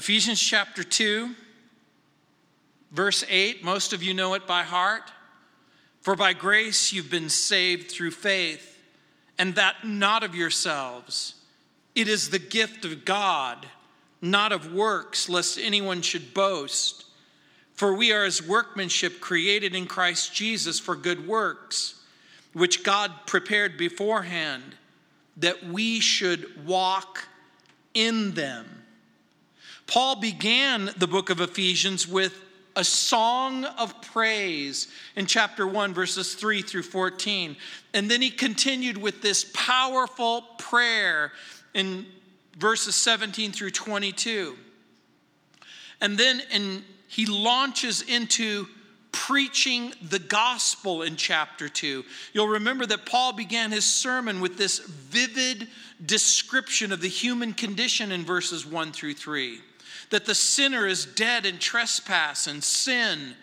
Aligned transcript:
Ephesians 0.00 0.40
chapter 0.40 0.82
2, 0.82 1.34
verse 2.90 3.22
8, 3.28 3.62
most 3.62 3.92
of 3.92 4.02
you 4.02 4.14
know 4.14 4.32
it 4.32 4.46
by 4.46 4.62
heart. 4.62 5.12
For 6.00 6.16
by 6.16 6.32
grace 6.32 6.90
you've 6.90 7.10
been 7.10 7.28
saved 7.28 7.90
through 7.90 8.12
faith, 8.12 8.78
and 9.38 9.56
that 9.56 9.84
not 9.84 10.22
of 10.22 10.34
yourselves. 10.34 11.34
It 11.94 12.08
is 12.08 12.30
the 12.30 12.38
gift 12.38 12.86
of 12.86 13.04
God, 13.04 13.66
not 14.22 14.52
of 14.52 14.72
works, 14.72 15.28
lest 15.28 15.58
anyone 15.58 16.00
should 16.00 16.32
boast. 16.32 17.04
For 17.74 17.94
we 17.94 18.10
are 18.10 18.24
his 18.24 18.42
workmanship 18.42 19.20
created 19.20 19.74
in 19.74 19.84
Christ 19.84 20.34
Jesus 20.34 20.80
for 20.80 20.96
good 20.96 21.28
works, 21.28 22.00
which 22.54 22.84
God 22.84 23.12
prepared 23.26 23.76
beforehand 23.76 24.76
that 25.36 25.62
we 25.62 26.00
should 26.00 26.66
walk 26.66 27.28
in 27.92 28.32
them. 28.32 28.79
Paul 29.90 30.14
began 30.14 30.88
the 30.98 31.08
book 31.08 31.30
of 31.30 31.40
Ephesians 31.40 32.06
with 32.06 32.40
a 32.76 32.84
song 32.84 33.64
of 33.64 34.00
praise 34.00 34.86
in 35.16 35.26
chapter 35.26 35.66
1, 35.66 35.92
verses 35.92 36.36
3 36.36 36.62
through 36.62 36.84
14. 36.84 37.56
And 37.92 38.08
then 38.08 38.22
he 38.22 38.30
continued 38.30 38.96
with 38.96 39.20
this 39.20 39.50
powerful 39.52 40.42
prayer 40.58 41.32
in 41.74 42.06
verses 42.56 42.94
17 42.94 43.50
through 43.50 43.72
22. 43.72 44.56
And 46.00 46.16
then 46.16 46.40
in, 46.52 46.84
he 47.08 47.26
launches 47.26 48.02
into 48.02 48.68
preaching 49.10 49.92
the 50.08 50.20
gospel 50.20 51.02
in 51.02 51.16
chapter 51.16 51.68
2. 51.68 52.04
You'll 52.32 52.46
remember 52.46 52.86
that 52.86 53.06
Paul 53.06 53.32
began 53.32 53.72
his 53.72 53.86
sermon 53.86 54.40
with 54.40 54.56
this 54.56 54.78
vivid 54.78 55.66
description 56.06 56.92
of 56.92 57.00
the 57.00 57.08
human 57.08 57.54
condition 57.54 58.12
in 58.12 58.24
verses 58.24 58.64
1 58.64 58.92
through 58.92 59.14
3 59.14 59.62
that 60.10 60.26
the 60.26 60.34
sinner 60.34 60.86
is 60.86 61.06
dead 61.06 61.46
in 61.46 61.58
trespass 61.58 62.46
and 62.46 62.62
sin, 62.62 63.34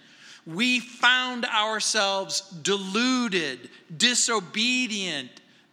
we 0.46 0.80
found 0.80 1.46
ourselves 1.46 2.42
deluded, 2.62 3.70
disobedient, 3.98 5.30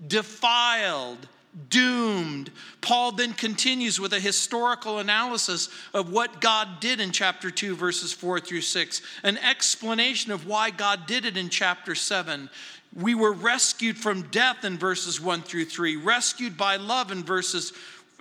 defiled, 0.07 1.29
doomed. 1.71 2.51
Paul 2.81 3.13
then 3.13 3.33
continues 3.33 4.01
with 4.01 4.13
a 4.13 4.21
historical 4.21 4.99
analysis 4.99 5.69
of 5.93 6.11
what 6.11 6.41
God 6.41 6.81
did 6.81 7.01
in 7.01 7.13
chapter 7.13 7.51
2, 7.51 7.77
verses 7.77 8.13
4 8.13 8.41
through 8.41 8.63
6, 8.63 9.03
an 9.23 9.39
explanation 9.39 10.33
of 10.33 10.47
why 10.47 10.71
God 10.71 11.07
did 11.07 11.25
it 11.25 11.37
in 11.37 11.49
chapter 11.49 11.95
7. 11.95 12.51
We 12.97 13.15
were 13.15 13.33
rescued 13.33 13.97
from 13.97 14.23
death 14.31 14.65
in 14.65 14.79
verses 14.79 15.21
1 15.21 15.43
through 15.43 15.67
3, 15.67 15.97
rescued 15.97 16.57
by 16.57 16.77
love 16.77 17.11
in 17.13 17.23
verses 17.23 17.73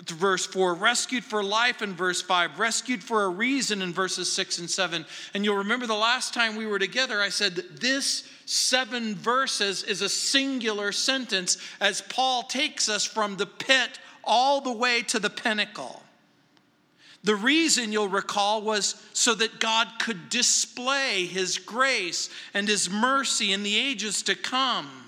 verse 0.09 0.45
4, 0.45 0.75
rescued 0.75 1.23
for 1.23 1.43
life 1.43 1.81
in 1.81 1.93
verse 1.93 2.21
5, 2.21 2.59
rescued 2.59 3.03
for 3.03 3.23
a 3.23 3.29
reason 3.29 3.81
in 3.81 3.93
verses 3.93 4.31
6 4.31 4.59
and 4.59 4.69
7. 4.69 5.05
And 5.33 5.45
you'll 5.45 5.57
remember 5.57 5.87
the 5.87 5.93
last 5.93 6.33
time 6.33 6.55
we 6.55 6.65
were 6.65 6.79
together, 6.79 7.21
I 7.21 7.29
said 7.29 7.55
this 7.55 8.27
seven 8.45 9.15
verses 9.15 9.83
is 9.83 10.01
a 10.01 10.09
singular 10.09 10.91
sentence 10.91 11.57
as 11.79 12.01
Paul 12.01 12.43
takes 12.43 12.89
us 12.89 13.05
from 13.05 13.37
the 13.37 13.45
pit 13.45 13.99
all 14.23 14.61
the 14.61 14.73
way 14.73 15.01
to 15.03 15.19
the 15.19 15.29
pinnacle. 15.29 16.03
The 17.23 17.35
reason 17.35 17.93
you'll 17.93 18.09
recall 18.09 18.61
was 18.61 19.01
so 19.13 19.33
that 19.35 19.59
God 19.59 19.87
could 19.99 20.29
display 20.29 21.25
his 21.25 21.57
grace 21.57 22.29
and 22.53 22.67
his 22.67 22.89
mercy 22.89 23.53
in 23.53 23.63
the 23.63 23.77
ages 23.77 24.23
to 24.23 24.35
come. 24.35 25.02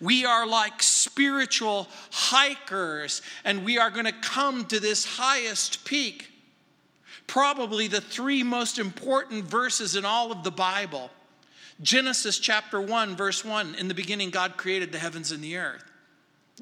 We 0.00 0.24
are 0.24 0.46
like 0.46 0.82
spiritual 0.82 1.88
hikers, 2.10 3.22
and 3.44 3.64
we 3.64 3.78
are 3.78 3.90
going 3.90 4.06
to 4.06 4.12
come 4.12 4.64
to 4.66 4.80
this 4.80 5.04
highest 5.04 5.84
peak. 5.84 6.30
Probably 7.26 7.88
the 7.88 8.00
three 8.00 8.42
most 8.42 8.78
important 8.78 9.44
verses 9.44 9.96
in 9.96 10.04
all 10.04 10.30
of 10.30 10.44
the 10.44 10.50
Bible. 10.50 11.10
Genesis 11.82 12.38
chapter 12.38 12.80
1, 12.80 13.16
verse 13.16 13.44
1 13.44 13.74
In 13.76 13.88
the 13.88 13.94
beginning, 13.94 14.30
God 14.30 14.56
created 14.56 14.92
the 14.92 14.98
heavens 14.98 15.32
and 15.32 15.42
the 15.42 15.56
earth. 15.56 15.84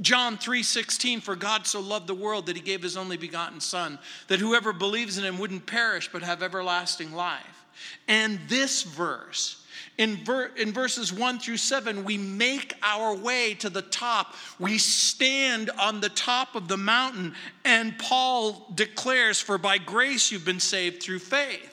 John 0.00 0.38
3:16 0.38 1.21
for 1.21 1.37
God 1.37 1.66
so 1.66 1.81
loved 1.81 2.06
the 2.06 2.15
world 2.15 2.47
that 2.47 2.56
he 2.56 2.62
gave 2.62 2.82
his 2.82 2.97
only 2.97 3.19
begotten 3.19 3.60
son 3.60 3.98
that 4.28 4.41
whoever 4.41 4.72
believes 4.72 5.19
in 5.19 5.25
him 5.25 5.38
wouldn't 5.38 5.66
perish 5.66 6.09
but 6.10 6.22
have 6.22 6.42
everlasting 6.42 7.12
life. 7.12 7.65
And 8.09 8.41
this 8.48 8.82
verse 8.82 9.61
in, 9.98 10.25
ver- 10.25 10.50
in 10.56 10.72
verses 10.72 11.12
1 11.12 11.38
through 11.38 11.58
7, 11.58 12.04
we 12.04 12.16
make 12.16 12.75
our 12.82 13.14
way 13.14 13.54
to 13.54 13.69
the 13.69 13.82
top. 13.82 14.34
We 14.58 14.78
stand 14.78 15.70
on 15.78 16.00
the 16.00 16.08
top 16.08 16.54
of 16.54 16.69
the 16.69 16.78
mountain, 16.78 17.34
and 17.64 17.98
Paul 17.98 18.66
declares, 18.75 19.41
For 19.41 19.58
by 19.58 19.78
grace 19.78 20.32
you've 20.32 20.44
been 20.44 20.60
saved 20.60 21.03
through 21.03 21.19
faith. 21.19 21.69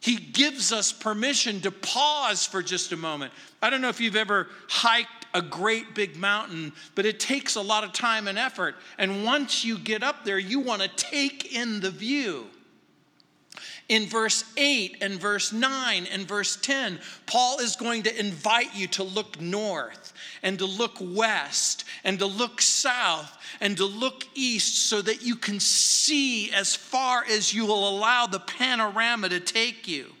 He 0.00 0.16
gives 0.16 0.72
us 0.72 0.92
permission 0.92 1.60
to 1.62 1.70
pause 1.70 2.46
for 2.46 2.62
just 2.62 2.92
a 2.92 2.96
moment. 2.96 3.32
I 3.62 3.70
don't 3.70 3.80
know 3.80 3.88
if 3.88 4.00
you've 4.00 4.14
ever 4.14 4.46
hiked 4.68 5.26
a 5.34 5.42
great 5.42 5.94
big 5.94 6.16
mountain, 6.16 6.72
but 6.94 7.06
it 7.06 7.18
takes 7.18 7.56
a 7.56 7.60
lot 7.60 7.84
of 7.84 7.92
time 7.92 8.28
and 8.28 8.38
effort. 8.38 8.76
And 8.98 9.24
once 9.24 9.64
you 9.64 9.78
get 9.78 10.02
up 10.02 10.24
there, 10.24 10.38
you 10.38 10.60
want 10.60 10.82
to 10.82 10.88
take 10.88 11.54
in 11.54 11.80
the 11.80 11.90
view. 11.90 12.46
In 13.88 14.06
verse 14.06 14.44
8 14.56 14.96
and 15.00 15.20
verse 15.20 15.52
9 15.52 16.06
and 16.06 16.26
verse 16.26 16.56
10, 16.56 16.98
Paul 17.26 17.60
is 17.60 17.76
going 17.76 18.02
to 18.02 18.18
invite 18.18 18.74
you 18.74 18.88
to 18.88 19.04
look 19.04 19.40
north 19.40 20.12
and 20.42 20.58
to 20.58 20.66
look 20.66 20.96
west 21.00 21.84
and 22.02 22.18
to 22.18 22.26
look 22.26 22.60
south 22.60 23.38
and 23.60 23.76
to 23.76 23.84
look 23.84 24.24
east 24.34 24.88
so 24.88 25.00
that 25.02 25.22
you 25.22 25.36
can 25.36 25.60
see 25.60 26.50
as 26.50 26.74
far 26.74 27.24
as 27.30 27.54
you 27.54 27.64
will 27.64 27.88
allow 27.88 28.26
the 28.26 28.40
panorama 28.40 29.28
to 29.28 29.38
take 29.38 29.86
you. 29.86 30.12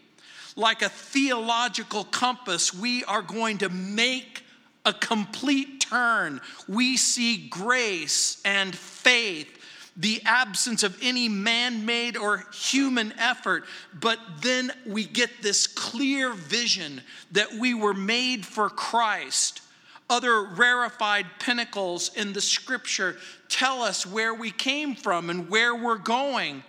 Like 0.54 0.82
a 0.82 0.88
theological 0.88 2.04
compass, 2.04 2.72
we 2.72 3.02
are 3.04 3.22
going 3.22 3.58
to 3.58 3.68
make 3.68 4.44
a 4.84 4.92
complete 4.92 5.80
turn. 5.80 6.40
We 6.68 6.96
see 6.96 7.48
grace 7.48 8.40
and 8.44 8.74
faith 8.74 9.55
the 9.96 10.20
absence 10.24 10.82
of 10.82 10.96
any 11.02 11.28
man 11.28 11.86
made 11.86 12.16
or 12.16 12.44
human 12.52 13.12
effort, 13.18 13.64
but 13.98 14.18
then 14.42 14.70
we 14.86 15.04
get 15.04 15.42
this 15.42 15.66
clear 15.66 16.32
vision 16.32 17.00
that 17.32 17.52
we 17.54 17.72
were 17.72 17.94
made 17.94 18.44
for 18.44 18.68
Christ. 18.68 19.62
Other 20.08 20.44
rarefied 20.44 21.26
pinnacles 21.40 22.12
in 22.14 22.32
the 22.32 22.40
scripture 22.40 23.16
tell 23.48 23.82
us 23.82 24.06
where 24.06 24.34
we 24.34 24.50
came 24.50 24.94
from 24.94 25.30
and 25.30 25.48
where 25.48 25.74
we're 25.74 25.98
going. 25.98 26.62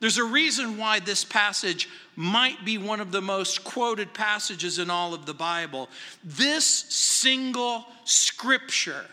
There's 0.00 0.18
a 0.18 0.24
reason 0.24 0.76
why 0.76 1.00
this 1.00 1.24
passage 1.24 1.88
might 2.14 2.64
be 2.64 2.78
one 2.78 3.00
of 3.00 3.10
the 3.10 3.20
most 3.20 3.64
quoted 3.64 4.12
passages 4.12 4.78
in 4.78 4.90
all 4.90 5.14
of 5.14 5.26
the 5.26 5.34
Bible. 5.34 5.88
This 6.22 6.64
single 6.66 7.84
scripture 8.04 9.06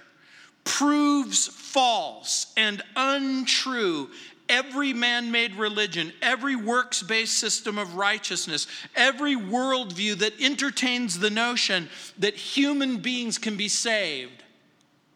proves 0.65 1.47
false 1.47 2.51
and 2.57 2.81
untrue 2.97 4.09
every 4.49 4.93
man 4.93 5.31
made 5.31 5.55
religion, 5.55 6.11
every 6.21 6.55
works 6.55 7.01
based 7.01 7.37
system 7.39 7.77
of 7.77 7.95
righteousness, 7.95 8.67
every 8.95 9.35
worldview 9.35 10.17
that 10.17 10.33
entertains 10.39 11.19
the 11.19 11.29
notion 11.29 11.89
that 12.19 12.35
human 12.35 12.97
beings 12.97 13.37
can 13.37 13.55
be 13.55 13.67
saved 13.67 14.43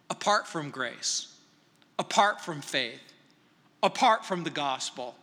apart 0.10 0.48
from 0.48 0.70
grace, 0.70 1.36
apart 1.98 2.42
from 2.42 2.62
faith, 2.62 3.02
apart 3.84 4.26
from 4.26 4.44
the 4.44 4.50
gospel, 4.50 5.16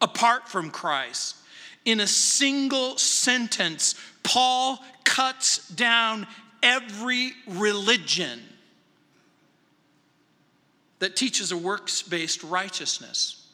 apart 0.00 0.48
from 0.48 0.70
Christ. 0.70 1.36
In 1.84 2.00
a 2.00 2.06
single 2.06 2.96
sentence, 2.98 3.94
Paul 4.22 4.78
cuts 5.04 5.68
down 5.68 6.26
every 6.62 7.32
religion 7.46 8.40
that 11.00 11.16
teaches 11.16 11.50
a 11.50 11.56
works 11.56 12.02
based 12.02 12.44
righteousness. 12.44 13.48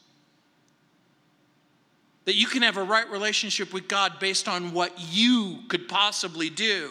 That 2.26 2.34
you 2.34 2.46
can 2.46 2.62
have 2.62 2.76
a 2.76 2.82
right 2.82 3.08
relationship 3.08 3.72
with 3.72 3.88
God 3.88 4.18
based 4.20 4.48
on 4.48 4.72
what 4.72 4.92
you 5.12 5.60
could 5.68 5.88
possibly 5.88 6.50
do. 6.50 6.90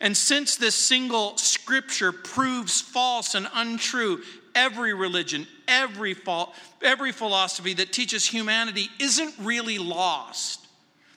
And 0.00 0.16
since 0.16 0.56
this 0.56 0.74
single 0.74 1.36
scripture 1.36 2.10
proves 2.10 2.80
false 2.80 3.34
and 3.34 3.48
untrue, 3.54 4.22
every 4.54 4.94
religion, 4.94 5.46
every, 5.68 6.14
fault, 6.14 6.54
every 6.82 7.12
philosophy 7.12 7.74
that 7.74 7.92
teaches 7.92 8.26
humanity 8.26 8.88
isn't 8.98 9.34
really 9.38 9.78
lost, 9.78 10.66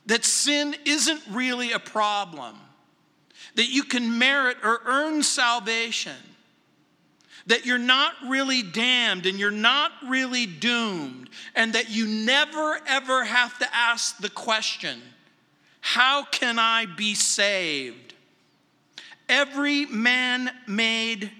that 0.06 0.24
sin 0.24 0.76
isn't 0.86 1.22
really 1.32 1.72
a 1.72 1.80
problem, 1.80 2.56
that 3.56 3.70
you 3.70 3.84
can 3.84 4.20
merit 4.20 4.58
or 4.64 4.82
earn 4.86 5.24
salvation 5.24 6.14
that 7.48 7.66
you're 7.66 7.78
not 7.78 8.14
really 8.28 8.64
damned 8.64 9.26
and 9.26 9.40
you're 9.40 9.52
not 9.52 9.92
really 10.08 10.46
doomed, 10.46 11.30
and 11.56 11.74
that 11.74 11.90
you 11.90 12.08
never 12.08 12.80
ever 12.88 13.24
have 13.24 13.58
to 13.60 13.76
ask 13.76 14.18
the 14.18 14.30
question, 14.30 15.02
How 15.82 16.24
can 16.24 16.60
I 16.60 16.86
be 16.86 17.16
saved? 17.16 18.14
Every 19.28 19.86
man 19.86 20.52
made 20.68 21.32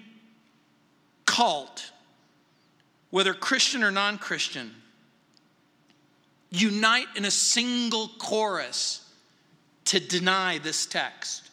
cult 1.26 1.90
whether 3.14 3.32
Christian 3.32 3.84
or 3.84 3.92
non 3.92 4.18
Christian, 4.18 4.74
unite 6.50 7.06
in 7.14 7.24
a 7.24 7.30
single 7.30 8.08
chorus 8.18 9.08
to 9.84 10.00
deny 10.00 10.58
this 10.58 10.84
text. 10.84 11.43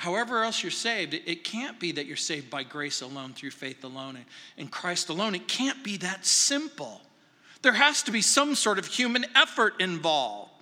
However, 0.00 0.42
else 0.44 0.62
you're 0.62 0.70
saved, 0.70 1.12
it 1.12 1.44
can't 1.44 1.78
be 1.78 1.92
that 1.92 2.06
you're 2.06 2.16
saved 2.16 2.48
by 2.48 2.62
grace 2.62 3.02
alone, 3.02 3.34
through 3.34 3.50
faith 3.50 3.84
alone, 3.84 4.16
and 4.56 4.70
Christ 4.70 5.10
alone. 5.10 5.34
It 5.34 5.46
can't 5.46 5.84
be 5.84 5.98
that 5.98 6.24
simple. 6.24 7.02
There 7.60 7.74
has 7.74 8.02
to 8.04 8.10
be 8.10 8.22
some 8.22 8.54
sort 8.54 8.78
of 8.78 8.86
human 8.86 9.26
effort 9.36 9.78
involved. 9.78 10.52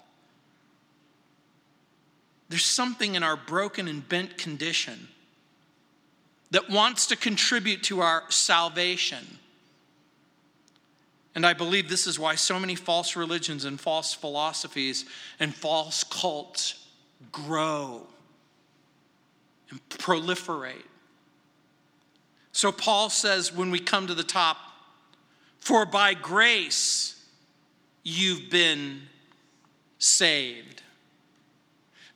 There's 2.48 2.64
something 2.64 3.14
in 3.14 3.22
our 3.22 3.36
broken 3.36 3.86
and 3.86 4.08
bent 4.08 4.38
condition 4.38 5.06
that 6.50 6.68
wants 6.68 7.06
to 7.06 7.16
contribute 7.16 7.84
to 7.84 8.00
our 8.00 8.24
salvation. 8.30 9.38
And 11.36 11.46
I 11.46 11.52
believe 11.52 11.88
this 11.88 12.08
is 12.08 12.18
why 12.18 12.34
so 12.34 12.58
many 12.58 12.74
false 12.74 13.14
religions 13.14 13.64
and 13.64 13.78
false 13.78 14.12
philosophies 14.12 15.04
and 15.38 15.54
false 15.54 16.02
cults 16.02 16.88
grow 17.30 18.08
and 19.70 19.86
proliferate. 19.88 20.84
So 22.52 22.72
Paul 22.72 23.10
says 23.10 23.52
when 23.52 23.70
we 23.70 23.78
come 23.78 24.06
to 24.06 24.14
the 24.14 24.24
top, 24.24 24.56
for 25.58 25.86
by 25.86 26.14
grace 26.14 27.24
you've 28.02 28.50
been 28.50 29.02
saved. 29.98 30.82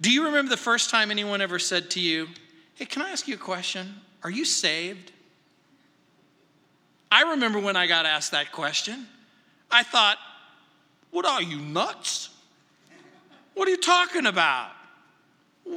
Do 0.01 0.11
you 0.11 0.25
remember 0.25 0.51
the 0.51 0.57
first 0.57 0.91
time 0.91 1.11
anyone 1.11 1.41
ever 1.41 1.59
said 1.59 1.91
to 1.93 2.01
you, 2.01 2.29
Hey, 2.75 2.87
can 2.87 3.03
I 3.03 3.11
ask 3.11 3.29
you 3.29 3.35
a 3.35 3.39
question? 3.39 3.95
Are 4.25 4.31
you 4.31 4.45
saved? 4.45 5.13
I 7.11 7.23
remember 7.23 7.59
when 7.59 7.77
I 7.77 7.87
got 7.87 8.07
asked 8.07 8.33
that 8.33 8.51
question. 8.51 9.07
I 9.71 9.83
thought, 9.83 10.19
What 11.11 11.27
are 11.27 11.43
you, 11.43 11.59
nuts? 11.59 12.31
What 13.55 13.69
are 13.69 13.71
you 13.71 13.77
talking 13.77 14.27
about? 14.27 14.71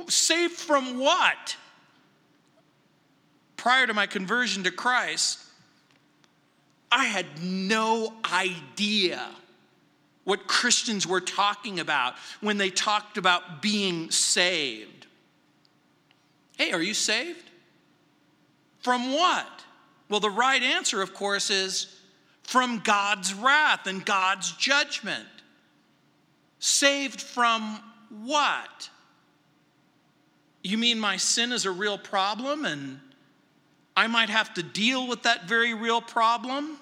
Saved 0.07 0.53
from 0.53 0.97
what? 0.97 1.57
Prior 3.65 3.87
to 3.87 3.95
my 3.95 4.05
conversion 4.05 4.65
to 4.65 4.69
Christ, 4.69 5.39
I 6.91 7.05
had 7.05 7.25
no 7.41 8.13
idea 8.31 9.27
what 10.23 10.45
Christians 10.45 11.07
were 11.07 11.19
talking 11.19 11.79
about 11.79 12.13
when 12.41 12.59
they 12.59 12.69
talked 12.69 13.17
about 13.17 13.63
being 13.63 14.11
saved. 14.11 15.07
Hey, 16.59 16.73
are 16.73 16.81
you 16.81 16.93
saved? 16.93 17.49
From 18.81 19.11
what? 19.11 19.63
Well, 20.09 20.19
the 20.19 20.29
right 20.29 20.61
answer, 20.61 21.01
of 21.01 21.15
course, 21.15 21.49
is 21.49 21.87
from 22.43 22.81
God's 22.83 23.33
wrath 23.33 23.87
and 23.87 24.05
God's 24.05 24.51
judgment. 24.57 25.25
Saved 26.59 27.19
from 27.19 27.81
what? 28.11 28.91
You 30.61 30.77
mean 30.77 30.99
my 30.99 31.17
sin 31.17 31.51
is 31.51 31.65
a 31.65 31.71
real 31.71 31.97
problem 31.97 32.65
and 32.65 32.99
I 33.95 34.07
might 34.07 34.29
have 34.29 34.53
to 34.55 34.63
deal 34.63 35.07
with 35.07 35.23
that 35.23 35.47
very 35.47 35.73
real 35.73 36.01
problem? 36.01 36.77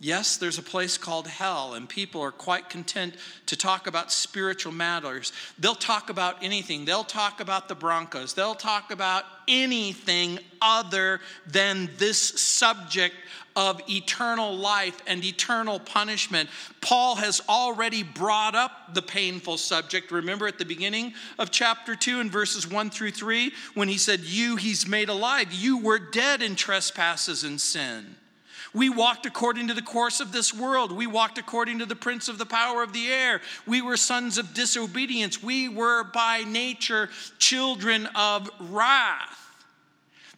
Yes, 0.00 0.36
there's 0.36 0.58
a 0.58 0.62
place 0.62 0.96
called 0.96 1.26
hell, 1.26 1.74
and 1.74 1.88
people 1.88 2.20
are 2.20 2.30
quite 2.30 2.70
content 2.70 3.16
to 3.46 3.56
talk 3.56 3.88
about 3.88 4.12
spiritual 4.12 4.72
matters. 4.72 5.32
They'll 5.58 5.74
talk 5.74 6.08
about 6.08 6.36
anything. 6.40 6.84
They'll 6.84 7.02
talk 7.02 7.40
about 7.40 7.68
the 7.68 7.74
Broncos. 7.74 8.32
They'll 8.32 8.54
talk 8.54 8.92
about 8.92 9.24
anything 9.48 10.38
other 10.62 11.20
than 11.48 11.90
this 11.96 12.18
subject 12.18 13.16
of 13.56 13.82
eternal 13.90 14.56
life 14.56 15.02
and 15.08 15.24
eternal 15.24 15.80
punishment. 15.80 16.48
Paul 16.80 17.16
has 17.16 17.42
already 17.48 18.04
brought 18.04 18.54
up 18.54 18.94
the 18.94 19.02
painful 19.02 19.56
subject. 19.56 20.12
Remember 20.12 20.46
at 20.46 20.60
the 20.60 20.64
beginning 20.64 21.14
of 21.40 21.50
chapter 21.50 21.96
2 21.96 22.20
in 22.20 22.30
verses 22.30 22.70
1 22.70 22.90
through 22.90 23.10
3 23.10 23.52
when 23.74 23.88
he 23.88 23.98
said, 23.98 24.20
You 24.20 24.54
he's 24.54 24.86
made 24.86 25.08
alive. 25.08 25.52
You 25.52 25.78
were 25.78 25.98
dead 25.98 26.40
in 26.40 26.54
trespasses 26.54 27.42
and 27.42 27.60
sin. 27.60 28.14
We 28.78 28.90
walked 28.90 29.26
according 29.26 29.66
to 29.68 29.74
the 29.74 29.82
course 29.82 30.20
of 30.20 30.30
this 30.30 30.54
world. 30.54 30.92
We 30.92 31.08
walked 31.08 31.36
according 31.36 31.80
to 31.80 31.86
the 31.86 31.96
prince 31.96 32.28
of 32.28 32.38
the 32.38 32.46
power 32.46 32.84
of 32.84 32.92
the 32.92 33.08
air. 33.08 33.40
We 33.66 33.82
were 33.82 33.96
sons 33.96 34.38
of 34.38 34.54
disobedience. 34.54 35.42
We 35.42 35.68
were 35.68 36.04
by 36.04 36.44
nature 36.44 37.10
children 37.40 38.06
of 38.14 38.48
wrath. 38.60 39.36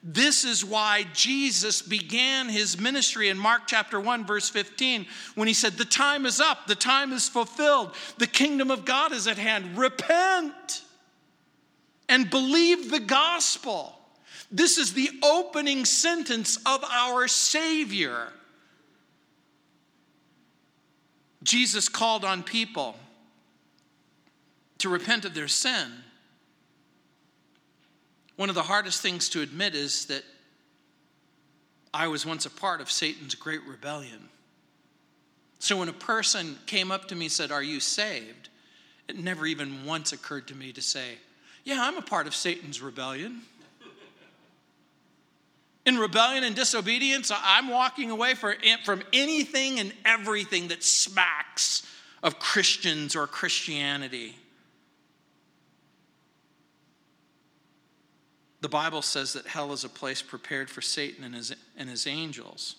This 0.03 0.47
is 0.47 0.65
why 0.65 1.05
Jesus 1.13 1.83
began 1.83 2.49
his 2.49 2.81
ministry 2.81 3.29
in 3.29 3.37
Mark 3.37 3.65
chapter 3.67 4.01
1, 4.01 4.25
verse 4.25 4.49
15, 4.49 5.05
when 5.35 5.47
he 5.47 5.53
said, 5.53 5.75
The 5.75 5.85
time 5.85 6.25
is 6.25 6.41
up, 6.41 6.67
the 6.67 6.75
time 6.75 7.13
is 7.13 7.29
fulfilled, 7.29 7.95
the 8.17 8.27
kingdom 8.27 8.71
of 8.71 8.87
God 8.87 9.13
is 9.13 9.27
at 9.27 9.37
hand. 9.37 9.77
Repent 9.77 10.83
and 12.09 12.31
believe 12.31 12.91
the 12.91 13.01
gospel. 13.01 14.00
This 14.51 14.79
is 14.79 14.95
the 14.95 15.11
opening 15.23 15.85
sentence 15.85 16.59
of 16.67 16.83
our 16.85 17.29
Savior. 17.29 18.29
Jesus 21.43 21.89
called 21.89 22.25
on 22.25 22.43
people 22.43 22.97
to 24.79 24.89
repent 24.89 25.25
of 25.25 25.35
their 25.35 25.49
sin. 25.49 25.91
One 28.37 28.49
of 28.49 28.55
the 28.55 28.63
hardest 28.63 29.03
things 29.03 29.29
to 29.31 29.43
admit 29.43 29.75
is 29.75 30.07
that 30.07 30.25
I 31.93 32.09
was 32.09 32.27
once 32.27 32.47
a 32.47 32.51
part 32.51 32.81
of 32.81 32.91
Satan's 32.91 33.35
great 33.35 33.61
rebellion. 33.69 34.29
So 35.59 35.77
when 35.77 35.89
a 35.89 35.93
person 35.93 36.57
came 36.67 36.91
up 36.91 37.09
to 37.09 37.15
me 37.15 37.27
and 37.27 37.33
said, 37.33 37.53
Are 37.53 37.63
you 37.63 37.81
saved? 37.81 38.49
It 39.09 39.19
never 39.19 39.47
even 39.47 39.85
once 39.85 40.13
occurred 40.13 40.49
to 40.49 40.55
me 40.55 40.73
to 40.73 40.81
say, 40.81 41.19
Yeah, 41.65 41.79
I'm 41.83 41.99
a 41.99 42.03
part 42.03 42.27
of 42.27 42.35
Satan's 42.35 42.81
rebellion 42.81 43.43
in 45.91 45.99
rebellion 45.99 46.45
and 46.45 46.55
disobedience, 46.55 47.33
I'm 47.35 47.69
walking 47.69 48.11
away 48.11 48.35
from 48.35 49.03
anything 49.13 49.81
and 49.81 49.93
everything 50.05 50.69
that 50.69 50.85
smacks 50.85 51.85
of 52.23 52.39
Christians 52.39 53.17
or 53.17 53.27
Christianity. 53.27 54.37
The 58.61 58.69
Bible 58.69 59.03
says 59.03 59.33
that 59.33 59.47
hell 59.47 59.73
is 59.73 59.85
a 59.85 59.89
place 59.89 60.23
prepared 60.23 60.71
for 60.71 60.81
Satan 60.81 61.25
and 61.25 61.35
his, 61.35 61.53
and 61.77 61.91
his 61.91 62.07
angels. 62.07 62.77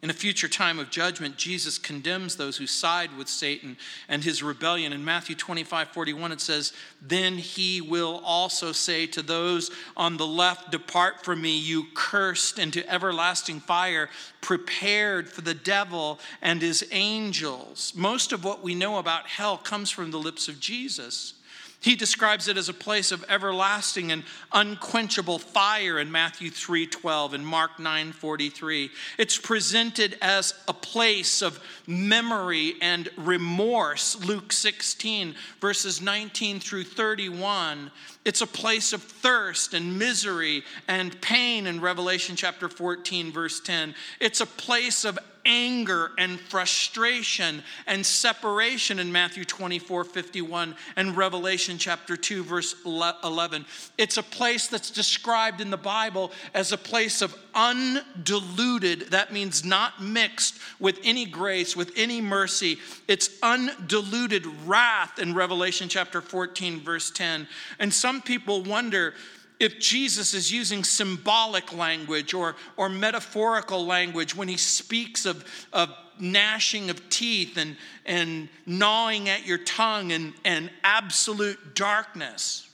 In 0.00 0.10
a 0.10 0.14
future 0.14 0.46
time 0.46 0.78
of 0.78 0.90
judgment, 0.90 1.36
Jesus 1.36 1.76
condemns 1.76 2.36
those 2.36 2.56
who 2.56 2.68
side 2.68 3.16
with 3.18 3.28
Satan 3.28 3.76
and 4.08 4.22
his 4.22 4.44
rebellion. 4.44 4.92
In 4.92 5.04
Matthew 5.04 5.34
25 5.34 5.88
41, 5.88 6.30
it 6.30 6.40
says, 6.40 6.72
Then 7.02 7.36
he 7.36 7.80
will 7.80 8.22
also 8.24 8.70
say 8.70 9.06
to 9.08 9.22
those 9.22 9.72
on 9.96 10.16
the 10.16 10.26
left, 10.26 10.70
Depart 10.70 11.24
from 11.24 11.42
me, 11.42 11.58
you 11.58 11.86
cursed, 11.94 12.60
into 12.60 12.88
everlasting 12.88 13.58
fire, 13.58 14.08
prepared 14.40 15.28
for 15.28 15.40
the 15.40 15.54
devil 15.54 16.20
and 16.42 16.62
his 16.62 16.86
angels. 16.92 17.92
Most 17.96 18.30
of 18.30 18.44
what 18.44 18.62
we 18.62 18.76
know 18.76 18.98
about 18.98 19.26
hell 19.26 19.56
comes 19.58 19.90
from 19.90 20.12
the 20.12 20.18
lips 20.18 20.46
of 20.46 20.60
Jesus. 20.60 21.34
He 21.80 21.94
describes 21.94 22.48
it 22.48 22.56
as 22.56 22.68
a 22.68 22.74
place 22.74 23.12
of 23.12 23.24
everlasting 23.28 24.10
and 24.10 24.24
unquenchable 24.52 25.38
fire 25.38 26.00
in 26.00 26.10
Matthew 26.10 26.50
3:12 26.50 27.34
and 27.34 27.46
Mark 27.46 27.78
9:43. 27.78 28.90
It's 29.16 29.38
presented 29.38 30.18
as 30.20 30.54
a 30.66 30.72
place 30.72 31.40
of 31.40 31.60
memory 31.86 32.76
and 32.80 33.08
remorse, 33.16 34.16
Luke 34.16 34.52
16 34.52 35.36
verses 35.60 36.00
19 36.00 36.58
through 36.58 36.84
31. 36.84 37.92
It's 38.24 38.40
a 38.40 38.46
place 38.46 38.92
of 38.92 39.02
thirst 39.02 39.72
and 39.72 40.00
misery 40.00 40.64
and 40.88 41.20
pain 41.20 41.68
in 41.68 41.80
Revelation 41.80 42.34
chapter 42.34 42.68
14 42.68 43.30
verse 43.30 43.60
10. 43.60 43.94
It's 44.18 44.40
a 44.40 44.46
place 44.46 45.04
of 45.04 45.16
anger 45.48 46.12
and 46.18 46.38
frustration 46.38 47.62
and 47.86 48.04
separation 48.04 48.98
in 48.98 49.10
Matthew 49.10 49.44
24 49.44 50.04
51 50.04 50.76
and 50.94 51.16
Revelation 51.16 51.78
chapter 51.78 52.16
2, 52.16 52.44
verse 52.44 52.76
11. 52.84 53.64
It's 53.96 54.18
a 54.18 54.22
place 54.22 54.68
that's 54.68 54.90
described 54.90 55.60
in 55.60 55.70
the 55.70 55.76
Bible 55.76 56.30
as 56.54 56.70
a 56.70 56.78
place 56.78 57.22
of 57.22 57.34
undiluted, 57.54 59.10
that 59.10 59.32
means 59.32 59.64
not 59.64 60.02
mixed 60.02 60.58
with 60.78 61.00
any 61.02 61.24
grace, 61.24 61.74
with 61.74 61.92
any 61.96 62.20
mercy. 62.20 62.78
It's 63.08 63.30
undiluted 63.42 64.46
wrath 64.66 65.18
in 65.18 65.34
Revelation 65.34 65.88
chapter 65.88 66.20
14, 66.20 66.80
verse 66.80 67.10
10. 67.10 67.48
And 67.78 67.92
some 67.92 68.20
people 68.20 68.62
wonder, 68.62 69.14
if 69.60 69.80
Jesus 69.80 70.34
is 70.34 70.52
using 70.52 70.84
symbolic 70.84 71.72
language 71.72 72.32
or, 72.32 72.56
or 72.76 72.88
metaphorical 72.88 73.84
language 73.84 74.36
when 74.36 74.48
he 74.48 74.56
speaks 74.56 75.26
of, 75.26 75.44
of 75.72 75.90
gnashing 76.20 76.90
of 76.90 77.08
teeth 77.10 77.56
and, 77.56 77.76
and 78.06 78.48
gnawing 78.66 79.28
at 79.28 79.46
your 79.46 79.58
tongue 79.58 80.12
and, 80.12 80.32
and 80.44 80.70
absolute 80.84 81.74
darkness. 81.74 82.68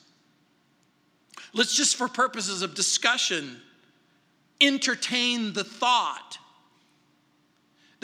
Let's 1.53 1.75
just, 1.75 1.97
for 1.97 2.09
purposes 2.09 2.62
of 2.62 2.75
discussion, 2.75 3.61
entertain 4.61 5.53
the 5.53 5.64
thought 5.64 6.38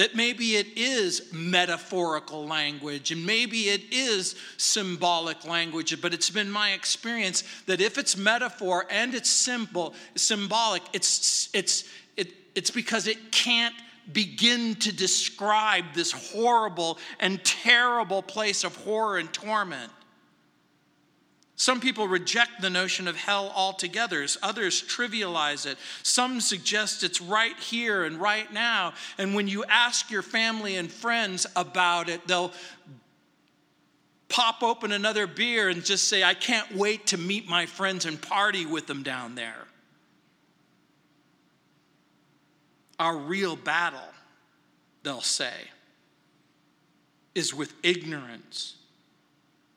that 0.00 0.16
maybe 0.16 0.56
it 0.56 0.66
is 0.78 1.30
metaphorical 1.30 2.46
language 2.46 3.10
and 3.10 3.26
maybe 3.26 3.68
it 3.68 3.82
is 3.92 4.34
symbolic 4.56 5.44
language 5.44 6.00
but 6.00 6.14
it's 6.14 6.30
been 6.30 6.50
my 6.50 6.72
experience 6.72 7.44
that 7.66 7.82
if 7.82 7.98
it's 7.98 8.16
metaphor 8.16 8.86
and 8.88 9.14
it's 9.14 9.28
simple 9.28 9.92
symbolic 10.14 10.80
it's 10.94 11.50
it's 11.52 11.84
it, 12.16 12.32
it's 12.54 12.70
because 12.70 13.06
it 13.06 13.30
can't 13.30 13.74
begin 14.14 14.74
to 14.76 14.90
describe 14.90 15.84
this 15.92 16.12
horrible 16.32 16.96
and 17.18 17.44
terrible 17.44 18.22
place 18.22 18.64
of 18.64 18.74
horror 18.76 19.18
and 19.18 19.30
torment 19.34 19.92
some 21.60 21.78
people 21.78 22.08
reject 22.08 22.62
the 22.62 22.70
notion 22.70 23.06
of 23.06 23.16
hell 23.16 23.52
altogether, 23.54 24.26
others 24.42 24.82
trivialize 24.82 25.66
it. 25.66 25.76
Some 26.02 26.40
suggest 26.40 27.04
it's 27.04 27.20
right 27.20 27.54
here 27.58 28.04
and 28.04 28.18
right 28.18 28.50
now. 28.50 28.94
And 29.18 29.34
when 29.34 29.46
you 29.46 29.64
ask 29.64 30.10
your 30.10 30.22
family 30.22 30.76
and 30.76 30.90
friends 30.90 31.46
about 31.54 32.08
it, 32.08 32.26
they'll 32.26 32.54
pop 34.30 34.62
open 34.62 34.90
another 34.90 35.26
beer 35.26 35.68
and 35.68 35.84
just 35.84 36.08
say, 36.08 36.24
I 36.24 36.32
can't 36.32 36.74
wait 36.74 37.08
to 37.08 37.18
meet 37.18 37.46
my 37.46 37.66
friends 37.66 38.06
and 38.06 38.18
party 38.18 38.64
with 38.64 38.86
them 38.86 39.02
down 39.02 39.34
there. 39.34 39.66
Our 42.98 43.18
real 43.18 43.54
battle, 43.54 44.00
they'll 45.02 45.20
say, 45.20 45.52
is 47.34 47.52
with 47.52 47.74
ignorance 47.82 48.76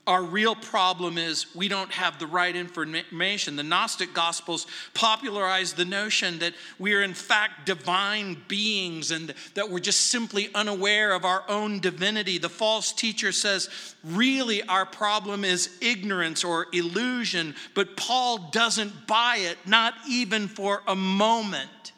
our 0.06 0.22
real 0.22 0.54
problem 0.54 1.18
is 1.18 1.46
we 1.56 1.70
don't 1.70 1.92
have 1.92 2.20
the 2.20 2.28
right 2.28 2.54
information. 2.54 3.56
The 3.56 3.64
Gnostic 3.64 4.14
Gospels 4.14 4.68
popularized 4.94 5.78
the 5.78 5.86
notion 5.86 6.40
that 6.40 6.54
we 6.78 6.94
are, 6.94 7.02
in 7.02 7.14
fact, 7.14 7.66
divine 7.66 8.36
beings 8.50 9.12
and 9.12 9.34
that 9.54 9.70
we're 9.70 9.80
just 9.80 10.08
simply 10.08 10.50
unaware 10.54 11.14
of 11.14 11.24
our 11.24 11.46
own 11.48 11.80
divinity. 11.80 12.38
The 12.38 12.50
false 12.50 12.92
teacher 12.92 13.32
says, 13.32 13.70
really, 14.04 14.62
our 14.64 14.86
problem 14.86 15.46
is 15.46 15.78
ignorance 15.80 16.44
or 16.44 16.68
illusion, 16.74 17.56
but 17.74 17.96
Paul 17.96 18.50
doesn't 18.52 19.08
buy 19.08 19.38
it, 19.40 19.58
not 19.66 19.94
even 20.10 20.50
for 20.50 20.84
a 20.86 20.98
moment. 20.98 21.94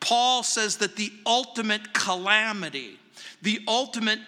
Paul 0.00 0.42
says 0.42 0.78
that 0.78 0.96
the 0.96 1.12
ultimate 1.24 1.92
calamity, 1.92 2.98
the 3.42 3.60
ultimate 3.68 4.18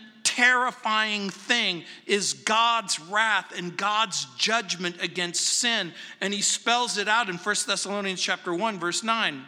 terrifying 0.41 1.29
thing 1.29 1.85
is 2.07 2.33
God's 2.33 2.99
wrath 2.99 3.53
and 3.59 3.77
God's 3.77 4.27
judgment 4.39 4.97
against 5.03 5.43
sin. 5.43 5.93
And 6.23 6.33
he 6.33 6.41
spells 6.41 6.97
it 6.97 7.09
out 7.09 7.29
in 7.29 7.37
1 7.37 7.57
Thessalonians 7.67 8.23
chapter 8.23 8.55
1, 8.55 8.79
verse 8.79 9.05
9. 9.05 9.43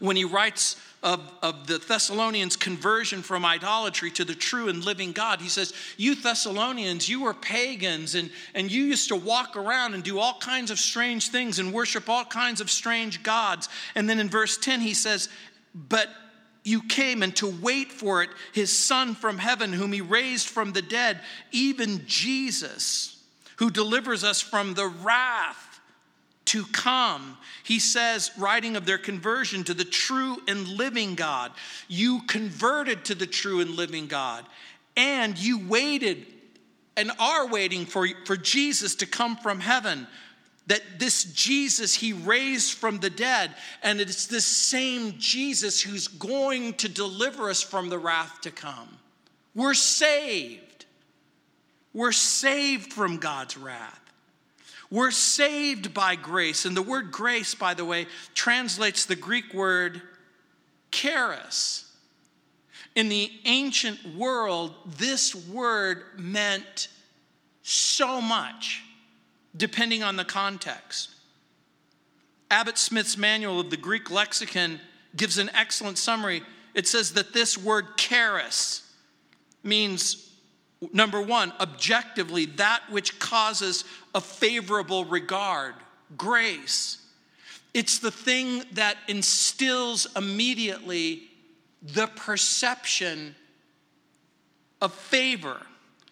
When 0.00 0.16
he 0.16 0.24
writes 0.24 0.76
of, 1.04 1.20
of 1.42 1.68
the 1.68 1.78
Thessalonians' 1.78 2.56
conversion 2.56 3.22
from 3.22 3.44
idolatry 3.44 4.10
to 4.12 4.24
the 4.24 4.34
true 4.34 4.68
and 4.68 4.84
living 4.84 5.12
God, 5.12 5.40
he 5.40 5.48
says, 5.48 5.72
You 5.96 6.16
Thessalonians, 6.16 7.08
you 7.08 7.22
were 7.22 7.34
pagans 7.34 8.16
and, 8.16 8.30
and 8.52 8.72
you 8.72 8.82
used 8.82 9.08
to 9.10 9.16
walk 9.16 9.56
around 9.56 9.94
and 9.94 10.02
do 10.02 10.18
all 10.18 10.38
kinds 10.40 10.72
of 10.72 10.80
strange 10.80 11.28
things 11.28 11.60
and 11.60 11.72
worship 11.72 12.08
all 12.08 12.24
kinds 12.24 12.60
of 12.60 12.68
strange 12.68 13.22
gods. 13.22 13.68
And 13.94 14.10
then 14.10 14.18
in 14.18 14.28
verse 14.28 14.58
10, 14.58 14.80
he 14.80 14.94
says, 14.94 15.28
But 15.72 16.08
you 16.64 16.82
came 16.82 17.22
and 17.22 17.36
to 17.36 17.46
wait 17.46 17.92
for 17.92 18.22
it, 18.22 18.30
his 18.52 18.76
Son 18.76 19.14
from 19.14 19.38
heaven, 19.38 19.72
whom 19.72 19.92
he 19.92 20.00
raised 20.00 20.48
from 20.48 20.72
the 20.72 20.82
dead, 20.82 21.20
even 21.52 22.02
Jesus, 22.06 23.22
who 23.56 23.70
delivers 23.70 24.24
us 24.24 24.40
from 24.40 24.74
the 24.74 24.86
wrath 24.86 25.80
to 26.46 26.64
come. 26.66 27.36
He 27.62 27.78
says, 27.78 28.30
writing 28.38 28.76
of 28.76 28.86
their 28.86 28.98
conversion 28.98 29.62
to 29.64 29.74
the 29.74 29.84
true 29.84 30.38
and 30.48 30.66
living 30.66 31.14
God, 31.14 31.52
you 31.86 32.22
converted 32.22 33.04
to 33.06 33.14
the 33.14 33.26
true 33.26 33.60
and 33.60 33.70
living 33.70 34.06
God, 34.06 34.44
and 34.96 35.38
you 35.38 35.66
waited 35.66 36.26
and 36.96 37.10
are 37.18 37.46
waiting 37.46 37.84
for, 37.86 38.08
for 38.24 38.36
Jesus 38.36 38.94
to 38.96 39.06
come 39.06 39.36
from 39.36 39.60
heaven 39.60 40.06
that 40.66 40.82
this 40.98 41.24
Jesus 41.24 41.94
he 41.94 42.12
raised 42.12 42.74
from 42.74 42.98
the 42.98 43.10
dead, 43.10 43.54
and 43.82 44.00
it's 44.00 44.26
this 44.26 44.46
same 44.46 45.14
Jesus 45.18 45.80
who's 45.80 46.08
going 46.08 46.74
to 46.74 46.88
deliver 46.88 47.50
us 47.50 47.62
from 47.62 47.88
the 47.88 47.98
wrath 47.98 48.40
to 48.42 48.50
come. 48.50 48.88
We're 49.54 49.74
saved. 49.74 50.86
We're 51.92 52.12
saved 52.12 52.92
from 52.92 53.18
God's 53.18 53.56
wrath. 53.56 54.00
We're 54.90 55.10
saved 55.10 55.92
by 55.92 56.16
grace. 56.16 56.64
And 56.64 56.76
the 56.76 56.82
word 56.82 57.12
grace, 57.12 57.54
by 57.54 57.74
the 57.74 57.84
way, 57.84 58.06
translates 58.34 59.06
the 59.06 59.16
Greek 59.16 59.52
word 59.52 60.00
charis. 60.90 61.92
In 62.94 63.08
the 63.08 63.30
ancient 63.44 64.14
world, 64.16 64.72
this 64.98 65.34
word 65.34 66.04
meant 66.16 66.88
so 67.62 68.20
much 68.20 68.82
depending 69.56 70.02
on 70.02 70.16
the 70.16 70.24
context. 70.24 71.10
Abbott 72.50 72.78
Smith's 72.78 73.16
manual 73.16 73.60
of 73.60 73.70
the 73.70 73.76
Greek 73.76 74.10
lexicon 74.10 74.80
gives 75.16 75.38
an 75.38 75.50
excellent 75.54 75.98
summary. 75.98 76.42
It 76.74 76.86
says 76.86 77.12
that 77.12 77.32
this 77.32 77.56
word 77.56 77.96
charis 77.96 78.92
means, 79.62 80.32
number 80.92 81.20
one, 81.20 81.52
objectively, 81.60 82.46
that 82.46 82.82
which 82.90 83.18
causes 83.18 83.84
a 84.14 84.20
favorable 84.20 85.04
regard, 85.04 85.74
grace. 86.16 87.00
It's 87.72 87.98
the 87.98 88.10
thing 88.10 88.62
that 88.72 88.96
instills 89.08 90.06
immediately 90.16 91.24
the 91.82 92.06
perception 92.06 93.34
of 94.80 94.92
favor. 94.92 95.60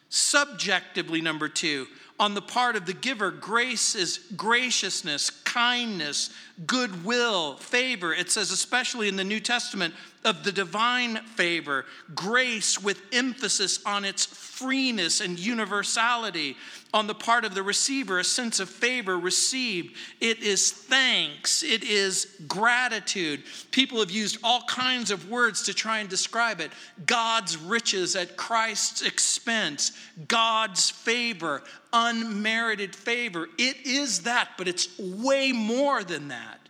Subjectively, 0.09 1.21
number 1.21 1.49
two, 1.49 1.87
on 2.19 2.35
the 2.35 2.42
part 2.42 2.76
of 2.76 2.87
the 2.87 2.92
giver, 2.92 3.31
grace 3.31 3.95
is 3.95 4.19
graciousness, 4.37 5.31
kindness, 5.53 6.31
goodwill, 6.67 7.57
favor. 7.57 8.15
It 8.15 8.31
says, 8.31 8.51
especially 8.51 9.09
in 9.09 9.17
the 9.17 9.25
New 9.25 9.41
Testament, 9.41 9.95
of 10.25 10.45
the 10.45 10.53
divine 10.53 11.17
favor, 11.35 11.85
grace 12.15 12.81
with 12.81 13.03
emphasis 13.13 13.81
on 13.85 14.05
its 14.05 14.25
freeness 14.25 15.21
and 15.21 15.39
universality. 15.39 16.57
On 16.95 17.07
the 17.07 17.15
part 17.15 17.45
of 17.45 17.55
the 17.55 17.63
receiver, 17.63 18.19
a 18.19 18.25
sense 18.25 18.61
of 18.61 18.69
favor 18.69 19.19
received. 19.19 19.97
It 20.21 20.41
is 20.41 20.71
thanks, 20.71 21.63
it 21.63 21.83
is 21.83 22.37
gratitude. 22.47 23.43
People 23.71 23.99
have 24.01 24.11
used 24.11 24.39
all 24.45 24.63
kinds 24.63 25.11
of 25.11 25.29
words 25.29 25.63
to 25.63 25.75
try 25.75 25.99
and 25.99 26.09
describe 26.09 26.61
it 26.61 26.71
God's 27.07 27.57
riches 27.57 28.15
at 28.15 28.37
Christ's 28.37 29.03
expense, 29.03 29.93
God's 30.29 30.91
favor, 30.91 31.63
unmerited 31.93 32.95
favor. 32.95 33.49
It 33.59 33.87
is 33.87 34.21
that, 34.21 34.51
but 34.57 34.69
it's 34.69 34.99
way 34.99 35.42
more 35.51 36.05
than 36.05 36.29
that. 36.29 36.61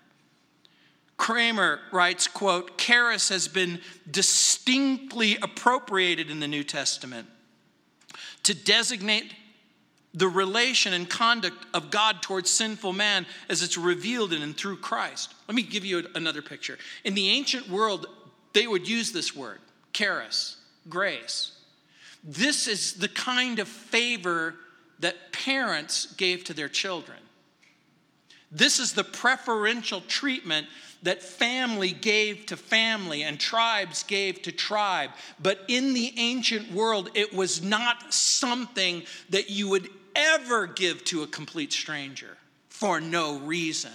Cremer 1.18 1.80
writes, 1.92 2.26
quote, 2.26 2.78
charis 2.78 3.28
has 3.28 3.46
been 3.46 3.80
distinctly 4.10 5.36
appropriated 5.42 6.30
in 6.30 6.40
the 6.40 6.48
New 6.48 6.64
Testament 6.64 7.28
to 8.42 8.54
designate 8.54 9.34
the 10.14 10.28
relation 10.28 10.92
and 10.92 11.08
conduct 11.08 11.64
of 11.72 11.90
God 11.90 12.22
towards 12.22 12.50
sinful 12.50 12.92
man 12.92 13.24
as 13.48 13.62
it's 13.62 13.78
revealed 13.78 14.32
in 14.32 14.42
and 14.42 14.56
through 14.56 14.78
Christ. 14.78 15.34
Let 15.48 15.54
me 15.54 15.62
give 15.62 15.84
you 15.84 16.06
another 16.14 16.42
picture. 16.42 16.78
In 17.04 17.14
the 17.14 17.30
ancient 17.30 17.68
world, 17.68 18.06
they 18.52 18.66
would 18.66 18.88
use 18.88 19.12
this 19.12 19.34
word, 19.34 19.60
charis, 19.92 20.56
grace. 20.88 21.52
This 22.24 22.68
is 22.68 22.94
the 22.94 23.08
kind 23.08 23.58
of 23.58 23.68
favor 23.68 24.56
that 24.98 25.32
parents 25.32 26.12
gave 26.14 26.44
to 26.44 26.54
their 26.54 26.68
children. 26.68 27.18
This 28.52 28.78
is 28.78 28.92
the 28.92 29.04
preferential 29.04 30.02
treatment 30.02 30.66
that 31.02 31.22
family 31.22 31.90
gave 31.90 32.46
to 32.46 32.56
family 32.56 33.22
and 33.22 33.40
tribes 33.40 34.02
gave 34.04 34.42
to 34.42 34.52
tribe. 34.52 35.10
But 35.40 35.64
in 35.66 35.94
the 35.94 36.12
ancient 36.18 36.70
world, 36.70 37.10
it 37.14 37.34
was 37.34 37.62
not 37.62 38.12
something 38.12 39.02
that 39.30 39.50
you 39.50 39.68
would 39.68 39.88
ever 40.14 40.66
give 40.66 41.02
to 41.04 41.22
a 41.22 41.26
complete 41.26 41.72
stranger 41.72 42.36
for 42.68 43.00
no 43.00 43.38
reason. 43.38 43.90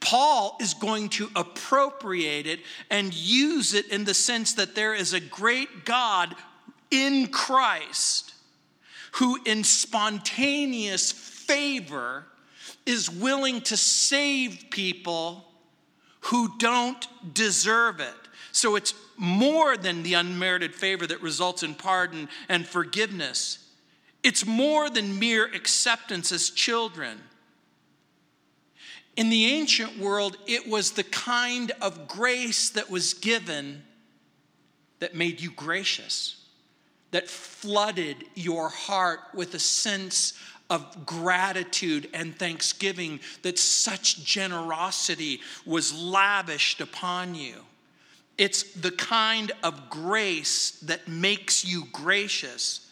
Paul 0.00 0.56
is 0.60 0.74
going 0.74 1.10
to 1.10 1.30
appropriate 1.36 2.46
it 2.46 2.60
and 2.90 3.12
use 3.12 3.74
it 3.74 3.88
in 3.88 4.04
the 4.04 4.14
sense 4.14 4.54
that 4.54 4.74
there 4.74 4.94
is 4.94 5.12
a 5.12 5.20
great 5.20 5.84
God 5.84 6.34
in 6.90 7.28
Christ 7.28 8.34
who, 9.12 9.38
in 9.44 9.62
spontaneous 9.62 11.12
favor, 11.12 12.24
is 12.86 13.10
willing 13.10 13.60
to 13.62 13.76
save 13.76 14.66
people 14.70 15.44
who 16.20 16.56
don't 16.58 17.06
deserve 17.34 18.00
it. 18.00 18.14
So 18.52 18.76
it's 18.76 18.94
more 19.16 19.76
than 19.76 20.02
the 20.02 20.14
unmerited 20.14 20.74
favor 20.74 21.06
that 21.06 21.22
results 21.22 21.62
in 21.62 21.74
pardon 21.74 22.28
and 22.48 22.66
forgiveness. 22.66 23.58
It's 24.22 24.46
more 24.46 24.90
than 24.90 25.18
mere 25.18 25.46
acceptance 25.46 26.32
as 26.32 26.50
children. 26.50 27.18
In 29.16 29.30
the 29.30 29.46
ancient 29.46 29.98
world, 29.98 30.38
it 30.46 30.66
was 30.68 30.92
the 30.92 31.04
kind 31.04 31.72
of 31.80 32.08
grace 32.08 32.70
that 32.70 32.90
was 32.90 33.14
given 33.14 33.82
that 35.00 35.14
made 35.14 35.40
you 35.40 35.50
gracious, 35.50 36.36
that 37.10 37.28
flooded 37.28 38.16
your 38.34 38.68
heart 38.68 39.20
with 39.34 39.54
a 39.54 39.58
sense 39.58 40.34
of 40.72 41.04
gratitude 41.04 42.08
and 42.14 42.34
thanksgiving 42.34 43.20
that 43.42 43.58
such 43.58 44.24
generosity 44.24 45.38
was 45.66 45.92
lavished 45.92 46.80
upon 46.80 47.34
you. 47.34 47.56
It's 48.38 48.62
the 48.72 48.90
kind 48.90 49.52
of 49.62 49.90
grace 49.90 50.70
that 50.86 51.06
makes 51.06 51.62
you 51.62 51.84
gracious. 51.92 52.90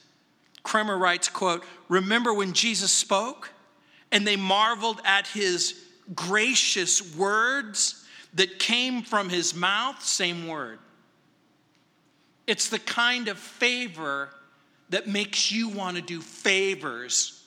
Cremer 0.62 0.98
writes, 0.98 1.30
quote, 1.30 1.64
"Remember 1.88 2.34
when 2.34 2.52
Jesus 2.52 2.92
spoke 2.92 3.50
and 4.12 4.26
they 4.26 4.36
marveled 4.36 5.00
at 5.06 5.28
his 5.28 5.74
gracious 6.14 7.00
words 7.14 8.04
that 8.34 8.58
came 8.58 9.02
from 9.02 9.30
his 9.30 9.54
mouth, 9.54 10.04
same 10.04 10.46
word. 10.46 10.80
It's 12.46 12.68
the 12.68 12.78
kind 12.78 13.28
of 13.28 13.38
favor 13.38 14.34
that 14.90 15.06
makes 15.06 15.50
you 15.50 15.68
want 15.68 15.96
to 15.96 16.02
do 16.02 16.20
favors 16.20 17.39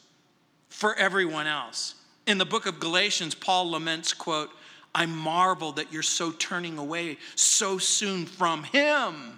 for 0.74 0.96
everyone 0.96 1.48
else. 1.48 1.96
In 2.26 2.38
the 2.38 2.46
book 2.46 2.66
of 2.66 2.80
Galatians, 2.80 3.36
Paul 3.36 3.72
laments, 3.72 4.14
quote, 4.14 4.50
I 4.96 5.06
marvel 5.06 5.72
that 5.74 5.92
you're 5.92 6.04
so 6.04 6.32
turning 6.32 6.78
away 6.78 7.18
so 7.36 7.78
soon 7.78 8.26
from 8.26 8.64
him 8.64 9.38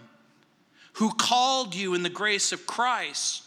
who 0.93 1.11
called 1.13 1.75
you 1.75 1.93
in 1.93 2.03
the 2.03 2.09
grace 2.09 2.51
of 2.51 2.65
Christ 2.65 3.43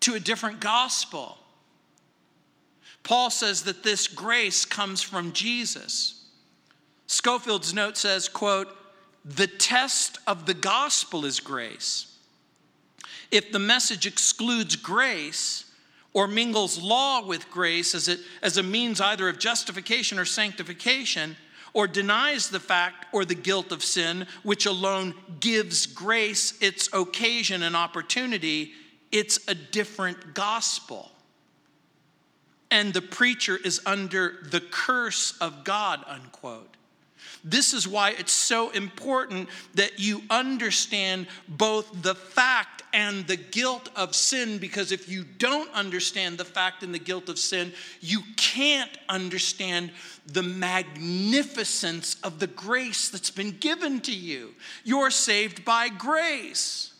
to 0.00 0.14
a 0.14 0.20
different 0.20 0.60
gospel 0.60 1.38
Paul 3.06 3.30
says 3.30 3.62
that 3.62 3.84
this 3.84 4.08
grace 4.08 4.64
comes 4.64 5.00
from 5.00 5.30
Jesus. 5.30 6.24
Scofield's 7.06 7.72
note 7.72 7.96
says, 7.96 8.28
quote, 8.28 8.76
the 9.24 9.46
test 9.46 10.18
of 10.26 10.44
the 10.44 10.54
gospel 10.54 11.24
is 11.24 11.38
grace. 11.38 12.18
If 13.30 13.52
the 13.52 13.60
message 13.60 14.08
excludes 14.08 14.74
grace 14.74 15.65
or 16.16 16.26
mingles 16.26 16.82
law 16.82 17.24
with 17.24 17.50
grace 17.50 17.94
as, 17.94 18.08
it, 18.08 18.18
as 18.42 18.56
a 18.56 18.62
means 18.62 19.00
either 19.00 19.28
of 19.28 19.38
justification 19.38 20.18
or 20.18 20.24
sanctification, 20.24 21.36
or 21.74 21.86
denies 21.86 22.48
the 22.48 22.58
fact 22.58 23.04
or 23.12 23.26
the 23.26 23.34
guilt 23.34 23.70
of 23.70 23.84
sin, 23.84 24.26
which 24.42 24.64
alone 24.64 25.14
gives 25.40 25.84
grace 25.84 26.56
its 26.62 26.88
occasion 26.94 27.62
and 27.62 27.76
opportunity, 27.76 28.72
it's 29.12 29.46
a 29.46 29.54
different 29.54 30.32
gospel 30.32 31.10
and 32.70 32.92
the 32.92 33.02
preacher 33.02 33.56
is 33.56 33.80
under 33.86 34.38
the 34.50 34.60
curse 34.60 35.36
of 35.40 35.64
God, 35.64 36.04
unquote. 36.06 36.76
This 37.48 37.72
is 37.72 37.86
why 37.86 38.10
it's 38.10 38.32
so 38.32 38.70
important 38.70 39.48
that 39.76 40.00
you 40.00 40.22
understand 40.28 41.28
both 41.48 42.02
the 42.02 42.16
fact 42.16 42.82
and 42.92 43.24
the 43.28 43.36
guilt 43.36 43.88
of 43.94 44.16
sin, 44.16 44.58
because 44.58 44.90
if 44.90 45.08
you 45.08 45.24
don't 45.38 45.72
understand 45.72 46.38
the 46.38 46.44
fact 46.44 46.82
and 46.82 46.92
the 46.92 46.98
guilt 46.98 47.28
of 47.28 47.38
sin, 47.38 47.72
you 48.00 48.20
can't 48.36 48.90
understand 49.08 49.92
the 50.26 50.42
magnificence 50.42 52.16
of 52.24 52.40
the 52.40 52.48
grace 52.48 53.10
that's 53.10 53.30
been 53.30 53.52
given 53.52 54.00
to 54.00 54.12
you. 54.12 54.52
You're 54.82 55.10
saved 55.10 55.64
by 55.64 55.88
grace. 55.88 56.92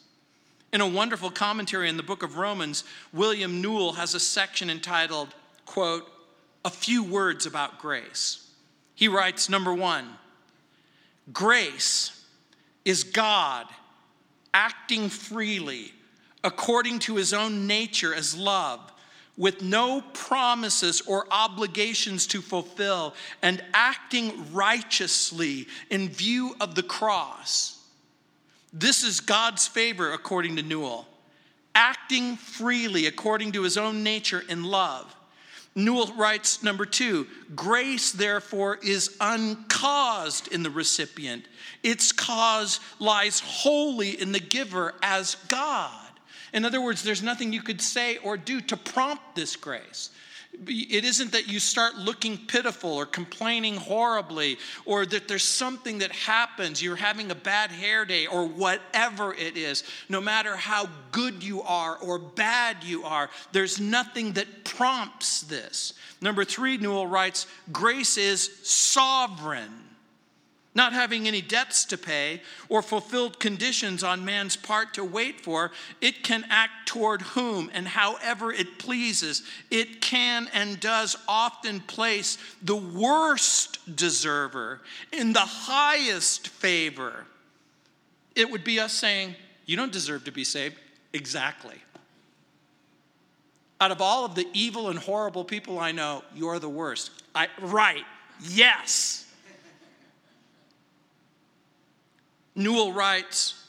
In 0.73 0.81
a 0.81 0.87
wonderful 0.87 1.31
commentary 1.31 1.89
in 1.89 1.97
the 1.97 2.05
book 2.05 2.23
of 2.23 2.37
Romans, 2.37 2.85
William 3.13 3.61
Newell 3.61 3.95
has 3.95 4.15
a 4.15 4.21
section 4.21 4.71
entitled 4.71 5.35
quote, 5.65 6.09
a 6.65 6.71
few 6.71 7.03
words 7.03 7.47
about 7.47 7.81
grace. 7.81 8.49
He 8.95 9.09
writes 9.09 9.49
number 9.49 9.75
one, 9.75 10.07
grace 11.33 12.25
is 12.85 13.05
God 13.05 13.67
acting 14.55 15.09
freely 15.09 15.93
according 16.45 17.01
to 17.01 17.17
his 17.17 17.33
own 17.33 17.67
nature 17.67 18.15
as 18.15 18.37
love, 18.37 18.93
with 19.37 19.63
no 19.63 20.01
promises 20.13 21.03
or 21.03 21.27
obligations 21.31 22.27
to 22.29 22.41
fulfill, 22.41 23.15
and 23.43 23.63
acting 23.75 24.53
righteously 24.53 25.67
in 25.91 26.09
view 26.09 26.55
of 26.61 26.75
the 26.75 26.83
cross. 26.83 27.83
This 28.73 29.03
is 29.03 29.21
God's 29.21 29.67
favor, 29.67 30.13
according 30.13 30.57
to 30.57 30.63
Newell, 30.63 31.07
acting 31.75 32.37
freely 32.37 33.07
according 33.07 33.53
to 33.53 33.63
his 33.63 33.77
own 33.77 34.03
nature 34.03 34.45
in 34.49 34.63
love 34.63 35.16
Newell 35.77 36.11
writes, 36.17 36.63
number 36.63 36.87
two, 36.87 37.27
grace, 37.55 38.11
therefore, 38.11 38.79
is 38.83 39.15
uncaused 39.21 40.49
in 40.49 40.63
the 40.63 40.71
recipient. 40.71 41.45
Its 41.83 42.13
cause 42.13 42.81
lies 42.99 43.41
wholly 43.41 44.21
in 44.21 44.33
the 44.33 44.41
giver 44.41 44.95
as 45.03 45.37
God. 45.49 45.93
In 46.55 46.65
other 46.65 46.81
words, 46.81 47.03
there's 47.03 47.23
nothing 47.23 47.53
you 47.53 47.61
could 47.61 47.83
say 47.83 48.17
or 48.17 48.39
do 48.39 48.63
to 48.63 48.77
prompt 48.77 49.37
this 49.37 49.55
grace. 49.55 50.09
It 50.67 51.05
isn't 51.05 51.33
that 51.33 51.49
you 51.49 51.61
start 51.61 51.97
looking 51.97 52.39
pitiful 52.39 52.91
or 52.91 53.07
complaining 53.07 53.77
horribly 53.77 54.59
or 54.85 55.05
that 55.07 55.29
there's 55.29 55.45
something 55.45 55.99
that 55.99 56.13
happens, 56.13 56.83
you're 56.83 56.97
having 56.97 57.31
a 57.31 57.35
bad 57.35 57.71
hair 57.71 58.05
day 58.05 58.27
or 58.27 58.47
whatever 58.47 59.35
it 59.35 59.57
is. 59.57 59.85
No 60.09 60.21
matter 60.21 60.57
how 60.57 60.89
good 61.13 61.43
you 61.43 61.63
are 61.63 61.97
or 61.97 62.19
bad 62.19 62.83
you 62.83 63.05
are, 63.05 63.31
there's 63.53 63.81
nothing 63.81 64.33
that 64.33 64.65
prompts 64.65 65.43
this. 65.43 65.95
Number 66.21 66.45
three, 66.45 66.79
Newell 66.79 67.07
writes, 67.07 67.47
grace 67.73 68.17
is 68.17 68.51
sovereign 68.63 69.86
not 70.77 70.93
having 70.93 71.27
any 71.27 71.41
debts 71.41 71.87
to 71.87 71.97
pay 71.97 72.43
or 72.69 72.83
fulfilled 72.83 73.41
conditions 73.41 74.05
on 74.05 74.27
man's 74.27 74.57
part 74.57 74.93
to 74.93 75.03
wait 75.03 75.41
for, 75.41 75.73
it 76.03 76.23
can 76.23 76.45
act 76.51 76.87
toward 76.87 77.23
whom 77.23 77.71
and 77.73 77.89
however 77.89 78.53
it 78.53 78.79
pleases. 78.79 79.43
It 79.71 80.03
can 80.03 80.49
and 80.53 80.79
does 80.79 81.17
often 81.27 81.81
place 81.81 82.37
the 82.63 82.77
worst 82.77 83.97
deserver 83.97 84.83
in 85.13 85.33
the 85.33 85.41
highest 85.41 86.49
favor. 86.49 87.25
It 88.35 88.51
would 88.51 88.63
be 88.63 88.79
us 88.79 88.93
saying, 88.93 89.35
You 89.65 89.79
don't 89.79 89.93
deserve 89.93 90.25
to 90.25 90.31
be 90.31 90.45
saved. 90.45 90.77
Exactly. 91.15 91.77
Out 93.81 93.93
of 93.93 94.03
all 94.03 94.27
of 94.27 94.35
the 94.35 94.47
evil 94.53 94.91
and 94.91 94.99
horrible 94.99 95.45
people 95.45 95.79
I 95.79 95.93
know, 95.93 96.23
you're 96.35 96.59
the 96.59 96.69
worst. 96.69 97.11
I, 97.35 97.49
right, 97.63 98.05
yes. 98.43 99.26
Newell 102.57 102.93
writes, 102.93 103.67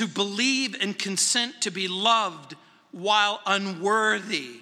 to 0.00 0.06
believe 0.06 0.76
and 0.80 0.98
consent 0.98 1.60
to 1.60 1.70
be 1.70 1.86
loved 1.86 2.54
while 2.90 3.40
unworthy 3.44 4.60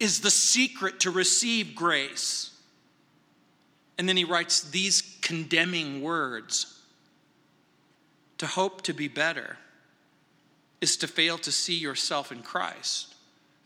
is 0.00 0.20
the 0.20 0.30
secret 0.30 0.98
to 1.00 1.10
receive 1.10 1.74
grace. 1.74 2.50
And 3.96 4.08
then 4.08 4.16
he 4.16 4.24
writes 4.24 4.62
these 4.62 5.16
condemning 5.22 6.02
words 6.02 6.80
To 8.38 8.46
hope 8.46 8.82
to 8.82 8.92
be 8.92 9.08
better 9.08 9.56
is 10.80 10.96
to 10.98 11.06
fail 11.06 11.38
to 11.38 11.52
see 11.52 11.74
yourself 11.74 12.32
in 12.32 12.42
Christ. 12.42 13.14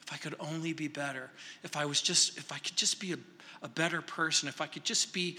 If 0.02 0.12
I 0.12 0.16
could 0.16 0.34
only 0.38 0.72
be 0.72 0.88
better, 0.88 1.30
if 1.62 1.76
I 1.76 1.84
was 1.86 2.02
just, 2.02 2.36
if 2.36 2.52
I 2.52 2.58
could 2.58 2.76
just 2.76 3.00
be 3.00 3.12
a, 3.12 3.18
a 3.62 3.68
better 3.68 4.02
person, 4.02 4.48
if 4.48 4.60
I 4.60 4.66
could 4.66 4.84
just 4.84 5.12
be 5.12 5.38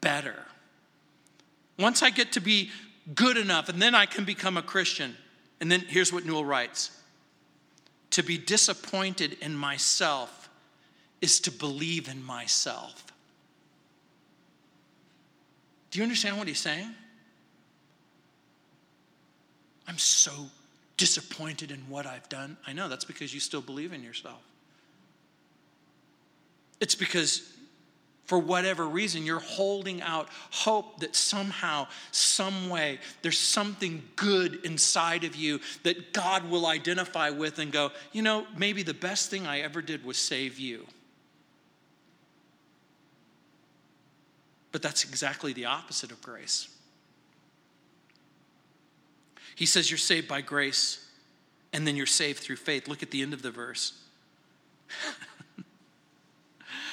better. 0.00 0.44
Once 1.78 2.02
I 2.02 2.10
get 2.10 2.32
to 2.32 2.40
be 2.40 2.70
good 3.14 3.36
enough, 3.36 3.68
and 3.68 3.80
then 3.80 3.94
I 3.94 4.06
can 4.06 4.24
become 4.24 4.56
a 4.56 4.62
Christian. 4.62 5.16
And 5.60 5.70
then 5.70 5.80
here's 5.80 6.12
what 6.12 6.24
Newell 6.24 6.44
writes 6.44 6.90
To 8.10 8.22
be 8.22 8.38
disappointed 8.38 9.36
in 9.40 9.54
myself 9.56 10.48
is 11.20 11.40
to 11.40 11.50
believe 11.50 12.08
in 12.08 12.22
myself. 12.22 13.12
Do 15.90 15.98
you 15.98 16.02
understand 16.02 16.38
what 16.38 16.48
he's 16.48 16.58
saying? 16.58 16.90
I'm 19.86 19.98
so 19.98 20.32
disappointed 20.96 21.70
in 21.70 21.80
what 21.88 22.06
I've 22.06 22.28
done. 22.28 22.56
I 22.66 22.72
know 22.72 22.88
that's 22.88 23.04
because 23.04 23.34
you 23.34 23.40
still 23.40 23.60
believe 23.60 23.92
in 23.92 24.02
yourself. 24.02 24.40
It's 26.80 26.94
because 26.94 27.51
for 28.32 28.38
whatever 28.38 28.88
reason, 28.88 29.26
you're 29.26 29.40
holding 29.40 30.00
out 30.00 30.26
hope 30.50 31.00
that 31.00 31.14
somehow, 31.14 31.86
some 32.12 32.70
way, 32.70 32.98
there's 33.20 33.38
something 33.38 34.02
good 34.16 34.64
inside 34.64 35.24
of 35.24 35.36
you 35.36 35.60
that 35.82 36.14
God 36.14 36.48
will 36.48 36.64
identify 36.64 37.28
with 37.28 37.58
and 37.58 37.70
go, 37.70 37.90
you 38.10 38.22
know, 38.22 38.46
maybe 38.56 38.82
the 38.82 38.94
best 38.94 39.28
thing 39.28 39.46
I 39.46 39.60
ever 39.60 39.82
did 39.82 40.02
was 40.02 40.16
save 40.16 40.58
you. 40.58 40.86
But 44.70 44.80
that's 44.80 45.04
exactly 45.04 45.52
the 45.52 45.66
opposite 45.66 46.10
of 46.10 46.22
grace. 46.22 46.74
He 49.56 49.66
says 49.66 49.90
you're 49.90 49.98
saved 49.98 50.26
by 50.26 50.40
grace 50.40 51.06
and 51.74 51.86
then 51.86 51.96
you're 51.96 52.06
saved 52.06 52.38
through 52.38 52.56
faith. 52.56 52.88
Look 52.88 53.02
at 53.02 53.10
the 53.10 53.20
end 53.20 53.34
of 53.34 53.42
the 53.42 53.50
verse. 53.50 53.92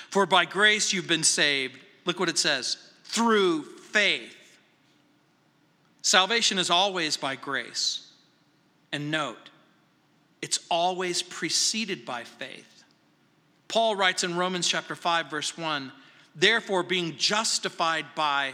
For 0.10 0.26
by 0.26 0.46
grace 0.46 0.92
you've 0.92 1.08
been 1.08 1.24
saved. 1.24 1.80
Look 2.06 2.20
what 2.20 2.30
it 2.30 2.38
says 2.38 2.78
through 3.04 3.64
faith. 3.64 4.36
Salvation 6.02 6.58
is 6.58 6.70
always 6.70 7.18
by 7.18 7.36
grace. 7.36 8.12
And 8.92 9.12
note, 9.12 9.50
it's 10.42 10.60
always 10.72 11.22
preceded 11.22 12.06
by 12.06 12.24
faith. 12.24 12.84
Paul 13.68 13.96
writes 13.96 14.24
in 14.24 14.36
Romans 14.36 14.68
chapter 14.68 14.96
5 14.96 15.30
verse 15.30 15.58
1, 15.58 15.92
therefore 16.36 16.82
being 16.82 17.16
justified 17.18 18.06
by 18.16 18.54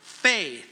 faith, 0.00 0.66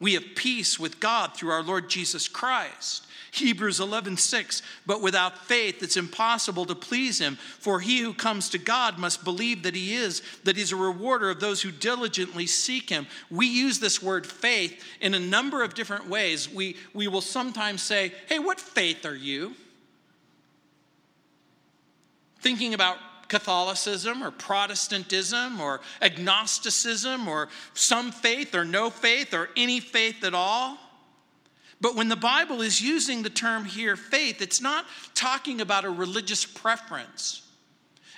we 0.00 0.14
have 0.14 0.34
peace 0.34 0.78
with 0.78 0.98
God 0.98 1.34
through 1.34 1.50
our 1.50 1.62
Lord 1.62 1.88
Jesus 1.88 2.26
Christ. 2.26 3.06
Hebrews 3.34 3.80
11, 3.80 4.16
6. 4.16 4.62
But 4.86 5.02
without 5.02 5.46
faith, 5.46 5.82
it's 5.82 5.96
impossible 5.96 6.64
to 6.66 6.74
please 6.74 7.20
him. 7.20 7.36
For 7.36 7.80
he 7.80 7.98
who 8.00 8.14
comes 8.14 8.48
to 8.50 8.58
God 8.58 8.98
must 8.98 9.24
believe 9.24 9.64
that 9.64 9.74
he 9.74 9.94
is, 9.94 10.22
that 10.44 10.56
he's 10.56 10.72
a 10.72 10.76
rewarder 10.76 11.30
of 11.30 11.40
those 11.40 11.60
who 11.60 11.72
diligently 11.72 12.46
seek 12.46 12.88
him. 12.88 13.06
We 13.30 13.46
use 13.46 13.80
this 13.80 14.02
word 14.02 14.26
faith 14.26 14.82
in 15.00 15.14
a 15.14 15.20
number 15.20 15.62
of 15.62 15.74
different 15.74 16.08
ways. 16.08 16.48
We, 16.48 16.76
we 16.92 17.08
will 17.08 17.20
sometimes 17.20 17.82
say, 17.82 18.12
Hey, 18.28 18.38
what 18.38 18.60
faith 18.60 19.04
are 19.04 19.16
you? 19.16 19.54
Thinking 22.40 22.74
about 22.74 22.98
Catholicism 23.28 24.22
or 24.22 24.30
Protestantism 24.30 25.60
or 25.60 25.80
agnosticism 26.00 27.26
or 27.26 27.48
some 27.72 28.12
faith 28.12 28.54
or 28.54 28.64
no 28.64 28.90
faith 28.90 29.34
or 29.34 29.48
any 29.56 29.80
faith 29.80 30.22
at 30.22 30.34
all. 30.34 30.78
But 31.80 31.96
when 31.96 32.08
the 32.08 32.16
Bible 32.16 32.62
is 32.62 32.80
using 32.80 33.22
the 33.22 33.30
term 33.30 33.64
here, 33.64 33.96
faith, 33.96 34.40
it's 34.40 34.60
not 34.60 34.86
talking 35.14 35.60
about 35.60 35.84
a 35.84 35.90
religious 35.90 36.44
preference. 36.44 37.42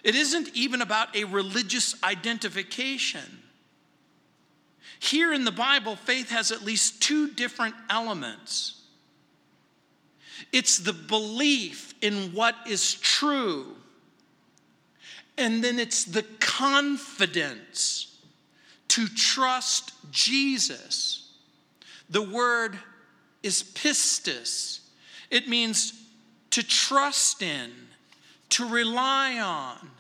It 0.05 0.15
isn't 0.15 0.51
even 0.55 0.83
about 0.83 1.17
a 1.17 1.25
religious 1.25 2.01
identification. 2.05 3.43
Here 5.01 5.33
in 5.33 5.45
the 5.45 5.53
Bible, 5.53 5.97
faith 5.97 6.31
has 6.31 6.53
at 6.53 6.63
least 6.65 7.03
two 7.03 7.33
different 7.33 7.75
elements 7.91 8.77
it's 10.53 10.79
the 10.79 10.93
belief 10.93 11.95
in 12.01 12.33
what 12.33 12.55
is 12.67 12.95
true, 12.95 13.75
and 15.39 15.63
then 15.63 15.79
it's 15.79 16.05
the 16.05 16.23
confidence 16.41 18.19
to 18.89 19.07
trust 19.09 19.93
Jesus. 20.11 21.33
The 22.09 22.23
word 22.23 22.79
is 23.47 23.63
pistis. 23.63 24.81
It 25.31 25.49
means 25.49 25.93
to 26.51 26.63
trust 26.63 27.43
in, 27.43 27.71
to 28.51 28.69
rely 28.69 29.39
on, 29.39 29.91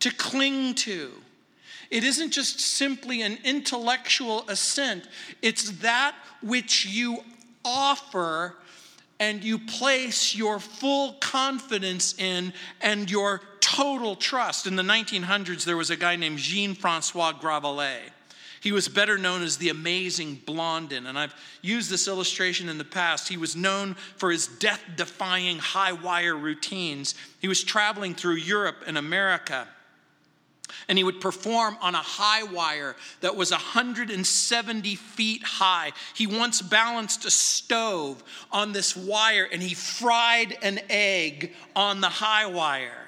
to 0.00 0.10
cling 0.10 0.74
to. 0.76 1.12
It 1.90 2.04
isn't 2.04 2.30
just 2.30 2.60
simply 2.60 3.22
an 3.22 3.38
intellectual 3.44 4.44
assent, 4.48 5.06
it's 5.42 5.70
that 5.80 6.14
which 6.42 6.86
you 6.86 7.18
offer 7.64 8.56
and 9.18 9.44
you 9.44 9.58
place 9.58 10.34
your 10.34 10.58
full 10.58 11.12
confidence 11.14 12.14
in 12.18 12.54
and 12.80 13.10
your 13.10 13.42
total 13.60 14.16
trust. 14.16 14.66
In 14.66 14.76
the 14.76 14.82
1900s, 14.82 15.64
there 15.64 15.76
was 15.76 15.90
a 15.90 15.96
guy 15.96 16.16
named 16.16 16.38
Jean 16.38 16.74
Francois 16.74 17.34
Gravelet. 17.38 18.10
He 18.60 18.72
was 18.72 18.88
better 18.88 19.16
known 19.16 19.42
as 19.42 19.56
the 19.56 19.70
amazing 19.70 20.42
Blondin, 20.44 21.06
and 21.06 21.18
I've 21.18 21.34
used 21.62 21.90
this 21.90 22.06
illustration 22.06 22.68
in 22.68 22.76
the 22.76 22.84
past. 22.84 23.28
He 23.28 23.38
was 23.38 23.56
known 23.56 23.94
for 24.16 24.30
his 24.30 24.46
death 24.46 24.82
defying 24.96 25.58
high 25.58 25.92
wire 25.92 26.36
routines. 26.36 27.14
He 27.40 27.48
was 27.48 27.64
traveling 27.64 28.14
through 28.14 28.34
Europe 28.34 28.84
and 28.86 28.98
America, 28.98 29.66
and 30.88 30.98
he 30.98 31.04
would 31.04 31.22
perform 31.22 31.78
on 31.80 31.94
a 31.94 31.98
high 31.98 32.42
wire 32.42 32.96
that 33.22 33.34
was 33.34 33.50
170 33.50 34.94
feet 34.94 35.42
high. 35.42 35.92
He 36.14 36.26
once 36.26 36.60
balanced 36.60 37.24
a 37.24 37.30
stove 37.30 38.22
on 38.52 38.72
this 38.72 38.94
wire, 38.94 39.48
and 39.50 39.62
he 39.62 39.72
fried 39.74 40.58
an 40.62 40.80
egg 40.90 41.54
on 41.74 42.02
the 42.02 42.10
high 42.10 42.44
wire. 42.44 43.06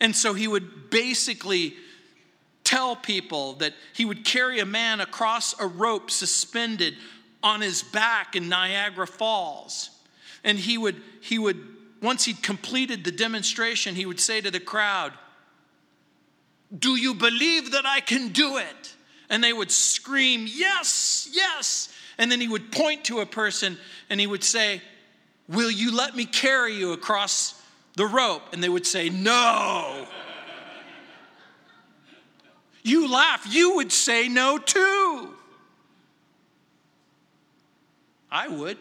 And 0.00 0.16
so 0.16 0.32
he 0.32 0.48
would 0.48 0.88
basically 0.88 1.76
tell 2.66 2.96
people 2.96 3.54
that 3.54 3.72
he 3.94 4.04
would 4.04 4.24
carry 4.24 4.58
a 4.58 4.66
man 4.66 5.00
across 5.00 5.58
a 5.60 5.66
rope 5.66 6.10
suspended 6.10 6.96
on 7.42 7.60
his 7.60 7.84
back 7.84 8.34
in 8.34 8.48
Niagara 8.48 9.06
Falls. 9.06 9.90
And 10.42 10.58
he 10.58 10.76
would, 10.76 11.00
he 11.20 11.38
would, 11.38 11.64
once 12.02 12.24
he'd 12.24 12.42
completed 12.42 13.04
the 13.04 13.12
demonstration, 13.12 13.94
he 13.94 14.04
would 14.04 14.18
say 14.18 14.40
to 14.40 14.50
the 14.50 14.58
crowd, 14.58 15.12
Do 16.76 16.96
you 16.96 17.14
believe 17.14 17.70
that 17.70 17.86
I 17.86 18.00
can 18.00 18.30
do 18.30 18.56
it? 18.56 18.94
And 19.30 19.42
they 19.44 19.52
would 19.52 19.70
scream, 19.70 20.46
Yes, 20.48 21.28
yes. 21.32 21.92
And 22.18 22.32
then 22.32 22.40
he 22.40 22.48
would 22.48 22.72
point 22.72 23.04
to 23.04 23.20
a 23.20 23.26
person 23.26 23.78
and 24.10 24.18
he 24.18 24.26
would 24.26 24.42
say, 24.42 24.82
Will 25.48 25.70
you 25.70 25.94
let 25.94 26.16
me 26.16 26.24
carry 26.24 26.74
you 26.74 26.92
across 26.92 27.62
the 27.94 28.06
rope? 28.06 28.42
And 28.52 28.62
they 28.62 28.68
would 28.68 28.86
say, 28.86 29.08
No. 29.08 30.08
You 32.86 33.10
laugh, 33.10 33.44
you 33.50 33.74
would 33.74 33.90
say 33.90 34.28
no 34.28 34.58
too. 34.58 35.34
I 38.30 38.46
would. 38.46 38.78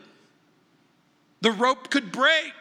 The 1.41 1.49
rope 1.49 1.89
could 1.89 2.11
break. 2.11 2.53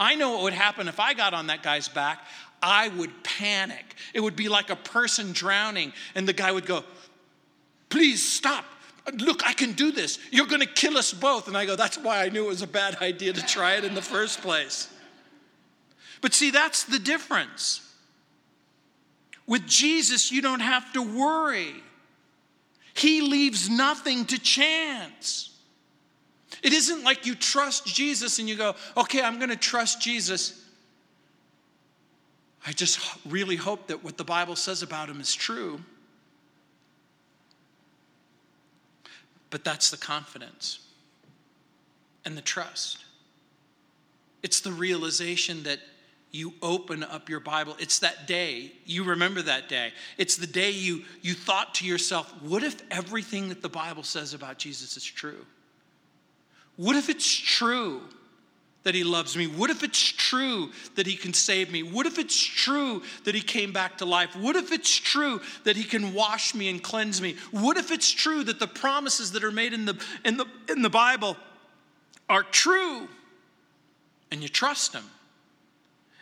I 0.00 0.16
know 0.16 0.32
what 0.32 0.42
would 0.42 0.54
happen 0.54 0.88
if 0.88 0.98
I 0.98 1.14
got 1.14 1.34
on 1.34 1.46
that 1.46 1.62
guy's 1.62 1.86
back. 1.86 2.18
I 2.60 2.88
would 2.88 3.22
panic. 3.22 3.94
It 4.12 4.18
would 4.18 4.34
be 4.34 4.48
like 4.48 4.70
a 4.70 4.76
person 4.76 5.30
drowning, 5.32 5.92
and 6.16 6.26
the 6.26 6.32
guy 6.32 6.50
would 6.50 6.66
go, 6.66 6.82
Please 7.88 8.28
stop. 8.28 8.64
Look, 9.18 9.46
I 9.46 9.52
can 9.52 9.70
do 9.70 9.92
this. 9.92 10.18
You're 10.32 10.46
going 10.46 10.62
to 10.62 10.66
kill 10.66 10.98
us 10.98 11.12
both. 11.12 11.46
And 11.46 11.56
I 11.56 11.64
go, 11.64 11.76
That's 11.76 11.96
why 11.96 12.24
I 12.24 12.28
knew 12.28 12.46
it 12.46 12.48
was 12.48 12.62
a 12.62 12.66
bad 12.66 12.96
idea 13.00 13.34
to 13.34 13.46
try 13.46 13.74
it 13.74 13.84
in 13.84 13.94
the 13.94 14.02
first 14.02 14.40
place. 14.40 14.92
But 16.20 16.34
see, 16.34 16.50
that's 16.50 16.82
the 16.82 16.98
difference. 16.98 17.91
With 19.46 19.66
Jesus, 19.66 20.30
you 20.30 20.40
don't 20.42 20.60
have 20.60 20.92
to 20.92 21.02
worry. 21.02 21.74
He 22.94 23.20
leaves 23.20 23.68
nothing 23.68 24.24
to 24.26 24.38
chance. 24.38 25.50
It 26.62 26.72
isn't 26.72 27.02
like 27.02 27.26
you 27.26 27.34
trust 27.34 27.86
Jesus 27.86 28.38
and 28.38 28.48
you 28.48 28.56
go, 28.56 28.74
okay, 28.96 29.22
I'm 29.22 29.38
going 29.38 29.50
to 29.50 29.56
trust 29.56 30.00
Jesus. 30.00 30.64
I 32.66 32.72
just 32.72 33.00
really 33.26 33.56
hope 33.56 33.88
that 33.88 34.04
what 34.04 34.16
the 34.16 34.24
Bible 34.24 34.54
says 34.54 34.82
about 34.82 35.08
him 35.08 35.20
is 35.20 35.34
true. 35.34 35.80
But 39.50 39.64
that's 39.64 39.90
the 39.90 39.96
confidence 39.96 40.78
and 42.24 42.36
the 42.36 42.42
trust. 42.42 43.04
It's 44.42 44.60
the 44.60 44.72
realization 44.72 45.64
that 45.64 45.80
you 46.32 46.54
open 46.62 47.04
up 47.04 47.28
your 47.28 47.40
Bible. 47.40 47.76
It's 47.78 47.98
that 47.98 48.26
day. 48.26 48.72
You 48.86 49.04
remember 49.04 49.42
that 49.42 49.68
day. 49.68 49.92
It's 50.16 50.36
the 50.36 50.46
day 50.46 50.70
you, 50.70 51.02
you 51.20 51.34
thought 51.34 51.74
to 51.74 51.86
yourself, 51.86 52.32
what 52.40 52.62
if 52.62 52.82
everything 52.90 53.50
that 53.50 53.60
the 53.60 53.68
Bible 53.68 54.02
says 54.02 54.32
about 54.32 54.56
Jesus 54.56 54.96
is 54.96 55.04
true? 55.04 55.44
What 56.76 56.96
if 56.96 57.10
it's 57.10 57.30
true 57.30 58.00
that 58.84 58.94
he 58.94 59.04
loves 59.04 59.36
me? 59.36 59.46
What 59.46 59.68
if 59.68 59.82
it's 59.82 60.00
true 60.00 60.70
that 60.94 61.06
he 61.06 61.16
can 61.16 61.34
save 61.34 61.70
me? 61.70 61.82
What 61.82 62.06
if 62.06 62.18
it's 62.18 62.42
true 62.42 63.02
that 63.24 63.34
he 63.34 63.42
came 63.42 63.74
back 63.74 63.98
to 63.98 64.06
life? 64.06 64.34
What 64.34 64.56
if 64.56 64.72
it's 64.72 64.96
true 64.96 65.38
that 65.64 65.76
he 65.76 65.84
can 65.84 66.14
wash 66.14 66.54
me 66.54 66.70
and 66.70 66.82
cleanse 66.82 67.20
me? 67.20 67.36
What 67.50 67.76
if 67.76 67.90
it's 67.90 68.10
true 68.10 68.42
that 68.44 68.58
the 68.58 68.66
promises 68.66 69.32
that 69.32 69.44
are 69.44 69.52
made 69.52 69.74
in 69.74 69.84
the, 69.84 70.02
in 70.24 70.38
the, 70.38 70.46
in 70.70 70.80
the 70.80 70.90
Bible 70.90 71.36
are 72.30 72.42
true 72.42 73.06
and 74.30 74.42
you 74.42 74.48
trust 74.48 74.94
him? 74.94 75.04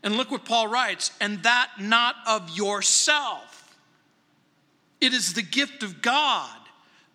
And 0.02 0.16
look 0.16 0.30
what 0.30 0.44
Paul 0.44 0.68
writes, 0.68 1.12
and 1.20 1.42
that 1.42 1.68
not 1.78 2.16
of 2.26 2.56
yourself. 2.56 3.76
It 5.00 5.12
is 5.12 5.34
the 5.34 5.42
gift 5.42 5.82
of 5.82 6.00
God. 6.02 6.56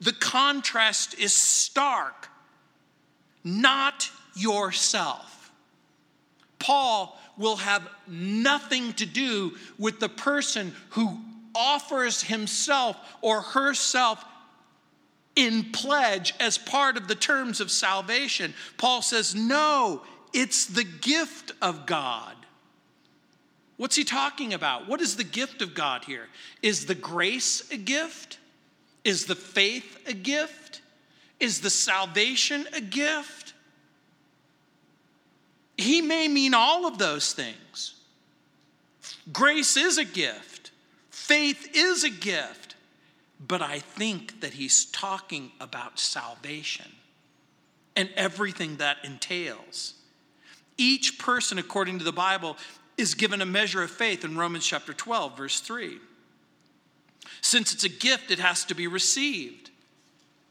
The 0.01 0.13
contrast 0.13 1.17
is 1.17 1.33
stark. 1.33 2.29
Not 3.43 4.09
yourself. 4.35 5.51
Paul 6.59 7.19
will 7.37 7.57
have 7.57 7.87
nothing 8.07 8.93
to 8.93 9.05
do 9.05 9.53
with 9.77 9.99
the 9.99 10.09
person 10.09 10.73
who 10.89 11.19
offers 11.53 12.21
himself 12.23 12.97
or 13.21 13.41
herself 13.41 14.23
in 15.35 15.71
pledge 15.71 16.33
as 16.39 16.57
part 16.57 16.97
of 16.97 17.07
the 17.07 17.15
terms 17.15 17.59
of 17.59 17.69
salvation. 17.69 18.53
Paul 18.77 19.01
says, 19.01 19.35
no, 19.35 20.01
it's 20.33 20.65
the 20.65 20.83
gift 20.83 21.51
of 21.61 21.85
God. 21.85 22.34
What's 23.77 23.95
he 23.95 24.03
talking 24.03 24.53
about? 24.53 24.87
What 24.87 25.01
is 25.01 25.17
the 25.17 25.23
gift 25.23 25.61
of 25.61 25.73
God 25.73 26.05
here? 26.05 26.27
Is 26.61 26.85
the 26.85 26.95
grace 26.95 27.69
a 27.71 27.77
gift? 27.77 28.39
Is 29.03 29.25
the 29.25 29.35
faith 29.35 29.99
a 30.07 30.13
gift? 30.13 30.81
Is 31.39 31.61
the 31.61 31.69
salvation 31.69 32.65
a 32.73 32.81
gift? 32.81 33.53
He 35.77 36.01
may 36.01 36.27
mean 36.27 36.53
all 36.53 36.85
of 36.85 36.97
those 36.97 37.33
things. 37.33 37.95
Grace 39.31 39.75
is 39.77 39.97
a 39.97 40.05
gift, 40.05 40.71
faith 41.09 41.75
is 41.75 42.03
a 42.03 42.09
gift. 42.09 42.75
But 43.45 43.61
I 43.61 43.79
think 43.79 44.39
that 44.41 44.53
he's 44.53 44.85
talking 44.85 45.51
about 45.59 45.99
salvation 45.99 46.89
and 47.95 48.09
everything 48.15 48.77
that 48.77 48.97
entails. 49.03 49.95
Each 50.77 51.19
person, 51.19 51.59
according 51.59 51.99
to 51.99 52.05
the 52.05 52.13
Bible, 52.13 52.57
is 52.97 53.13
given 53.13 53.41
a 53.41 53.45
measure 53.45 53.83
of 53.83 53.91
faith 53.91 54.23
in 54.23 54.37
Romans 54.37 54.65
chapter 54.65 54.93
12, 54.93 55.37
verse 55.37 55.59
3. 55.59 55.97
Since 57.41 57.73
it's 57.73 57.83
a 57.83 57.89
gift, 57.89 58.31
it 58.31 58.39
has 58.39 58.63
to 58.65 58.75
be 58.75 58.87
received, 58.87 59.69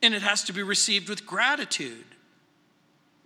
and 0.03 0.15
it 0.15 0.23
has 0.23 0.45
to 0.45 0.53
be 0.53 0.63
received 0.63 1.09
with 1.09 1.27
gratitude. 1.27 2.05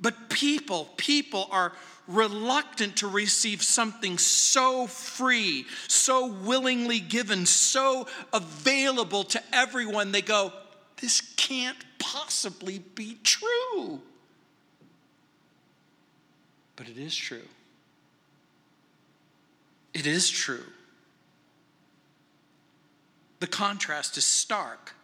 But 0.00 0.30
people, 0.30 0.88
people 0.96 1.48
are 1.50 1.72
reluctant 2.06 2.96
to 2.96 3.08
receive 3.08 3.62
something 3.62 4.16
so 4.16 4.86
free, 4.86 5.66
so 5.88 6.26
willingly 6.26 7.00
given, 7.00 7.44
so 7.46 8.06
available 8.32 9.24
to 9.24 9.42
everyone. 9.52 10.12
They 10.12 10.22
go, 10.22 10.52
This 11.00 11.20
can't 11.36 11.76
possibly 11.98 12.78
be 12.78 13.18
true. 13.22 14.00
But 16.76 16.88
it 16.88 16.96
is 16.96 17.14
true. 17.14 17.42
It 19.98 20.06
is 20.06 20.30
true. 20.30 20.64
The 23.40 23.48
contrast 23.48 24.16
is 24.16 24.24
stark. 24.24 24.94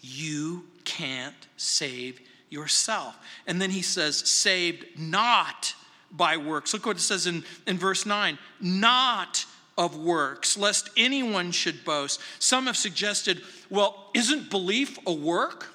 You 0.00 0.64
can't 0.84 1.46
save 1.56 2.20
yourself. 2.48 3.16
And 3.46 3.62
then 3.62 3.70
he 3.70 3.82
says, 3.82 4.16
saved 4.16 4.84
not 4.98 5.74
by 6.10 6.38
works. 6.38 6.74
Look 6.74 6.86
what 6.86 6.96
it 6.96 7.00
says 7.00 7.28
in, 7.28 7.44
in 7.68 7.78
verse 7.78 8.04
9 8.04 8.36
not 8.60 9.46
of 9.78 9.96
works, 9.96 10.58
lest 10.58 10.90
anyone 10.96 11.52
should 11.52 11.84
boast. 11.84 12.20
Some 12.40 12.66
have 12.66 12.76
suggested, 12.76 13.42
well, 13.70 14.10
isn't 14.12 14.50
belief 14.50 14.98
a 15.06 15.12
work? 15.12 15.68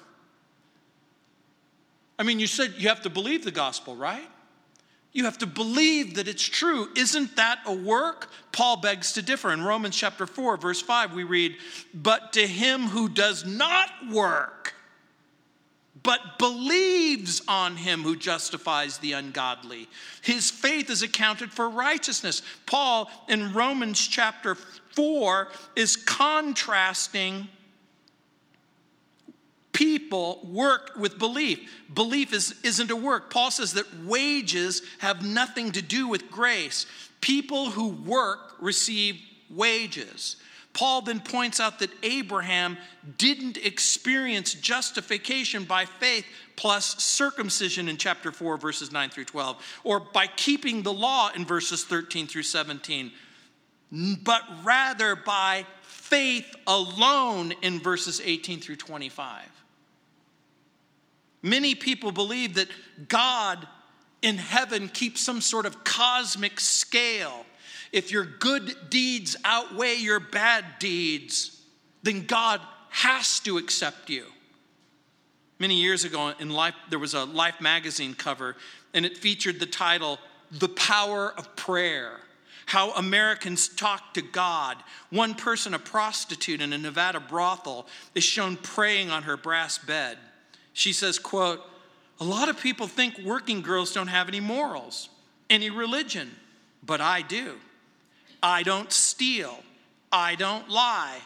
I 2.18 2.22
mean, 2.22 2.38
you 2.38 2.46
said 2.46 2.74
you 2.76 2.88
have 2.88 3.02
to 3.02 3.10
believe 3.10 3.44
the 3.44 3.50
gospel, 3.50 3.96
right? 3.96 4.28
You 5.16 5.24
have 5.24 5.38
to 5.38 5.46
believe 5.46 6.16
that 6.16 6.28
it's 6.28 6.42
true. 6.42 6.90
Isn't 6.94 7.36
that 7.36 7.60
a 7.64 7.72
work? 7.72 8.30
Paul 8.52 8.76
begs 8.76 9.12
to 9.12 9.22
differ. 9.22 9.50
In 9.50 9.62
Romans 9.62 9.96
chapter 9.96 10.26
4, 10.26 10.58
verse 10.58 10.82
5, 10.82 11.14
we 11.14 11.24
read, 11.24 11.56
But 11.94 12.34
to 12.34 12.46
him 12.46 12.82
who 12.82 13.08
does 13.08 13.46
not 13.46 13.88
work, 14.12 14.74
but 16.02 16.20
believes 16.38 17.40
on 17.48 17.76
him 17.76 18.02
who 18.02 18.14
justifies 18.14 18.98
the 18.98 19.12
ungodly, 19.12 19.88
his 20.20 20.50
faith 20.50 20.90
is 20.90 21.02
accounted 21.02 21.50
for 21.50 21.70
righteousness. 21.70 22.42
Paul 22.66 23.10
in 23.26 23.54
Romans 23.54 24.06
chapter 24.06 24.54
4 24.54 25.48
is 25.76 25.96
contrasting 25.96 27.48
people 29.76 30.40
work 30.42 30.92
with 30.96 31.18
belief. 31.18 31.70
Belief 31.92 32.32
is, 32.32 32.54
isn't 32.64 32.90
a 32.90 32.96
work. 32.96 33.28
Paul 33.28 33.50
says 33.50 33.74
that 33.74 33.84
wages 34.04 34.80
have 35.00 35.22
nothing 35.22 35.70
to 35.72 35.82
do 35.82 36.08
with 36.08 36.30
grace. 36.30 36.86
People 37.20 37.68
who 37.68 37.90
work 37.90 38.54
receive 38.58 39.20
wages. 39.50 40.36
Paul 40.72 41.02
then 41.02 41.20
points 41.20 41.60
out 41.60 41.78
that 41.80 41.90
Abraham 42.02 42.78
didn't 43.18 43.58
experience 43.58 44.54
justification 44.54 45.64
by 45.64 45.84
faith 45.84 46.24
plus 46.56 47.02
circumcision 47.04 47.86
in 47.86 47.98
chapter 47.98 48.32
4, 48.32 48.56
verses 48.56 48.90
9 48.90 49.10
through 49.10 49.24
12, 49.26 49.80
or 49.84 50.00
by 50.00 50.26
keeping 50.26 50.84
the 50.84 50.92
law 50.92 51.30
in 51.36 51.44
verses 51.44 51.84
13 51.84 52.26
through 52.26 52.44
17, 52.44 53.12
but 54.22 54.42
rather 54.64 55.14
by 55.16 55.66
faith 55.82 56.56
alone 56.66 57.52
in 57.60 57.78
verses 57.78 58.22
18 58.24 58.60
through 58.60 58.76
25. 58.76 59.55
Many 61.46 61.76
people 61.76 62.10
believe 62.10 62.54
that 62.54 62.66
God 63.06 63.68
in 64.20 64.36
heaven 64.36 64.88
keeps 64.88 65.20
some 65.20 65.40
sort 65.40 65.64
of 65.64 65.84
cosmic 65.84 66.58
scale. 66.58 67.46
If 67.92 68.10
your 68.10 68.24
good 68.24 68.90
deeds 68.90 69.36
outweigh 69.44 69.94
your 69.94 70.18
bad 70.18 70.64
deeds, 70.80 71.62
then 72.02 72.26
God 72.26 72.60
has 72.90 73.38
to 73.40 73.58
accept 73.58 74.10
you. 74.10 74.24
Many 75.60 75.80
years 75.80 76.04
ago 76.04 76.32
in 76.40 76.50
Life, 76.50 76.74
there 76.90 76.98
was 76.98 77.14
a 77.14 77.24
Life 77.24 77.60
magazine 77.60 78.14
cover, 78.14 78.56
and 78.92 79.06
it 79.06 79.16
featured 79.16 79.60
the 79.60 79.66
title, 79.66 80.18
The 80.50 80.68
Power 80.68 81.32
of 81.38 81.54
Prayer 81.54 82.18
how 82.66 82.90
Americans 82.94 83.68
talk 83.68 84.12
to 84.14 84.20
God. 84.20 84.76
One 85.10 85.34
person, 85.34 85.72
a 85.72 85.78
prostitute 85.78 86.60
in 86.60 86.72
a 86.72 86.78
Nevada 86.78 87.20
brothel, 87.20 87.86
is 88.12 88.24
shown 88.24 88.56
praying 88.56 89.08
on 89.08 89.22
her 89.22 89.36
brass 89.36 89.78
bed. 89.78 90.18
She 90.76 90.92
says, 90.92 91.18
quote, 91.18 91.62
a 92.20 92.24
lot 92.24 92.50
of 92.50 92.60
people 92.60 92.86
think 92.86 93.16
working 93.24 93.62
girls 93.62 93.94
don't 93.94 94.08
have 94.08 94.28
any 94.28 94.40
morals, 94.40 95.08
any 95.48 95.70
religion, 95.70 96.30
but 96.82 97.00
I 97.00 97.22
do. 97.22 97.54
I 98.42 98.62
don't 98.62 98.92
steal. 98.92 99.58
I 100.12 100.34
don't 100.34 100.68
lie. 100.68 101.16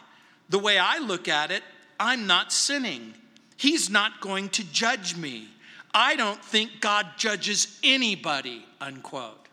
The 0.47 0.57
way 0.57 0.77
I 0.77 0.99
look 0.99 1.27
at 1.27 1.51
it, 1.51 1.63
I'm 1.99 2.27
not 2.27 2.53
sinning. 2.53 3.13
He's 3.57 3.89
not 3.89 4.21
going 4.21 4.47
to 4.51 4.63
judge 4.63 5.17
me. 5.17 5.49
I 5.93 6.15
don't 6.15 6.41
think 6.41 6.79
God 6.79 7.07
judges 7.17 7.77
anybody, 7.83 8.65
unquote. 8.79 9.49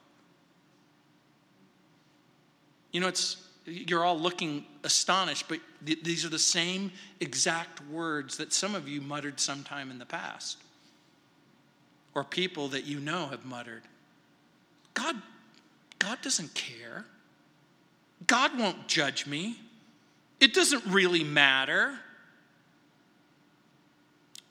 You 2.92 3.00
know, 3.00 3.08
it's 3.08 3.47
you're 3.68 4.04
all 4.04 4.18
looking 4.18 4.64
astonished, 4.84 5.46
but 5.48 5.60
th- 5.84 6.02
these 6.02 6.24
are 6.24 6.28
the 6.28 6.38
same 6.38 6.92
exact 7.20 7.80
words 7.88 8.36
that 8.38 8.52
some 8.52 8.74
of 8.74 8.88
you 8.88 9.00
muttered 9.00 9.38
sometime 9.40 9.90
in 9.90 9.98
the 9.98 10.06
past, 10.06 10.58
or 12.14 12.24
people 12.24 12.68
that 12.68 12.84
you 12.84 13.00
know 13.00 13.26
have 13.28 13.44
muttered. 13.44 13.82
God, 14.94 15.16
God 15.98 16.18
doesn't 16.22 16.54
care. 16.54 17.04
God 18.26 18.58
won't 18.58 18.88
judge 18.88 19.26
me. 19.26 19.58
It 20.40 20.54
doesn't 20.54 20.84
really 20.86 21.24
matter. 21.24 21.98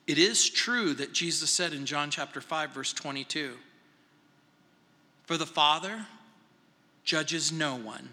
It 0.05 0.17
is 0.17 0.49
true 0.49 0.93
that 0.93 1.13
Jesus 1.13 1.49
said 1.49 1.73
in 1.73 1.85
John 1.85 2.09
chapter 2.09 2.39
5, 2.39 2.71
verse 2.71 2.93
22 2.93 3.55
For 5.25 5.37
the 5.37 5.45
Father 5.45 6.05
judges 7.03 7.51
no 7.51 7.75
one 7.75 8.09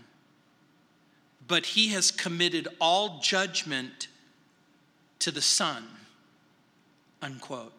but 1.46 1.66
he 1.66 1.88
has 1.88 2.10
committed 2.10 2.68
all 2.80 3.20
judgment 3.20 4.08
to 5.18 5.30
the 5.30 5.42
Son. 5.42 5.84
Unquote. 7.22 7.72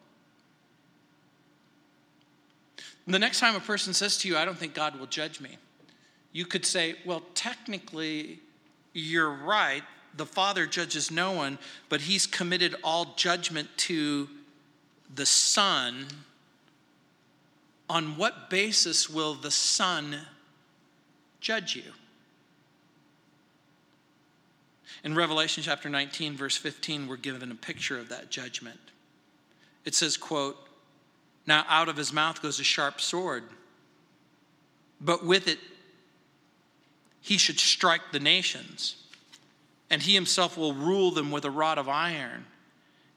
The 3.07 3.19
next 3.19 3.39
time 3.39 3.55
a 3.55 3.59
person 3.59 3.93
says 3.93 4.17
to 4.17 4.27
you, 4.27 4.37
I 4.37 4.45
don't 4.45 4.57
think 4.57 4.73
God 4.73 4.99
will 4.99 5.05
judge 5.05 5.39
me, 5.39 5.57
you 6.31 6.45
could 6.45 6.65
say, 6.65 6.95
Well, 7.05 7.23
technically, 7.33 8.39
you're 8.93 9.31
right. 9.31 9.83
The 10.17 10.25
Father 10.25 10.65
judges 10.65 11.11
no 11.11 11.33
one, 11.33 11.59
but 11.89 12.01
he's 12.01 12.25
committed 12.25 12.75
all 12.83 13.13
judgment 13.15 13.69
to 13.77 14.29
the 15.13 15.25
Son. 15.25 16.07
On 17.89 18.17
what 18.17 18.49
basis 18.49 19.09
will 19.09 19.35
the 19.35 19.51
Son 19.51 20.17
judge 21.41 21.75
you? 21.75 21.91
In 25.03 25.15
Revelation 25.15 25.63
chapter 25.63 25.89
19, 25.89 26.35
verse 26.35 26.57
15, 26.57 27.07
we're 27.07 27.17
given 27.17 27.51
a 27.51 27.55
picture 27.55 27.99
of 27.99 28.09
that 28.09 28.29
judgment. 28.31 28.79
It 29.83 29.93
says, 29.93 30.17
quote, 30.17 30.57
Now 31.45 31.65
out 31.69 31.89
of 31.89 31.97
his 31.97 32.11
mouth 32.11 32.41
goes 32.41 32.59
a 32.59 32.63
sharp 32.63 32.99
sword, 32.99 33.43
but 34.99 35.25
with 35.25 35.47
it 35.47 35.59
he 37.21 37.37
should 37.37 37.59
strike 37.59 38.11
the 38.11 38.19
nations, 38.19 38.95
and 39.89 40.01
he 40.01 40.13
himself 40.13 40.57
will 40.57 40.73
rule 40.73 41.11
them 41.11 41.31
with 41.31 41.45
a 41.45 41.51
rod 41.51 41.77
of 41.77 41.89
iron. 41.89 42.45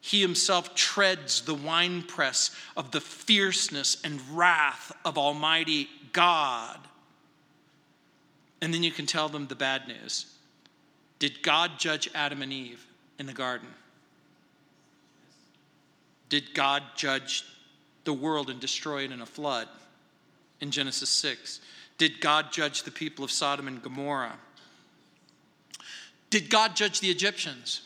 He 0.01 0.21
himself 0.21 0.75
treads 0.75 1.43
the 1.43 1.55
winepress 1.55 2.51
of 2.77 2.91
the 2.91 3.01
fierceness 3.01 4.01
and 4.03 4.21
wrath 4.33 4.93
of 5.05 5.19
Almighty 5.19 5.89
God. 6.13 6.79
And 8.61 8.73
then 8.73 8.83
you 8.83 8.91
can 8.91 9.07
tell 9.07 9.29
them 9.29 9.47
the 9.47 9.55
bad 9.55 9.89
news. 9.89 10.27
Did 11.19 11.43
God 11.43 11.73
judge 11.79 12.09
Adam 12.15 12.43
and 12.43 12.53
Eve 12.53 12.87
in 13.19 13.27
the 13.27 13.33
garden? 13.33 13.69
Did 16.29 16.55
God 16.55 16.83
judge 16.95 17.45
the 18.05 18.13
world 18.13 18.51
and 18.51 18.61
destroy 18.61 19.05
it 19.05 19.13
in 19.13 19.21
a 19.21 19.27
flood 19.27 19.69
in 20.61 20.71
Genesis 20.71 21.11
6? 21.11 21.61
Did 21.97 22.21
God 22.21 22.53
judge 22.53 22.85
the 22.85 22.91
people 22.91 23.25
of 23.25 23.31
Sodom 23.31 23.67
and 23.67 23.83
Gomorrah? 23.83 24.37
Did 26.31 26.51
God 26.51 26.77
judge 26.77 27.01
the 27.01 27.11
Egyptians? 27.11 27.83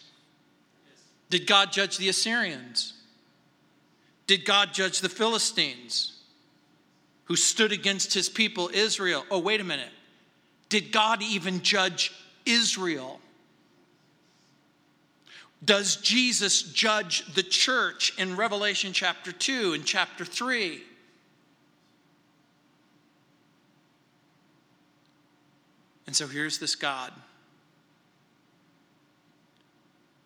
Did 1.31 1.47
God 1.47 1.73
judge 1.73 1.97
the 1.97 2.09
Assyrians? 2.09 2.95
Did 4.27 4.45
God 4.45 4.75
judge 4.75 5.01
the 5.01 5.09
Philistines 5.09 6.21
who 7.25 7.37
stood 7.37 7.73
against 7.73 8.13
his 8.13 8.29
people 8.29 8.71
Israel? 8.73 9.25
Oh, 9.31 9.39
wait 9.39 9.61
a 9.61 9.65
minute. 9.65 9.93
did 10.69 10.93
God 10.93 11.23
even 11.23 11.63
judge 11.63 12.13
Israel? 12.45 13.21
Does 15.65 15.97
Jesus 15.97 16.63
judge 16.63 17.25
the 17.35 17.43
church 17.43 18.13
in 18.19 18.37
Revelation 18.37 18.93
chapter 18.93 19.31
2 19.31 19.75
and 19.75 19.85
chapter 19.85 20.25
3? 20.25 20.83
And 26.07 26.17
so 26.17 26.27
here's 26.27 26.59
this 26.59 26.75
God 26.75 27.13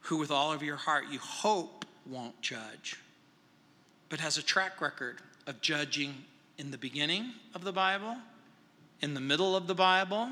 who, 0.00 0.16
with 0.16 0.30
all 0.30 0.52
of 0.52 0.62
your 0.62 0.76
heart, 0.76 1.04
you 1.10 1.18
hope 1.18 1.84
won't 2.08 2.40
judge, 2.40 2.96
but 4.08 4.20
has 4.20 4.38
a 4.38 4.42
track 4.42 4.80
record 4.80 5.18
of 5.46 5.60
judging 5.60 6.14
in 6.58 6.70
the 6.70 6.78
beginning 6.78 7.32
of 7.54 7.62
the 7.62 7.72
Bible, 7.72 8.16
in 9.02 9.14
the 9.14 9.20
middle 9.20 9.54
of 9.54 9.66
the 9.66 9.74
Bible, 9.74 10.30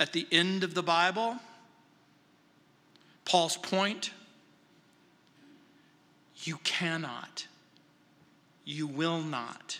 at 0.00 0.12
the 0.12 0.26
end 0.32 0.64
of 0.64 0.74
the 0.74 0.82
Bible 0.82 1.38
Paul's 3.24 3.56
point 3.56 4.10
you 6.44 6.58
cannot, 6.64 7.46
you 8.64 8.86
will 8.86 9.22
not, 9.22 9.78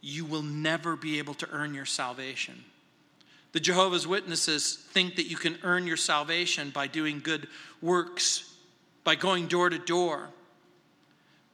you 0.00 0.24
will 0.24 0.42
never 0.42 0.96
be 0.96 1.18
able 1.18 1.34
to 1.34 1.48
earn 1.50 1.74
your 1.74 1.84
salvation. 1.84 2.64
The 3.52 3.60
Jehovah's 3.60 4.06
Witnesses 4.06 4.76
think 4.92 5.16
that 5.16 5.26
you 5.26 5.36
can 5.36 5.58
earn 5.62 5.86
your 5.86 5.96
salvation 5.96 6.70
by 6.70 6.86
doing 6.86 7.20
good 7.20 7.48
works, 7.80 8.54
by 9.04 9.14
going 9.14 9.46
door 9.46 9.70
to 9.70 9.78
door. 9.78 10.28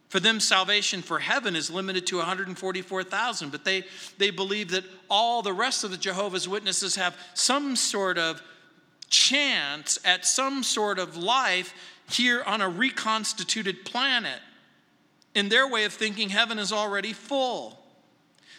For 0.09 0.21
them, 0.21 0.39
salvation 0.39 1.03
for 1.03 1.19
heaven 1.19 1.57
is 1.57 1.71
limited 1.71 2.07
to 2.09 2.19
144,000, 2.19 3.51
but 3.51 3.65
they, 3.65 3.85
they 4.19 4.31
believe 4.31 4.71
that 4.71 4.85
all 5.11 5.43
the 5.43 5.53
rest 5.53 5.83
of 5.83 5.91
the 5.91 5.97
Jehovah's 5.97 6.49
Witnesses 6.49 6.95
have 6.97 7.17
some 7.35 7.75
sort 7.75 8.19
of 8.19 8.41
chance 9.15 9.99
at 10.05 10.27
some 10.27 10.63
sort 10.63 10.99
of 10.99 11.17
life 11.17 11.75
here 12.11 12.43
on 12.45 12.61
a 12.61 12.69
reconstituted 12.69 13.85
planet. 13.85 14.41
In 15.35 15.49
their 15.49 15.69
way 15.69 15.85
of 15.85 15.93
thinking, 15.93 16.29
heaven 16.29 16.59
is 16.59 16.73
already 16.73 17.13
full. 17.13 17.81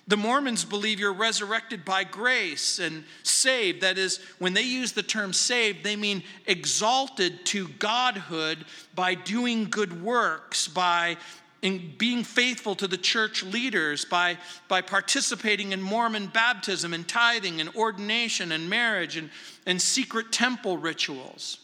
The 0.08 0.18
Mormons 0.18 0.64
believe 0.64 1.00
you're 1.00 1.14
resurrected 1.14 1.84
by 1.84 2.04
grace 2.04 2.78
and 2.80 3.06
saved. 3.24 3.82
That 3.82 3.98
is, 3.98 4.20
when 4.38 4.54
they 4.54 4.62
use 4.62 4.92
the 4.92 5.02
term 5.02 5.34
saved, 5.34 5.84
they 5.84 5.96
mean 5.96 6.22
exalted 6.46 7.46
to 7.48 7.68
godhood 7.80 8.66
by 8.94 9.16
doing 9.16 9.66
good 9.66 10.04
works, 10.04 10.68
by 10.68 11.18
in 11.66 11.96
being 11.98 12.24
faithful 12.24 12.76
to 12.76 12.88
the 12.88 12.96
church 12.96 13.42
leaders 13.42 14.06
by, 14.06 14.38
by 14.68 14.82
participating 14.82 15.72
in 15.72 15.82
Mormon 15.82 16.28
baptism 16.28 16.94
and 16.94 17.08
tithing 17.08 17.60
and 17.60 17.76
ordination 17.76 18.52
and 18.52 18.70
marriage 18.70 19.18
and, 19.18 19.32
and 19.66 19.82
secret 19.82 20.32
temple 20.32 20.78
rituals. 20.78 21.58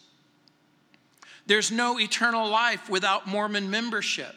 There's 1.45 1.69
no 1.69 1.99
eternal 1.99 2.49
life 2.49 2.89
without 2.89 3.27
Mormon 3.27 3.69
membership. 3.69 4.33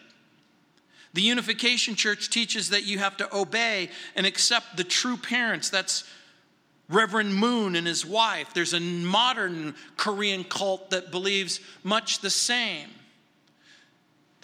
The 1.14 1.22
Unification 1.22 1.94
Church 1.94 2.29
teaches 2.29 2.68
that 2.68 2.85
you 2.85 2.98
have 2.98 3.16
to 3.16 3.35
obey 3.35 3.88
and 4.14 4.27
accept 4.27 4.77
the 4.77 4.85
true 4.85 5.16
parents. 5.16 5.70
That's 5.70 6.05
Reverend 6.90 7.35
Moon 7.35 7.74
and 7.74 7.87
his 7.87 8.05
wife. 8.05 8.53
There's 8.53 8.74
a 8.74 8.81
modern 8.81 9.77
Korean 9.96 10.44
cult 10.44 10.90
that 10.90 11.11
believes 11.11 11.61
much 11.83 12.18
the 12.18 12.29
same. 12.29 12.90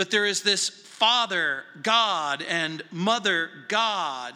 That 0.01 0.11
there 0.11 0.25
is 0.25 0.41
this 0.43 0.71
Father 0.71 1.63
God 1.83 2.41
and 2.49 2.83
Mother 2.91 3.51
God. 3.69 4.33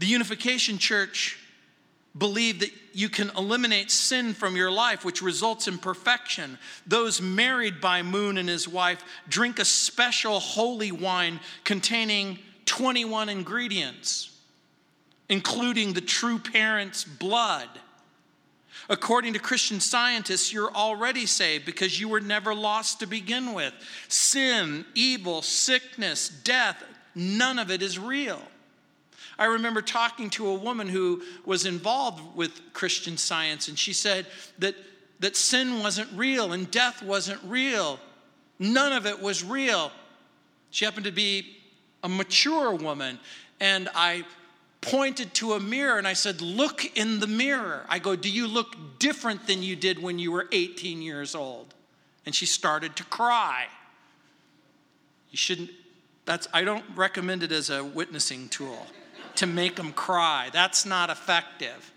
The 0.00 0.06
Unification 0.06 0.78
Church 0.78 1.38
believe 2.18 2.58
that 2.58 2.72
you 2.92 3.08
can 3.08 3.30
eliminate 3.36 3.92
sin 3.92 4.34
from 4.34 4.56
your 4.56 4.72
life, 4.72 5.04
which 5.04 5.22
results 5.22 5.68
in 5.68 5.78
perfection. 5.78 6.58
Those 6.84 7.22
married 7.22 7.80
by 7.80 8.02
Moon 8.02 8.38
and 8.38 8.48
his 8.48 8.66
wife 8.66 9.04
drink 9.28 9.60
a 9.60 9.64
special 9.64 10.40
holy 10.40 10.90
wine 10.90 11.38
containing 11.62 12.40
21 12.64 13.28
ingredients, 13.28 14.36
including 15.28 15.92
the 15.92 16.00
true 16.00 16.40
parent's 16.40 17.04
blood. 17.04 17.68
According 18.88 19.32
to 19.32 19.38
Christian 19.38 19.80
scientists, 19.80 20.52
you're 20.52 20.72
already 20.72 21.26
saved 21.26 21.64
because 21.64 21.98
you 21.98 22.08
were 22.08 22.20
never 22.20 22.54
lost 22.54 23.00
to 23.00 23.06
begin 23.06 23.52
with. 23.52 23.74
Sin, 24.08 24.84
evil, 24.94 25.42
sickness, 25.42 26.28
death, 26.28 26.82
none 27.14 27.58
of 27.58 27.70
it 27.70 27.82
is 27.82 27.98
real. 27.98 28.40
I 29.38 29.46
remember 29.46 29.82
talking 29.82 30.30
to 30.30 30.46
a 30.48 30.54
woman 30.54 30.88
who 30.88 31.22
was 31.44 31.66
involved 31.66 32.36
with 32.36 32.60
Christian 32.72 33.16
science, 33.16 33.68
and 33.68 33.78
she 33.78 33.92
said 33.92 34.26
that, 34.58 34.74
that 35.20 35.36
sin 35.36 35.80
wasn't 35.80 36.10
real 36.14 36.52
and 36.52 36.70
death 36.70 37.02
wasn't 37.02 37.40
real. 37.44 37.98
None 38.58 38.92
of 38.92 39.04
it 39.04 39.20
was 39.20 39.44
real. 39.44 39.90
She 40.70 40.84
happened 40.84 41.04
to 41.04 41.12
be 41.12 41.56
a 42.02 42.08
mature 42.08 42.74
woman, 42.74 43.18
and 43.60 43.88
I 43.94 44.24
pointed 44.80 45.34
to 45.34 45.54
a 45.54 45.60
mirror 45.60 45.98
and 45.98 46.06
I 46.06 46.12
said, 46.12 46.40
Look 46.40 46.96
in 46.96 47.20
the 47.20 47.26
mirror. 47.26 47.84
I 47.88 47.98
go, 47.98 48.16
Do 48.16 48.30
you 48.30 48.46
look 48.46 48.98
different 48.98 49.46
than 49.46 49.62
you 49.62 49.76
did 49.76 50.02
when 50.02 50.18
you 50.18 50.32
were 50.32 50.48
18 50.52 51.02
years 51.02 51.34
old? 51.34 51.74
And 52.24 52.34
she 52.34 52.46
started 52.46 52.96
to 52.96 53.04
cry. 53.04 53.66
You 55.30 55.36
shouldn't, 55.36 55.70
that's, 56.24 56.48
I 56.52 56.62
don't 56.62 56.84
recommend 56.94 57.42
it 57.42 57.52
as 57.52 57.70
a 57.70 57.84
witnessing 57.84 58.48
tool 58.48 58.86
to 59.36 59.46
make 59.46 59.76
them 59.76 59.92
cry. 59.92 60.50
That's 60.52 60.86
not 60.86 61.10
effective. 61.10 61.92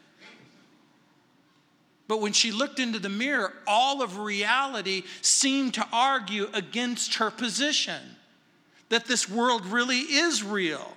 But 2.07 2.21
when 2.21 2.33
she 2.33 2.51
looked 2.51 2.79
into 2.79 2.97
the 2.97 3.09
mirror, 3.09 3.53
all 3.67 4.01
of 4.01 4.17
reality 4.17 5.03
seemed 5.21 5.75
to 5.75 5.87
argue 5.93 6.49
against 6.53 7.15
her 7.15 7.29
position 7.29 8.01
that 8.89 9.05
this 9.05 9.29
world 9.29 9.65
really 9.67 9.99
is 9.99 10.43
real. 10.43 10.95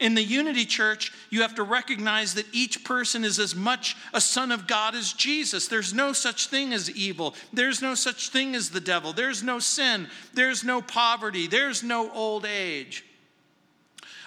In 0.00 0.14
the 0.14 0.22
Unity 0.22 0.64
Church, 0.64 1.12
you 1.30 1.42
have 1.42 1.54
to 1.56 1.62
recognize 1.62 2.34
that 2.34 2.46
each 2.52 2.84
person 2.84 3.24
is 3.24 3.38
as 3.38 3.54
much 3.54 3.96
a 4.12 4.20
son 4.20 4.50
of 4.50 4.66
God 4.66 4.94
as 4.94 5.12
Jesus. 5.12 5.68
There's 5.68 5.94
no 5.94 6.12
such 6.12 6.46
thing 6.46 6.72
as 6.72 6.90
evil. 6.90 7.34
There's 7.52 7.82
no 7.82 7.94
such 7.94 8.30
thing 8.30 8.54
as 8.54 8.70
the 8.70 8.80
devil. 8.80 9.12
There's 9.12 9.42
no 9.42 9.58
sin. 9.58 10.08
There's 10.34 10.64
no 10.64 10.82
poverty. 10.82 11.46
There's 11.46 11.82
no 11.82 12.10
old 12.12 12.44
age. 12.44 13.04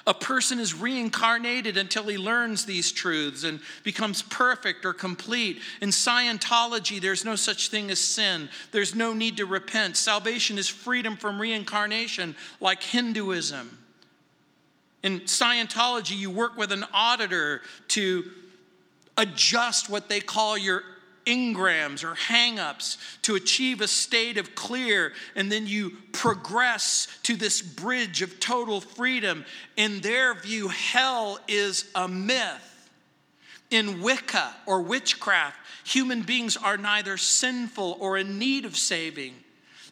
A 0.08 0.14
person 0.14 0.60
is 0.60 0.76
reincarnated 0.76 1.78
until 1.78 2.04
he 2.04 2.18
learns 2.18 2.64
these 2.66 2.92
truths 2.92 3.44
and 3.44 3.60
becomes 3.84 4.22
perfect 4.22 4.86
or 4.86 4.94
complete. 4.94 5.62
In 5.82 5.90
Scientology, 5.90 7.02
there's 7.02 7.26
no 7.26 7.36
such 7.36 7.70
thing 7.70 7.90
as 7.90 8.00
sin. 8.00 8.50
There's 8.72 8.94
no 8.94 9.14
need 9.14 9.38
to 9.38 9.48
repent. 9.48 9.98
Salvation 9.98 10.60
is 10.60 10.68
freedom 10.68 11.18
from 11.18 11.42
reincarnation, 11.42 12.36
like 12.62 12.84
Hinduism. 12.84 13.80
In 15.06 15.20
Scientology, 15.22 16.18
you 16.18 16.32
work 16.32 16.58
with 16.58 16.72
an 16.72 16.84
auditor 16.92 17.62
to 17.90 18.24
adjust 19.16 19.88
what 19.88 20.10
they 20.10 20.20
call 20.20 20.58
your 20.58 20.82
engrams 21.28 22.04
or 22.04 22.16
hangups 22.16 22.98
to 23.22 23.36
achieve 23.36 23.82
a 23.82 23.88
state 23.88 24.40
of 24.40 24.56
clear, 24.56 25.14
and 25.36 25.52
then 25.52 25.68
you 25.68 25.92
progress 26.12 27.08
to 27.22 27.36
this 27.36 27.62
bridge 27.62 28.24
of 28.24 28.40
total 28.40 28.82
freedom. 28.82 29.46
In 29.78 30.02
their 30.02 30.34
view, 30.34 30.70
hell 30.70 31.38
is 31.48 31.86
a 31.94 32.08
myth. 32.08 32.90
In 33.70 34.02
Wicca 34.02 34.56
or 34.66 34.82
witchcraft, 34.82 35.58
human 35.84 36.24
beings 36.24 36.58
are 36.58 36.78
neither 36.78 37.18
sinful 37.18 37.96
or 38.00 38.18
in 38.18 38.40
need 38.40 38.66
of 38.66 38.76
saving. 38.76 39.36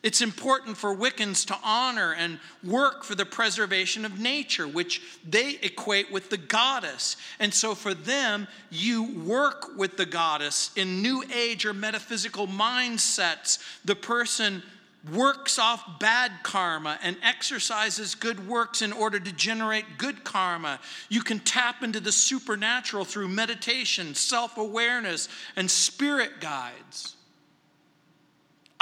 It's 0.04 0.22
important 0.22 0.76
for 0.76 0.94
Wiccans 0.94 1.48
to 1.48 1.58
honor 1.64 2.14
and 2.14 2.38
work 2.62 3.06
for 3.06 3.16
the 3.16 3.26
preservation 3.26 4.04
of 4.04 4.20
nature, 4.20 4.68
which 4.68 5.02
they 5.28 5.58
equate 5.62 6.12
with 6.12 6.30
the 6.30 6.38
goddess. 6.38 7.16
And 7.40 7.54
so 7.54 7.74
for 7.74 7.94
them, 7.94 8.50
you 8.70 9.22
work 9.22 9.78
with 9.78 9.96
the 9.96 10.06
goddess. 10.06 10.72
In 10.76 11.02
New 11.02 11.24
Age 11.34 11.66
or 11.66 11.74
metaphysical 11.74 12.48
mindsets, 12.48 13.64
the 13.86 13.96
person 13.96 14.62
works 15.10 15.58
off 15.58 16.00
bad 16.00 16.32
karma 16.44 17.00
and 17.02 17.16
exercises 17.24 18.14
good 18.14 18.46
works 18.48 18.82
in 18.82 18.92
order 18.92 19.22
to 19.22 19.32
generate 19.32 19.98
good 19.98 20.26
karma. 20.26 20.82
You 21.08 21.22
can 21.22 21.40
tap 21.40 21.82
into 21.82 22.02
the 22.02 22.12
supernatural 22.12 23.06
through 23.06 23.30
meditation, 23.30 24.16
self 24.16 24.58
awareness, 24.58 25.30
and 25.56 25.72
spirit 25.72 26.42
guides. 26.42 27.16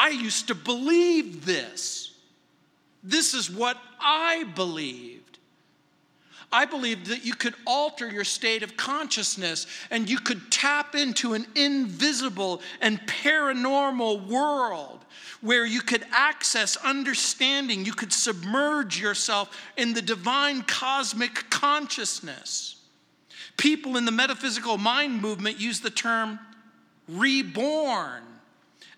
I 0.02 0.10
used 0.10 0.48
to 0.48 0.56
believe 0.56 1.46
this. 1.46 2.12
This 3.04 3.36
is 3.36 3.52
what 3.52 3.78
I 4.00 4.46
believed. 4.56 5.38
I 6.52 6.66
believed 6.66 7.06
that 7.06 7.24
you 7.24 7.36
could 7.36 7.54
alter 7.68 8.10
your 8.10 8.24
state 8.24 8.64
of 8.64 8.76
consciousness 8.76 9.68
and 9.92 10.10
you 10.10 10.18
could 10.18 10.52
tap 10.52 10.96
into 10.96 11.36
an 11.36 11.46
invisible 11.56 12.64
and 12.82 13.00
paranormal 13.02 14.28
world 14.28 15.06
where 15.42 15.68
you 15.68 15.82
could 15.82 16.04
access 16.12 16.78
understanding. 16.78 17.86
You 17.86 17.94
could 17.94 18.12
submerge 18.12 19.00
yourself 19.00 19.56
in 19.78 19.94
the 19.94 20.02
divine 20.02 20.64
cosmic 20.64 21.48
consciousness. 21.52 22.76
People 23.56 23.98
in 23.98 24.06
the 24.06 24.12
metaphysical 24.12 24.80
mind 24.80 25.22
movement 25.22 25.60
use 25.60 25.80
the 25.80 25.92
term 25.92 26.40
reborn 27.08 28.24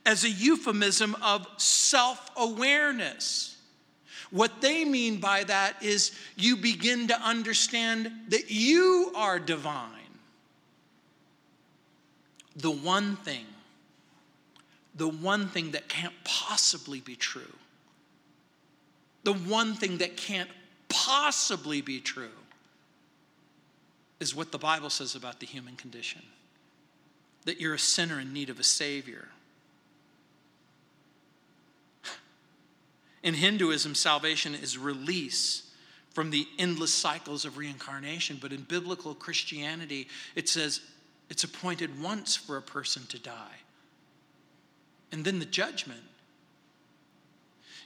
as 0.06 0.24
a 0.24 0.30
euphemism 0.30 1.16
of 1.22 1.48
self 1.58 2.30
awareness. 2.36 3.58
What 4.32 4.62
they 4.62 4.84
mean 4.84 5.20
by 5.20 5.44
that 5.44 5.84
is 5.84 6.12
you 6.36 6.58
begin 6.58 7.08
to 7.10 7.22
understand 7.22 8.12
that 8.30 8.50
you 8.50 9.12
are 9.16 9.40
divine. 9.40 9.92
The 12.56 12.72
one 12.72 13.16
thing, 13.18 13.46
the 14.96 15.08
one 15.08 15.48
thing 15.50 15.72
that 15.72 15.88
can't 15.88 16.14
possibly 16.24 17.00
be 17.00 17.16
true, 17.16 17.54
the 19.24 19.34
one 19.34 19.76
thing 19.76 20.00
that 20.00 20.18
can't 20.18 20.50
possibly 20.90 21.82
be 21.82 22.00
true 22.00 22.30
is 24.20 24.34
what 24.34 24.52
the 24.52 24.58
Bible 24.58 24.90
says 24.90 25.16
about 25.16 25.40
the 25.40 25.46
human 25.46 25.76
condition 25.76 26.22
that 27.46 27.60
you're 27.60 27.74
a 27.74 27.80
sinner 27.80 28.20
in 28.20 28.32
need 28.34 28.50
of 28.50 28.60
a 28.60 28.64
Savior. 28.64 29.28
In 33.24 33.34
Hinduism, 33.34 33.96
salvation 33.96 34.54
is 34.54 34.78
release 34.78 35.72
from 36.14 36.30
the 36.30 36.48
endless 36.60 36.94
cycles 36.94 37.46
of 37.46 37.58
reincarnation. 37.58 38.38
But 38.42 38.52
in 38.52 38.62
biblical 38.62 39.16
Christianity, 39.16 40.08
it 40.36 40.48
says 40.50 40.82
it's 41.30 41.44
appointed 41.44 42.02
once 42.02 42.36
for 42.36 42.58
a 42.58 42.62
person 42.62 43.04
to 43.08 43.20
die, 43.20 43.58
and 45.12 45.26
then 45.26 45.40
the 45.40 45.46
judgment. 45.46 46.02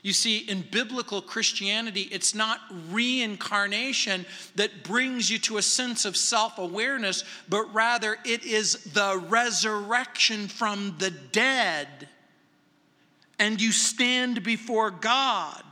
You 0.02 0.12
see, 0.12 0.38
in 0.38 0.62
biblical 0.70 1.20
Christianity, 1.20 2.02
it's 2.12 2.34
not 2.34 2.60
reincarnation 2.90 4.26
that 4.54 4.84
brings 4.84 5.28
you 5.28 5.38
to 5.40 5.58
a 5.58 5.62
sense 5.62 6.04
of 6.04 6.16
self 6.16 6.58
awareness, 6.58 7.24
but 7.48 7.72
rather 7.74 8.16
it 8.24 8.44
is 8.44 8.74
the 8.92 9.20
resurrection 9.28 10.46
from 10.46 10.94
the 10.98 11.10
dead. 11.10 12.08
And 13.38 13.60
you 13.60 13.72
stand 13.72 14.42
before 14.42 14.90
God. 14.90 15.62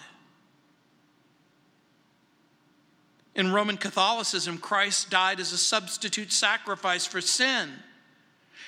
In 3.34 3.52
Roman 3.52 3.76
Catholicism, 3.76 4.56
Christ 4.56 5.10
died 5.10 5.40
as 5.40 5.52
a 5.52 5.58
substitute 5.58 6.32
sacrifice 6.32 7.04
for 7.04 7.20
sin. 7.20 7.70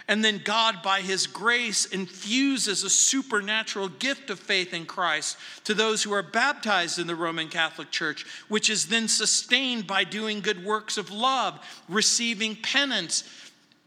And 0.09 0.25
then 0.25 0.41
God, 0.43 0.83
by 0.83 1.01
His 1.01 1.27
grace, 1.27 1.85
infuses 1.87 2.83
a 2.83 2.91
supernatural 2.91 3.89
gift 3.89 4.31
of 4.31 4.39
faith 4.39 4.73
in 4.73 4.87
Christ 4.87 5.37
to 5.65 5.75
those 5.75 6.03
who 6.03 6.13
are 6.13 6.23
baptized 6.23 6.99
in 6.99 7.07
the 7.07 7.15
Roman 7.15 7.49
Catholic 7.49 7.91
Church, 7.91 8.25
which 8.49 8.71
is 8.71 8.87
then 8.87 9.09
sustained 9.09 9.87
by 9.87 10.05
doing 10.05 10.41
good 10.41 10.65
works 10.65 10.97
of 10.97 11.11
love, 11.11 11.59
receiving 11.89 12.57
penance, 12.57 13.25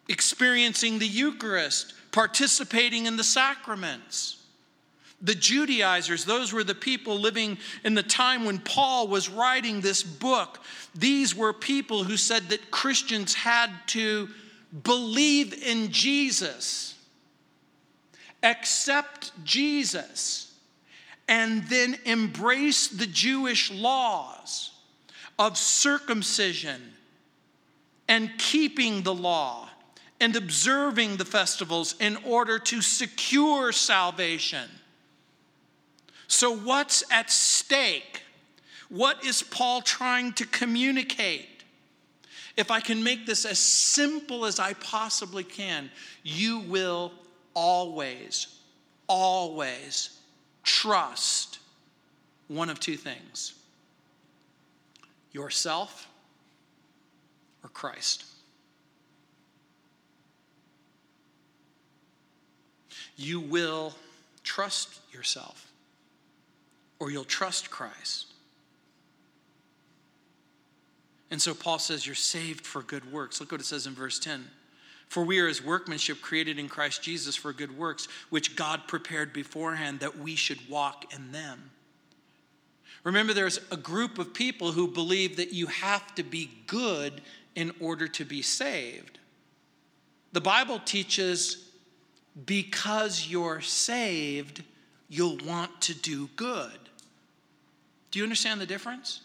experiencing 0.07 0.99
the 0.99 1.07
Eucharist, 1.07 1.93
participating 2.11 3.07
in 3.07 3.17
the 3.17 3.23
sacraments. 3.23 4.40
The 5.21 5.35
Judaizers, 5.35 6.25
those 6.25 6.51
were 6.51 6.63
the 6.63 6.73
people 6.73 7.19
living 7.19 7.57
in 7.83 7.93
the 7.93 8.03
time 8.03 8.43
when 8.43 8.59
Paul 8.59 9.07
was 9.07 9.29
writing 9.29 9.81
this 9.81 10.01
book. 10.01 10.59
These 10.95 11.35
were 11.35 11.53
people 11.53 12.03
who 12.03 12.17
said 12.17 12.49
that 12.49 12.71
Christians 12.71 13.33
had 13.35 13.69
to 13.87 14.29
believe 14.83 15.53
in 15.53 15.91
Jesus, 15.91 16.95
accept 18.41 19.31
Jesus, 19.43 20.53
and 21.27 21.63
then 21.67 21.97
embrace 22.05 22.87
the 22.87 23.07
Jewish 23.07 23.71
laws 23.71 24.71
of 25.37 25.57
circumcision 25.57 26.81
and 28.07 28.31
keeping 28.37 29.03
the 29.03 29.13
law 29.13 29.69
and 30.19 30.35
observing 30.35 31.17
the 31.17 31.25
festivals 31.25 31.95
in 31.99 32.17
order 32.25 32.59
to 32.59 32.81
secure 32.81 33.71
salvation. 33.71 34.69
So, 36.31 36.55
what's 36.55 37.03
at 37.11 37.29
stake? 37.29 38.23
What 38.89 39.23
is 39.23 39.43
Paul 39.43 39.81
trying 39.81 40.33
to 40.33 40.45
communicate? 40.45 41.47
if 42.57 42.69
I 42.69 42.79
can 42.79 43.03
make 43.03 43.25
this 43.25 43.45
as 43.45 43.59
simple 43.59 44.45
as 44.45 44.59
I 44.59 44.73
possibly 44.73 45.43
can, 45.43 45.89
you 46.23 46.59
will 46.59 47.11
always, 47.53 48.47
always 49.07 50.19
trust 50.63 51.59
one 52.47 52.69
of 52.69 52.79
two 52.79 52.97
things 52.97 53.53
yourself 55.31 56.07
or 57.63 57.69
Christ. 57.69 58.25
You 63.15 63.39
will 63.39 63.93
trust 64.43 64.99
yourself 65.13 65.70
or 67.01 67.09
you'll 67.09 67.23
trust 67.23 67.71
Christ. 67.71 68.27
And 71.31 71.41
so 71.41 71.55
Paul 71.55 71.79
says, 71.79 72.05
You're 72.05 72.13
saved 72.13 72.65
for 72.65 72.83
good 72.83 73.11
works. 73.11 73.39
Look 73.39 73.51
what 73.51 73.59
it 73.59 73.65
says 73.65 73.87
in 73.87 73.95
verse 73.95 74.19
10. 74.19 74.45
For 75.07 75.23
we 75.23 75.39
are 75.39 75.47
his 75.47 75.63
workmanship 75.63 76.21
created 76.21 76.59
in 76.59 76.69
Christ 76.69 77.01
Jesus 77.01 77.35
for 77.35 77.53
good 77.53 77.75
works, 77.75 78.07
which 78.29 78.55
God 78.55 78.83
prepared 78.87 79.33
beforehand 79.33 80.01
that 80.01 80.19
we 80.19 80.35
should 80.35 80.69
walk 80.69 81.11
in 81.13 81.31
them. 81.31 81.71
Remember, 83.03 83.33
there's 83.33 83.59
a 83.71 83.77
group 83.77 84.19
of 84.19 84.35
people 84.35 84.71
who 84.71 84.87
believe 84.87 85.37
that 85.37 85.53
you 85.53 85.65
have 85.65 86.13
to 86.15 86.23
be 86.23 86.51
good 86.67 87.19
in 87.55 87.71
order 87.79 88.07
to 88.09 88.23
be 88.23 88.43
saved. 88.43 89.17
The 90.33 90.39
Bible 90.39 90.79
teaches 90.85 91.67
because 92.45 93.27
you're 93.27 93.59
saved, 93.59 94.63
you'll 95.09 95.39
want 95.45 95.81
to 95.81 95.95
do 95.95 96.29
good. 96.35 96.80
Do 98.11 98.19
you 98.19 98.23
understand 98.23 98.61
the 98.61 98.65
difference? 98.65 99.21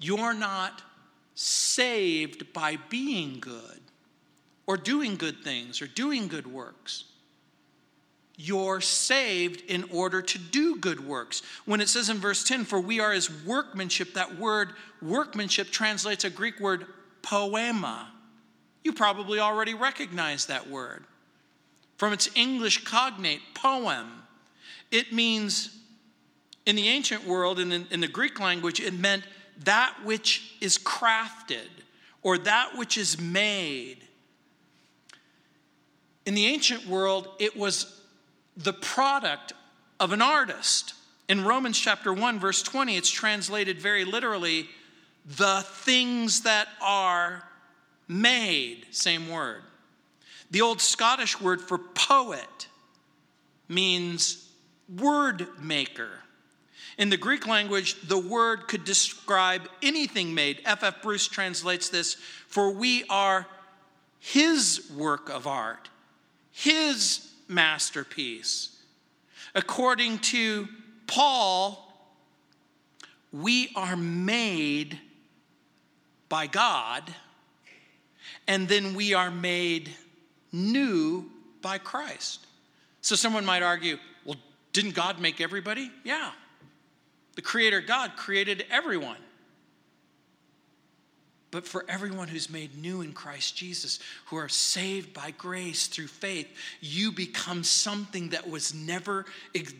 You're 0.00 0.34
not 0.34 0.82
saved 1.34 2.52
by 2.52 2.78
being 2.88 3.38
good 3.38 3.80
or 4.66 4.76
doing 4.76 5.16
good 5.16 5.42
things 5.42 5.80
or 5.82 5.86
doing 5.86 6.28
good 6.28 6.46
works. 6.46 7.04
You're 8.36 8.80
saved 8.80 9.62
in 9.68 9.84
order 9.92 10.22
to 10.22 10.38
do 10.38 10.76
good 10.76 11.06
works. 11.06 11.42
When 11.66 11.82
it 11.82 11.90
says 11.90 12.08
in 12.08 12.16
verse 12.16 12.42
10, 12.42 12.64
for 12.64 12.80
we 12.80 12.98
are 12.98 13.12
his 13.12 13.30
workmanship, 13.44 14.14
that 14.14 14.38
word 14.38 14.70
workmanship 15.02 15.70
translates 15.70 16.24
a 16.24 16.30
Greek 16.30 16.58
word 16.58 16.86
poema. 17.20 18.10
You 18.82 18.94
probably 18.94 19.40
already 19.40 19.74
recognize 19.74 20.46
that 20.46 20.70
word. 20.70 21.04
From 21.98 22.14
its 22.14 22.30
English 22.34 22.84
cognate, 22.84 23.42
poem, 23.54 24.22
it 24.90 25.12
means, 25.12 25.76
in 26.70 26.76
the 26.76 26.88
ancient 26.88 27.26
world 27.26 27.58
and 27.58 27.72
in, 27.72 27.84
in 27.90 27.98
the 27.98 28.06
Greek 28.06 28.38
language, 28.38 28.78
it 28.78 28.94
meant 28.94 29.24
that 29.64 29.92
which 30.04 30.54
is 30.60 30.78
crafted 30.78 31.66
or 32.22 32.38
that 32.38 32.76
which 32.76 32.96
is 32.96 33.20
made. 33.20 33.96
In 36.24 36.34
the 36.34 36.46
ancient 36.46 36.86
world, 36.86 37.26
it 37.40 37.56
was 37.56 38.00
the 38.56 38.72
product 38.72 39.52
of 39.98 40.12
an 40.12 40.22
artist. 40.22 40.94
In 41.28 41.44
Romans 41.44 41.76
chapter 41.76 42.12
1, 42.12 42.38
verse 42.38 42.62
20, 42.62 42.96
it's 42.96 43.10
translated 43.10 43.80
very 43.80 44.04
literally 44.04 44.68
the 45.26 45.64
things 45.66 46.42
that 46.42 46.68
are 46.80 47.42
made, 48.06 48.86
same 48.92 49.28
word. 49.28 49.62
The 50.52 50.60
old 50.60 50.80
Scottish 50.80 51.40
word 51.40 51.60
for 51.60 51.78
poet 51.78 52.68
means 53.68 54.48
word 54.88 55.48
maker. 55.60 56.19
In 57.00 57.08
the 57.08 57.16
Greek 57.16 57.46
language, 57.46 57.98
the 58.02 58.18
word 58.18 58.68
could 58.68 58.84
describe 58.84 59.62
anything 59.82 60.34
made. 60.34 60.60
F.F. 60.66 60.96
F. 60.96 61.02
Bruce 61.02 61.26
translates 61.26 61.88
this 61.88 62.18
for 62.46 62.70
we 62.70 63.04
are 63.08 63.46
his 64.18 64.90
work 64.94 65.30
of 65.30 65.46
art, 65.46 65.88
his 66.52 67.26
masterpiece. 67.48 68.76
According 69.54 70.18
to 70.18 70.68
Paul, 71.06 71.90
we 73.32 73.70
are 73.74 73.96
made 73.96 75.00
by 76.28 76.46
God, 76.46 77.14
and 78.46 78.68
then 78.68 78.94
we 78.94 79.14
are 79.14 79.30
made 79.30 79.88
new 80.52 81.30
by 81.62 81.78
Christ. 81.78 82.46
So 83.00 83.16
someone 83.16 83.46
might 83.46 83.62
argue, 83.62 83.96
well, 84.26 84.36
didn't 84.74 84.94
God 84.94 85.18
make 85.18 85.40
everybody? 85.40 85.90
Yeah. 86.04 86.32
The 87.40 87.46
Creator 87.46 87.80
God 87.80 88.16
created 88.16 88.66
everyone. 88.70 89.16
But 91.50 91.66
for 91.66 91.86
everyone 91.88 92.28
who's 92.28 92.50
made 92.50 92.76
new 92.76 93.00
in 93.00 93.14
Christ 93.14 93.56
Jesus, 93.56 93.98
who 94.26 94.36
are 94.36 94.50
saved 94.50 95.14
by 95.14 95.30
grace 95.30 95.86
through 95.86 96.08
faith, 96.08 96.48
you 96.82 97.10
become 97.10 97.64
something 97.64 98.28
that 98.28 98.46
was 98.46 98.74
never 98.74 99.24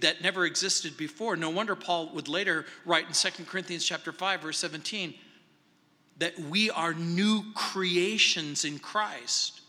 that 0.00 0.22
never 0.22 0.46
existed 0.46 0.96
before. 0.96 1.36
No 1.36 1.50
wonder 1.50 1.76
Paul 1.76 2.10
would 2.14 2.28
later 2.28 2.64
write 2.86 3.08
in 3.08 3.12
2 3.12 3.44
Corinthians 3.44 3.84
chapter 3.84 4.10
5 4.10 4.40
verse 4.40 4.56
17, 4.56 5.12
that 6.16 6.38
we 6.38 6.70
are 6.70 6.94
new 6.94 7.44
creations 7.54 8.64
in 8.64 8.78
Christ. 8.78 9.59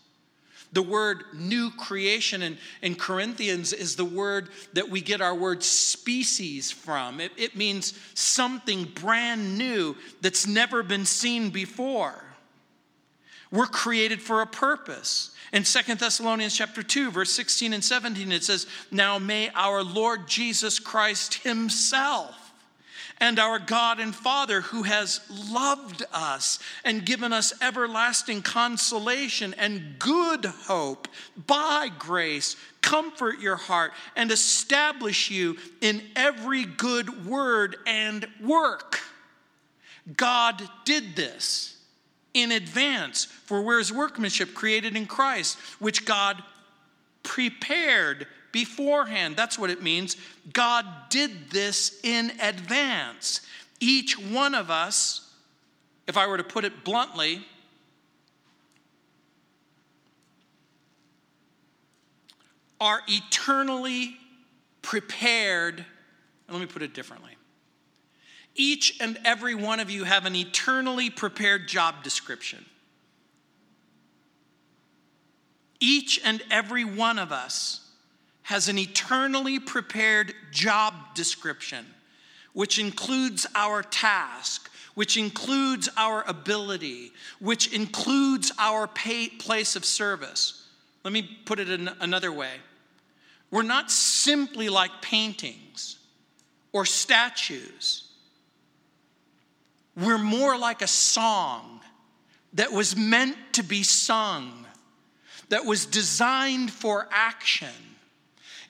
The 0.74 0.82
word 0.82 1.24
new 1.34 1.70
creation 1.72 2.42
in, 2.42 2.58
in 2.82 2.96
Corinthians 2.96 3.74
is 3.74 3.96
the 3.96 4.06
word 4.06 4.50
that 4.74 4.90
we 4.90 5.02
get 5.02 5.22
our 5.22 5.36
word 5.36 5.64
species 5.64 6.72
from. 6.72 7.20
It, 7.20 7.32
it 7.38 7.56
means 7.56 8.00
something 8.14 8.86
brand 8.86 9.58
new 9.58 9.98
that's 10.22 10.48
never 10.48 10.82
been 10.82 11.06
seen 11.06 11.50
before. 11.50 12.24
We're 13.52 13.66
created 13.66 14.22
for 14.22 14.42
a 14.42 14.48
purpose. 14.48 15.36
In 15.52 15.66
Second 15.66 16.00
Thessalonians 16.00 16.56
chapter 16.56 16.82
2, 16.82 17.12
verse 17.12 17.32
16 17.32 17.74
and 17.74 17.84
17, 17.84 18.32
it 18.32 18.46
says, 18.46 18.66
Now 18.90 19.20
may 19.20 19.50
our 19.50 19.84
Lord 19.84 20.26
Jesus 20.28 20.80
Christ 20.80 21.36
Himself 21.44 22.41
and 23.22 23.38
our 23.38 23.60
God 23.60 24.00
and 24.00 24.14
Father, 24.14 24.62
who 24.62 24.82
has 24.82 25.22
loved 25.52 26.04
us 26.12 26.58
and 26.84 27.06
given 27.06 27.32
us 27.32 27.54
everlasting 27.62 28.42
consolation 28.42 29.54
and 29.60 30.00
good 30.00 30.44
hope 30.44 31.08
by 31.48 31.90
grace, 32.00 32.56
comfort 32.82 33.40
your 33.40 33.58
heart 33.58 33.94
and 34.16 34.32
establish 34.32 35.30
you 35.30 35.56
in 35.82 36.02
every 36.16 36.66
good 36.66 37.28
word 37.28 37.78
and 37.86 38.28
work. 38.44 39.00
God 40.18 40.62
did 40.84 41.16
this 41.16 41.78
in 42.34 42.52
advance 42.52 43.26
for 43.26 43.62
where's 43.62 43.94
workmanship 43.94 44.56
created 44.56 44.98
in 44.98 45.06
Christ, 45.06 45.60
which 45.78 46.06
God 46.06 46.42
prepared 47.22 48.26
beforehand. 48.52 49.36
That's 49.36 49.58
what 49.58 49.70
it 49.70 49.82
means. 49.82 50.18
God 50.54 50.86
did 51.10 51.50
this 51.50 52.00
in 52.04 52.32
advance. 52.42 53.42
Each 53.80 54.18
one 54.20 54.56
of 54.56 54.70
us, 54.70 55.34
if 56.08 56.18
I 56.18 56.28
were 56.28 56.38
to 56.38 56.44
put 56.44 56.66
it 56.66 56.84
bluntly, 56.84 57.46
are 62.80 63.02
eternally 63.08 64.18
prepared. 64.82 65.86
Let 66.50 66.60
me 66.60 66.66
put 66.66 66.82
it 66.82 66.94
differently. 66.94 67.32
Each 68.56 69.00
and 69.00 69.18
every 69.24 69.56
one 69.56 69.80
of 69.80 69.90
you 69.90 70.04
have 70.04 70.26
an 70.26 70.36
eternally 70.36 71.10
prepared 71.10 71.68
job 71.68 72.04
description. 72.04 72.66
Each 75.80 76.20
and 76.24 76.44
every 76.52 76.84
one 76.84 77.18
of 77.18 77.32
us 77.32 77.91
has 78.52 78.68
an 78.68 78.78
eternally 78.78 79.60
prepared 79.60 80.34
job 80.52 80.94
description, 81.16 81.86
which 82.54 82.78
includes 82.78 83.48
our 83.56 83.82
task, 83.82 84.70
which 84.94 85.18
includes 85.18 85.90
our 85.98 86.24
ability, 86.28 87.12
which 87.40 87.74
includes 87.74 88.52
our 88.60 88.88
pay, 88.88 89.28
place 89.28 89.76
of 89.76 89.84
service. 89.84 90.68
Let 91.04 91.14
me 91.14 91.24
put 91.46 91.60
it 91.60 91.70
in 91.70 91.90
another 92.00 92.32
way. 92.32 92.54
We're 93.50 93.64
not 93.64 93.90
simply 93.90 94.70
like 94.70 95.02
paintings 95.02 95.98
or 96.72 96.86
statues 96.86 98.12
we're 99.96 100.18
more 100.18 100.58
like 100.58 100.82
a 100.82 100.88
song 100.88 101.82
that 102.54 102.72
was 102.72 102.96
meant 102.96 103.38
to 103.54 103.64
be 103.64 103.84
sung, 103.84 104.66
that 105.50 105.66
was 105.66 105.86
designed 105.86 106.72
for 106.72 107.08
action. 107.12 107.70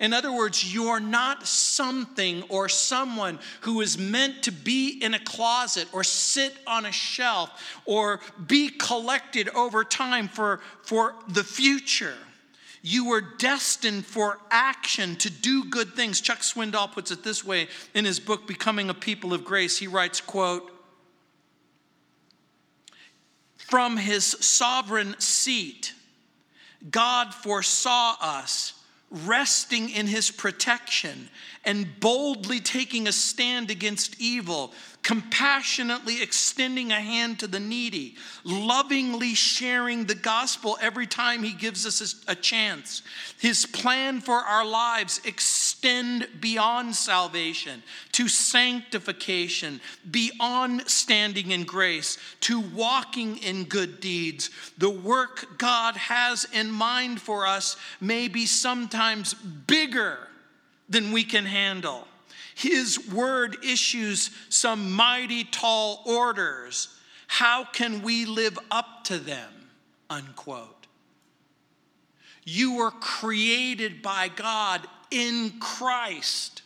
In 0.01 0.13
other 0.13 0.31
words, 0.31 0.73
you're 0.73 0.99
not 0.99 1.45
something 1.45 2.41
or 2.49 2.67
someone 2.67 3.37
who 3.61 3.81
is 3.81 3.99
meant 3.99 4.41
to 4.43 4.51
be 4.51 4.97
in 4.99 5.13
a 5.13 5.19
closet 5.19 5.87
or 5.93 6.03
sit 6.03 6.57
on 6.65 6.87
a 6.87 6.91
shelf 6.91 7.79
or 7.85 8.19
be 8.47 8.69
collected 8.69 9.47
over 9.49 9.83
time 9.83 10.27
for, 10.27 10.59
for 10.81 11.13
the 11.27 11.43
future. 11.43 12.15
You 12.81 13.09
were 13.09 13.21
destined 13.21 14.07
for 14.07 14.39
action 14.49 15.17
to 15.17 15.29
do 15.29 15.65
good 15.65 15.93
things. 15.93 16.19
Chuck 16.19 16.39
Swindoll 16.39 16.91
puts 16.91 17.11
it 17.11 17.23
this 17.23 17.45
way 17.45 17.67
in 17.93 18.03
his 18.03 18.19
book, 18.19 18.47
Becoming 18.47 18.89
a 18.89 18.95
People 18.95 19.35
of 19.35 19.45
Grace. 19.45 19.77
He 19.77 19.85
writes, 19.85 20.19
quote, 20.19 20.71
from 23.55 23.97
his 23.97 24.25
sovereign 24.25 25.15
seat, 25.19 25.93
God 26.89 27.35
foresaw 27.35 28.15
us 28.19 28.80
resting 29.11 29.89
in 29.89 30.07
his 30.07 30.31
protection 30.31 31.29
and 31.65 31.99
boldly 31.99 32.59
taking 32.59 33.07
a 33.07 33.11
stand 33.11 33.69
against 33.69 34.19
evil 34.19 34.73
compassionately 35.03 36.21
extending 36.21 36.91
a 36.91 36.99
hand 36.99 37.39
to 37.39 37.47
the 37.47 37.59
needy, 37.59 38.15
lovingly 38.43 39.33
sharing 39.33 40.05
the 40.05 40.15
gospel 40.15 40.77
every 40.79 41.07
time 41.07 41.43
he 41.43 41.53
gives 41.53 41.85
us 41.85 42.23
a 42.27 42.35
chance. 42.35 43.01
His 43.39 43.65
plan 43.65 44.21
for 44.21 44.35
our 44.35 44.65
lives 44.65 45.19
extend 45.25 46.27
beyond 46.39 46.95
salvation 46.95 47.81
to 48.11 48.27
sanctification, 48.27 49.81
beyond 50.09 50.87
standing 50.87 51.51
in 51.51 51.63
grace, 51.63 52.17
to 52.41 52.59
walking 52.59 53.37
in 53.37 53.63
good 53.63 53.99
deeds. 53.99 54.51
The 54.77 54.89
work 54.89 55.57
God 55.57 55.97
has 55.97 56.45
in 56.53 56.69
mind 56.69 57.19
for 57.19 57.47
us 57.47 57.75
may 57.99 58.27
be 58.27 58.45
sometimes 58.45 59.33
bigger 59.33 60.27
than 60.89 61.11
we 61.11 61.23
can 61.23 61.45
handle. 61.45 62.07
His 62.61 63.09
word 63.09 63.57
issues 63.65 64.29
some 64.49 64.91
mighty 64.91 65.45
tall 65.45 66.03
orders. 66.05 66.95
How 67.25 67.63
can 67.63 68.03
we 68.03 68.25
live 68.25 68.59
up 68.69 69.03
to 69.05 69.17
them? 69.17 69.51
Unquote. 70.11 70.85
You 72.43 72.75
were 72.75 72.91
created 72.91 74.03
by 74.03 74.27
God 74.27 74.87
in 75.09 75.53
Christ. 75.59 76.61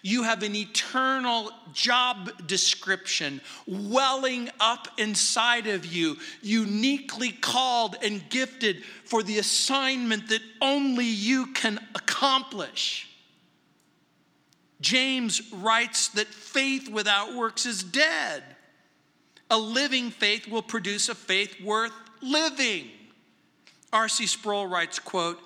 You 0.00 0.22
have 0.22 0.42
an 0.42 0.56
eternal 0.56 1.50
job 1.74 2.46
description 2.46 3.42
welling 3.66 4.48
up 4.58 4.88
inside 4.96 5.66
of 5.66 5.84
you, 5.84 6.16
uniquely 6.40 7.32
called 7.32 7.94
and 8.02 8.26
gifted 8.30 8.84
for 9.04 9.22
the 9.22 9.38
assignment 9.38 10.30
that 10.30 10.40
only 10.62 11.04
you 11.04 11.48
can 11.48 11.78
accomplish. 11.94 13.09
James 14.80 15.52
writes 15.52 16.08
that 16.08 16.28
faith 16.28 16.88
without 16.88 17.34
works 17.34 17.66
is 17.66 17.82
dead. 17.82 18.42
A 19.50 19.58
living 19.58 20.10
faith 20.10 20.48
will 20.48 20.62
produce 20.62 21.08
a 21.08 21.14
faith 21.14 21.60
worth 21.60 21.92
living. 22.22 22.88
R.C. 23.92 24.26
Sproul 24.26 24.66
writes, 24.66 24.98
quote, 24.98 25.38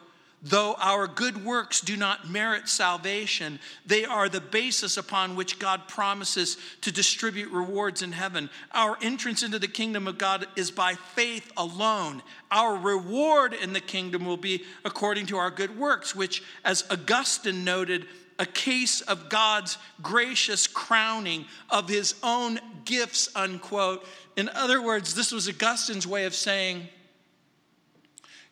Though 0.47 0.75
our 0.75 1.07
good 1.07 1.43
works 1.43 1.81
do 1.81 1.97
not 1.97 2.29
merit 2.29 2.69
salvation, 2.69 3.59
they 3.87 4.05
are 4.05 4.29
the 4.29 4.43
basis 4.43 4.99
upon 4.99 5.37
which 5.37 5.59
God 5.59 5.89
promises 5.89 6.59
to 6.83 6.93
distribute 6.93 7.51
rewards 7.51 8.03
in 8.03 8.13
heaven. 8.13 8.51
Our 8.73 8.99
entrance 9.01 9.43
into 9.43 9.59
the 9.59 9.69
kingdom 9.69 10.07
of 10.07 10.19
God 10.19 10.47
is 10.55 10.71
by 10.71 10.97
faith 11.15 11.51
alone. 11.57 12.23
Our 12.51 12.77
reward 12.77 13.55
in 13.55 13.73
the 13.73 13.81
kingdom 13.81 14.27
will 14.27 14.37
be 14.37 14.65
according 14.85 15.27
to 15.27 15.39
our 15.39 15.51
good 15.51 15.79
works, 15.79 16.15
which, 16.15 16.43
as 16.63 16.85
Augustine 16.91 17.65
noted, 17.65 18.07
a 18.39 18.47
case 18.47 19.01
of 19.03 19.29
God's 19.29 19.79
gracious 20.03 20.67
crowning 20.67 21.45
of 21.71 21.89
his 21.89 22.15
own 22.23 22.59
gifts, 22.85 23.29
unquote. 23.37 24.05
In 24.37 24.49
other 24.51 24.83
words, 24.83 25.15
this 25.15 25.33
was 25.33 25.49
Augustine's 25.49 26.07
way 26.07 26.25
of 26.25 26.35
saying, 26.35 26.89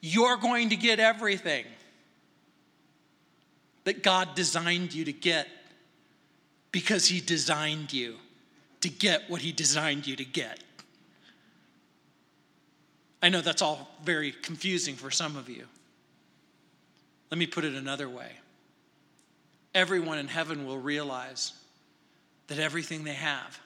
You're 0.00 0.36
going 0.36 0.70
to 0.70 0.76
get 0.76 1.00
everything 1.00 1.64
that 3.84 4.02
God 4.02 4.34
designed 4.34 4.94
you 4.94 5.04
to 5.04 5.12
get 5.12 5.48
because 6.70 7.06
he 7.06 7.20
designed 7.20 7.92
you 7.92 8.16
to 8.80 8.88
get 8.88 9.28
what 9.28 9.40
he 9.40 9.52
designed 9.52 10.06
you 10.06 10.16
to 10.16 10.24
get. 10.24 10.62
I 13.22 13.28
know 13.28 13.40
that's 13.40 13.62
all 13.62 13.88
very 14.04 14.32
confusing 14.32 14.96
for 14.96 15.10
some 15.10 15.36
of 15.36 15.48
you. 15.48 15.66
Let 17.30 17.38
me 17.38 17.46
put 17.46 17.64
it 17.64 17.74
another 17.74 18.08
way 18.08 18.32
everyone 19.74 20.18
in 20.18 20.28
heaven 20.28 20.66
will 20.66 20.78
realize 20.78 21.52
that 22.48 22.58
everything 22.58 23.04
they 23.04 23.14
have 23.14 23.58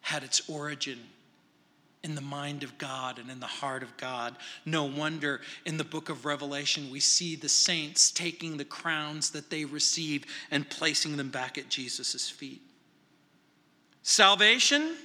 had 0.00 0.22
its 0.22 0.48
origin 0.48 0.98
in 2.02 2.14
the 2.14 2.20
mind 2.20 2.62
of 2.62 2.76
God 2.76 3.18
and 3.18 3.30
in 3.30 3.40
the 3.40 3.46
heart 3.46 3.82
of 3.82 3.96
God. 3.96 4.36
No 4.66 4.84
wonder 4.84 5.40
in 5.64 5.78
the 5.78 5.84
book 5.84 6.10
of 6.10 6.26
Revelation 6.26 6.90
we 6.90 7.00
see 7.00 7.34
the 7.34 7.48
saints 7.48 8.10
taking 8.10 8.58
the 8.58 8.64
crowns 8.64 9.30
that 9.30 9.48
they 9.48 9.64
receive 9.64 10.24
and 10.50 10.68
placing 10.68 11.16
them 11.16 11.30
back 11.30 11.56
at 11.56 11.70
Jesus' 11.70 12.28
feet. 12.28 12.60
Salvation 14.02 14.96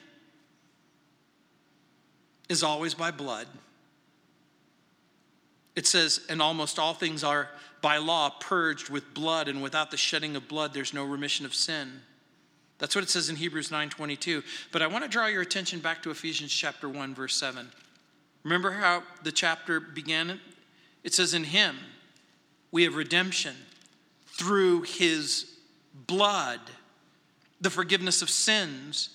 is 2.49 2.63
always 2.63 2.93
by 2.93 3.11
blood. 3.11 3.47
It 5.75 5.87
says, 5.87 6.19
and 6.27 6.41
almost 6.41 6.77
all 6.77 6.93
things 6.93 7.23
are 7.23 7.47
by 7.81 7.97
law 7.97 8.29
purged 8.29 8.89
with 8.89 9.13
blood, 9.13 9.47
and 9.47 9.61
without 9.61 9.91
the 9.91 9.97
shedding 9.97 10.35
of 10.35 10.47
blood, 10.47 10.73
there's 10.73 10.93
no 10.93 11.03
remission 11.03 11.45
of 11.45 11.53
sin. 11.53 12.01
That's 12.79 12.95
what 12.95 13.03
it 13.03 13.09
says 13.09 13.29
in 13.29 13.35
Hebrews 13.35 13.69
9:22. 13.69 14.43
But 14.71 14.81
I 14.81 14.87
want 14.87 15.03
to 15.03 15.09
draw 15.09 15.27
your 15.27 15.41
attention 15.41 15.79
back 15.79 16.01
to 16.03 16.11
Ephesians 16.11 16.53
chapter 16.53 16.89
1 16.89 17.13
verse 17.13 17.35
7. 17.35 17.69
Remember 18.43 18.71
how 18.71 19.03
the 19.23 19.31
chapter 19.31 19.79
began? 19.79 20.39
It 21.03 21.13
says 21.13 21.33
in 21.33 21.43
him 21.43 21.77
we 22.71 22.83
have 22.83 22.95
redemption 22.95 23.55
through 24.27 24.83
his 24.83 25.57
blood, 25.93 26.61
the 27.59 27.69
forgiveness 27.69 28.21
of 28.21 28.29
sins 28.29 29.09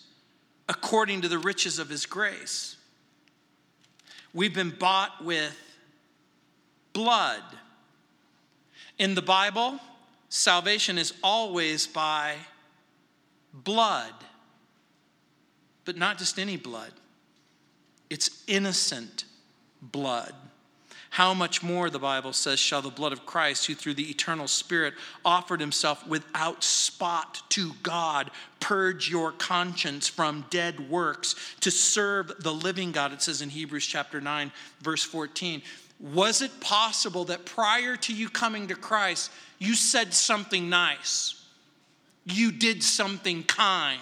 according 0.69 1.23
to 1.23 1.29
the 1.29 1.39
riches 1.39 1.79
of 1.79 1.89
his 1.89 2.07
grace. 2.07 2.77
We've 4.35 4.55
been 4.55 4.75
bought 4.79 5.25
with 5.25 5.57
blood. 6.93 7.43
In 8.99 9.15
the 9.15 9.23
Bible, 9.23 9.81
salvation 10.29 10.99
is 10.99 11.13
always 11.23 11.87
by 11.87 12.37
blood, 13.53 14.13
but 15.85 15.97
not 15.97 16.19
just 16.19 16.39
any 16.39 16.57
blood, 16.57 16.93
it's 18.11 18.43
innocent 18.47 19.25
blood. 19.83 20.35
How 21.11 21.33
much 21.33 21.63
more, 21.63 21.91
the 21.91 22.01
Bible 22.01 22.33
says, 22.33 22.59
shall 22.59 22.83
the 22.83 22.91
blood 22.91 23.13
of 23.13 23.25
Christ, 23.25 23.67
who 23.67 23.75
through 23.77 23.95
the 23.95 24.11
eternal 24.11 24.49
Spirit 24.49 24.95
offered 25.25 25.61
himself 25.61 26.05
without 26.09 26.65
spot 26.65 27.41
to 27.51 27.71
God, 27.85 28.33
purge 28.59 29.09
your 29.09 29.31
conscience 29.31 30.09
from 30.09 30.45
dead 30.51 30.91
works 30.91 31.37
to 31.61 31.71
serve 31.71 32.33
the 32.41 32.53
living 32.53 32.91
God? 32.91 33.13
It 33.13 33.23
says 33.23 33.43
in 33.43 33.51
Hebrews 33.51 33.87
chapter 33.87 34.21
9, 34.21 34.51
verse 34.81 35.05
14. 35.05 35.63
Was 36.13 36.43
it 36.43 36.61
possible 36.61 37.25
that 37.27 37.47
prior 37.47 37.97
to 37.97 38.13
you 38.13 38.29
coming 38.29 38.69
to 38.69 38.75
Christ, 38.75 39.31
you 39.59 39.75
said 39.75 40.13
something 40.13 40.69
nice? 40.69 41.43
You 42.27 42.53
did 42.53 42.83
something 42.83 43.43
kind? 43.45 44.01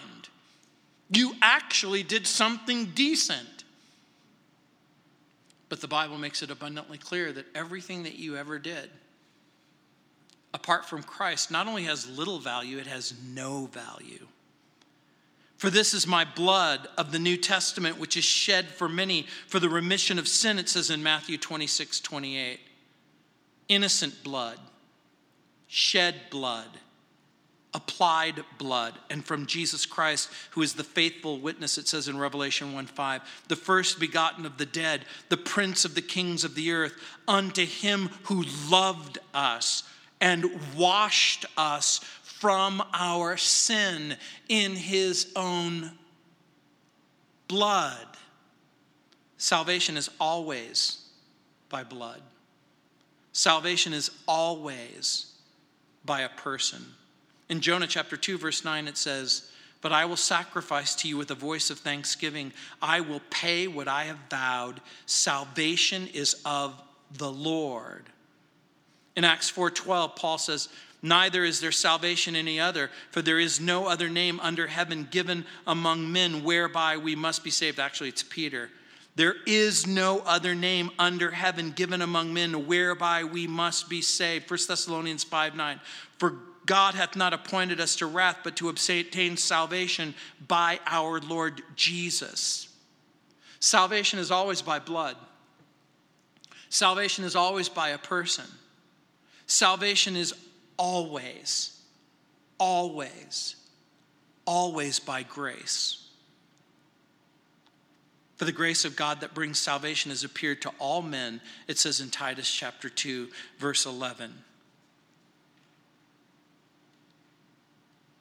You 1.10 1.34
actually 1.40 2.02
did 2.02 2.26
something 2.26 2.86
decent? 2.86 3.64
But 5.68 5.80
the 5.80 5.86
Bible 5.86 6.18
makes 6.18 6.42
it 6.42 6.50
abundantly 6.50 6.98
clear 6.98 7.30
that 7.32 7.46
everything 7.54 8.02
that 8.02 8.16
you 8.16 8.36
ever 8.36 8.58
did, 8.58 8.90
apart 10.52 10.86
from 10.86 11.04
Christ, 11.04 11.52
not 11.52 11.68
only 11.68 11.84
has 11.84 12.10
little 12.10 12.40
value, 12.40 12.78
it 12.78 12.88
has 12.88 13.14
no 13.32 13.66
value. 13.66 14.26
For 15.62 15.70
this 15.70 15.94
is 15.94 16.08
my 16.08 16.24
blood 16.24 16.88
of 16.98 17.12
the 17.12 17.20
New 17.20 17.36
Testament, 17.36 17.96
which 17.96 18.16
is 18.16 18.24
shed 18.24 18.66
for 18.66 18.88
many 18.88 19.28
for 19.46 19.60
the 19.60 19.68
remission 19.68 20.18
of 20.18 20.26
sin, 20.26 20.58
it 20.58 20.68
says 20.68 20.90
in 20.90 21.04
Matthew 21.04 21.38
26 21.38 22.00
28. 22.00 22.58
Innocent 23.68 24.24
blood, 24.24 24.58
shed 25.68 26.16
blood 26.32 26.66
applied 27.72 28.42
blood 28.58 28.94
and 29.08 29.24
from 29.24 29.46
Jesus 29.46 29.86
Christ, 29.86 30.30
who 30.50 30.62
is 30.62 30.74
the 30.74 30.82
faithful 30.82 31.38
witness, 31.38 31.78
it 31.78 31.86
says 31.86 32.08
in 32.08 32.18
Revelation 32.18 32.72
1 32.72 32.86
5, 32.86 33.44
the 33.46 33.54
first 33.54 34.00
begotten 34.00 34.44
of 34.44 34.58
the 34.58 34.66
dead, 34.66 35.04
the 35.28 35.36
prince 35.36 35.84
of 35.84 35.94
the 35.94 36.02
kings 36.02 36.42
of 36.42 36.56
the 36.56 36.72
earth, 36.72 36.96
unto 37.28 37.64
him 37.64 38.10
who 38.24 38.44
loved 38.68 39.18
us 39.32 39.84
and 40.20 40.44
washed 40.76 41.46
us 41.56 42.00
from 42.42 42.82
our 42.92 43.36
sin 43.36 44.16
in 44.48 44.74
his 44.74 45.30
own 45.36 45.92
blood. 47.46 48.04
Salvation 49.36 49.96
is 49.96 50.10
always 50.18 51.06
by 51.68 51.84
blood. 51.84 52.20
Salvation 53.30 53.92
is 53.92 54.10
always 54.26 55.34
by 56.04 56.22
a 56.22 56.28
person. 56.30 56.84
In 57.48 57.60
Jonah 57.60 57.86
chapter 57.86 58.16
2, 58.16 58.38
verse 58.38 58.64
9, 58.64 58.88
it 58.88 58.96
says, 58.96 59.48
But 59.80 59.92
I 59.92 60.04
will 60.04 60.16
sacrifice 60.16 60.96
to 60.96 61.08
you 61.08 61.16
with 61.16 61.30
a 61.30 61.36
voice 61.36 61.70
of 61.70 61.78
thanksgiving. 61.78 62.52
I 62.82 63.02
will 63.02 63.22
pay 63.30 63.68
what 63.68 63.86
I 63.86 64.02
have 64.06 64.18
vowed. 64.28 64.80
Salvation 65.06 66.08
is 66.12 66.42
of 66.44 66.82
the 67.16 67.30
Lord. 67.30 68.06
In 69.14 69.22
Acts 69.22 69.48
4:12, 69.48 70.16
Paul 70.16 70.38
says, 70.38 70.68
Neither 71.02 71.44
is 71.44 71.60
there 71.60 71.72
salvation 71.72 72.36
any 72.36 72.60
other, 72.60 72.88
for 73.10 73.22
there 73.22 73.40
is 73.40 73.60
no 73.60 73.86
other 73.86 74.08
name 74.08 74.38
under 74.40 74.68
heaven 74.68 75.08
given 75.10 75.44
among 75.66 76.12
men 76.12 76.44
whereby 76.44 76.96
we 76.96 77.16
must 77.16 77.42
be 77.42 77.50
saved. 77.50 77.80
Actually, 77.80 78.10
it's 78.10 78.22
Peter. 78.22 78.70
There 79.16 79.34
is 79.46 79.86
no 79.86 80.20
other 80.20 80.54
name 80.54 80.90
under 80.98 81.32
heaven 81.32 81.72
given 81.72 82.00
among 82.00 82.32
men 82.32 82.66
whereby 82.66 83.24
we 83.24 83.46
must 83.46 83.88
be 83.90 84.00
saved. 84.00 84.48
1 84.48 84.60
Thessalonians 84.68 85.24
5 85.24 85.56
9. 85.56 85.80
For 86.18 86.36
God 86.66 86.94
hath 86.94 87.16
not 87.16 87.32
appointed 87.32 87.80
us 87.80 87.96
to 87.96 88.06
wrath, 88.06 88.38
but 88.44 88.56
to 88.56 88.68
obtain 88.68 89.36
salvation 89.36 90.14
by 90.46 90.78
our 90.86 91.18
Lord 91.18 91.62
Jesus. 91.74 92.68
Salvation 93.58 94.20
is 94.20 94.30
always 94.30 94.62
by 94.62 94.78
blood. 94.78 95.16
Salvation 96.68 97.24
is 97.24 97.36
always 97.36 97.68
by 97.68 97.90
a 97.90 97.98
person. 97.98 98.46
Salvation 99.46 100.16
is 100.16 100.32
always, 100.82 101.80
always, 102.58 103.54
always 104.44 104.98
by 104.98 105.22
grace. 105.22 106.08
For 108.36 108.44
the 108.44 108.52
grace 108.52 108.84
of 108.84 108.96
God 108.96 109.20
that 109.20 109.34
brings 109.34 109.60
salvation 109.60 110.10
has 110.10 110.24
appeared 110.24 110.60
to 110.62 110.72
all 110.80 111.00
men, 111.00 111.40
it 111.68 111.78
says 111.78 112.00
in 112.00 112.10
Titus 112.10 112.50
chapter 112.50 112.88
2, 112.88 113.28
verse 113.58 113.86
11. 113.86 114.32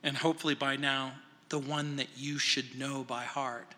and 0.04 0.18
hopefully 0.18 0.56
by 0.56 0.76
now, 0.76 1.14
the 1.50 1.60
one 1.60 1.98
that 1.98 2.08
you 2.18 2.38
should 2.40 2.78
know 2.78 3.04
by 3.04 3.24
heart. 3.24 3.76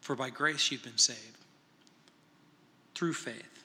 For 0.00 0.16
by 0.16 0.30
grace 0.30 0.70
you've 0.70 0.82
been 0.82 0.98
saved 0.98 1.18
through 2.94 3.12
faith, 3.14 3.64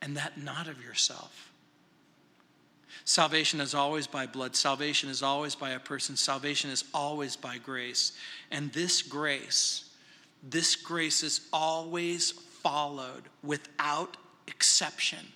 and 0.00 0.16
that 0.16 0.40
not 0.40 0.68
of 0.68 0.82
yourself. 0.82 1.51
Salvation 3.04 3.60
is 3.60 3.74
always 3.74 4.06
by 4.06 4.26
blood. 4.26 4.54
Salvation 4.54 5.10
is 5.10 5.22
always 5.22 5.54
by 5.54 5.70
a 5.70 5.80
person. 5.80 6.16
Salvation 6.16 6.70
is 6.70 6.84
always 6.94 7.36
by 7.36 7.58
grace. 7.58 8.12
And 8.50 8.72
this 8.72 9.02
grace, 9.02 9.90
this 10.42 10.76
grace 10.76 11.22
is 11.22 11.40
always 11.52 12.30
followed 12.30 13.24
without 13.42 14.16
exception 14.46 15.26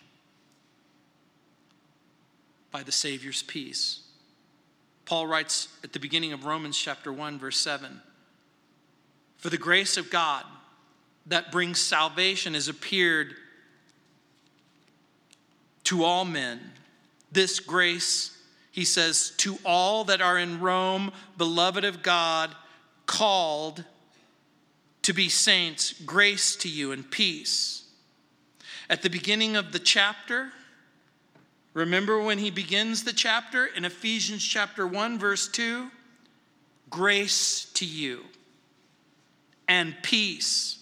by 2.70 2.82
the 2.82 2.92
Savior's 2.92 3.42
peace. 3.42 4.00
Paul 5.06 5.26
writes 5.26 5.68
at 5.84 5.92
the 5.92 6.00
beginning 6.00 6.32
of 6.32 6.44
Romans 6.44 6.76
chapter 6.76 7.12
1, 7.12 7.38
verse 7.38 7.56
7 7.56 8.00
For 9.38 9.50
the 9.50 9.58
grace 9.58 9.96
of 9.96 10.10
God 10.10 10.44
that 11.26 11.50
brings 11.50 11.80
salvation 11.80 12.54
has 12.54 12.68
appeared 12.68 13.34
to 15.84 16.04
all 16.04 16.24
men. 16.24 16.60
This 17.36 17.60
grace, 17.60 18.34
he 18.72 18.86
says, 18.86 19.34
to 19.36 19.58
all 19.62 20.04
that 20.04 20.22
are 20.22 20.38
in 20.38 20.58
Rome, 20.58 21.12
beloved 21.36 21.84
of 21.84 22.02
God, 22.02 22.50
called 23.04 23.84
to 25.02 25.12
be 25.12 25.28
saints, 25.28 25.92
grace 25.92 26.56
to 26.56 26.68
you 26.70 26.92
and 26.92 27.08
peace. 27.10 27.84
At 28.88 29.02
the 29.02 29.10
beginning 29.10 29.54
of 29.54 29.72
the 29.72 29.78
chapter, 29.78 30.50
Remember 31.74 32.18
when 32.18 32.38
he 32.38 32.50
begins 32.50 33.04
the 33.04 33.12
chapter 33.12 33.66
in 33.66 33.84
Ephesians 33.84 34.42
chapter 34.42 34.86
1, 34.86 35.18
verse 35.18 35.46
2? 35.46 35.90
Grace 36.88 37.70
to 37.74 37.84
you 37.84 38.24
and 39.68 39.94
peace 40.00 40.78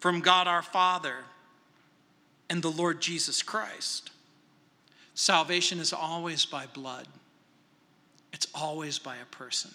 from 0.00 0.20
God 0.20 0.48
our 0.48 0.62
Father 0.62 1.18
and 2.48 2.60
the 2.60 2.72
Lord 2.72 3.00
Jesus 3.00 3.40
Christ. 3.40 4.10
Salvation 5.20 5.80
is 5.80 5.92
always 5.92 6.46
by 6.46 6.64
blood, 6.64 7.06
it's 8.32 8.46
always 8.54 8.98
by 8.98 9.16
a 9.16 9.26
person, 9.26 9.70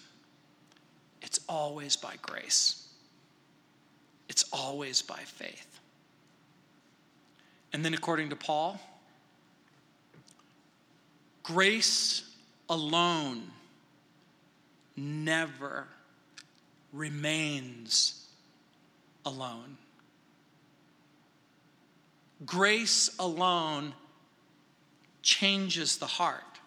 it's 1.22 1.38
always 1.48 1.94
by 1.94 2.14
grace, 2.20 2.88
it's 4.28 4.44
always 4.52 5.02
by 5.02 5.20
faith. 5.20 5.78
And 7.72 7.84
then, 7.84 7.94
according 7.94 8.30
to 8.30 8.36
Paul, 8.36 8.80
Grace 11.44 12.28
alone 12.68 13.44
never 14.96 15.86
remains 16.92 18.26
alone. 19.24 19.76
Grace 22.44 23.14
alone 23.20 23.94
changes 25.26 25.98
the 25.98 26.06
heart 26.06 26.60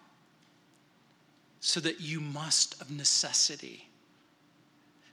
so 1.60 1.80
that 1.80 2.00
you 2.00 2.20
must, 2.20 2.80
of 2.80 2.90
necessity, 2.90 3.88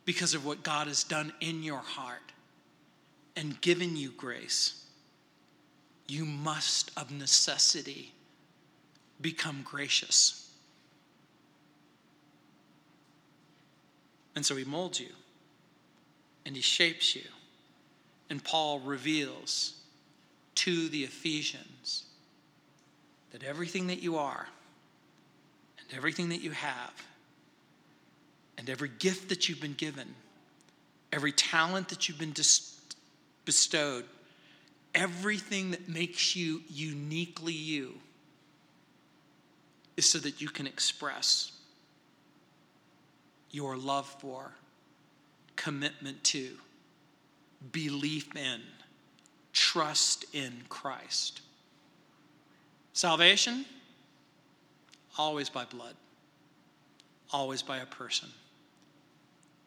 because 0.05 0.33
of 0.33 0.45
what 0.45 0.63
God 0.63 0.87
has 0.87 1.03
done 1.05 1.31
in 1.39 1.63
your 1.63 1.79
heart 1.79 2.33
and 3.37 3.59
given 3.61 3.95
you 3.95 4.11
grace, 4.11 4.83
you 6.07 6.25
must, 6.25 6.91
of 6.97 7.09
necessity, 7.09 8.13
become 9.21 9.61
gracious. 9.63 10.51
And 14.35 14.45
so 14.45 14.57
he 14.57 14.65
molds 14.65 14.99
you 14.99 15.11
and 16.45 16.55
he 16.55 16.61
shapes 16.61 17.15
you. 17.15 17.23
And 18.29 18.43
Paul 18.43 18.79
reveals 18.79 19.73
to 20.55 20.89
the 20.89 21.03
Ephesians 21.05 22.06
that 23.31 23.43
everything 23.43 23.87
that 23.87 24.01
you 24.01 24.17
are 24.17 24.47
and 25.79 25.97
everything 25.97 26.29
that 26.29 26.41
you 26.41 26.51
have 26.51 26.93
and 28.57 28.69
every 28.69 28.89
gift 28.99 29.29
that 29.29 29.47
you've 29.47 29.61
been 29.61 29.73
given, 29.73 30.07
every 31.11 31.31
talent 31.31 31.89
that 31.89 32.07
you've 32.07 32.19
been 32.19 32.31
dis- 32.31 32.79
bestowed, 33.45 34.05
everything 34.95 35.71
that 35.71 35.87
makes 35.87 36.35
you 36.35 36.61
uniquely 36.69 37.53
you 37.53 37.93
is 39.95 40.09
so 40.09 40.19
that 40.19 40.41
you 40.41 40.47
can 40.47 40.67
express 40.67 41.51
your 43.51 43.77
love 43.77 44.07
for, 44.19 44.51
commitment 45.55 46.23
to, 46.23 46.51
belief 47.71 48.35
in, 48.35 48.61
trust 49.53 50.25
in 50.33 50.53
Christ. 50.69 51.41
Salvation, 52.97 53.63
always 55.19 55.51
by 55.51 55.65
blood, 55.65 55.93
always 57.31 57.61
by 57.61 57.77
a 57.77 57.85
person, 57.85 58.27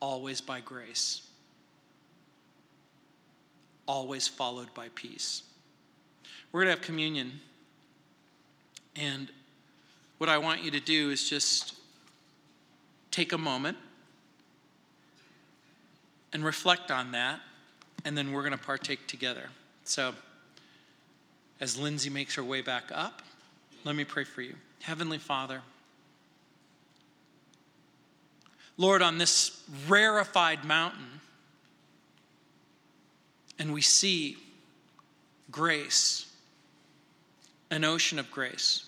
always 0.00 0.40
by 0.40 0.58
grace, 0.58 1.22
always 3.86 4.26
followed 4.26 4.74
by 4.74 4.88
peace. 4.96 5.44
We're 6.50 6.62
going 6.62 6.74
to 6.74 6.76
have 6.80 6.84
communion, 6.84 7.38
and 8.96 9.30
what 10.18 10.28
I 10.28 10.38
want 10.38 10.64
you 10.64 10.72
to 10.72 10.80
do 10.80 11.10
is 11.10 11.30
just 11.30 11.76
take 13.12 13.32
a 13.32 13.38
moment 13.38 13.76
and 16.32 16.44
reflect 16.44 16.90
on 16.90 17.12
that, 17.12 17.38
and 18.04 18.18
then 18.18 18.32
we're 18.32 18.42
going 18.42 18.58
to 18.58 18.58
partake 18.58 19.06
together. 19.06 19.50
So, 19.84 20.14
as 21.60 21.78
Lindsay 21.78 22.10
makes 22.10 22.34
her 22.34 22.44
way 22.44 22.62
back 22.62 22.84
up, 22.92 23.22
let 23.84 23.94
me 23.94 24.04
pray 24.04 24.24
for 24.24 24.42
you. 24.42 24.54
Heavenly 24.80 25.18
Father, 25.18 25.62
Lord, 28.76 29.02
on 29.02 29.18
this 29.18 29.62
rarefied 29.86 30.64
mountain, 30.64 31.20
and 33.58 33.74
we 33.74 33.82
see 33.82 34.38
grace, 35.50 36.26
an 37.70 37.84
ocean 37.84 38.18
of 38.18 38.30
grace 38.30 38.86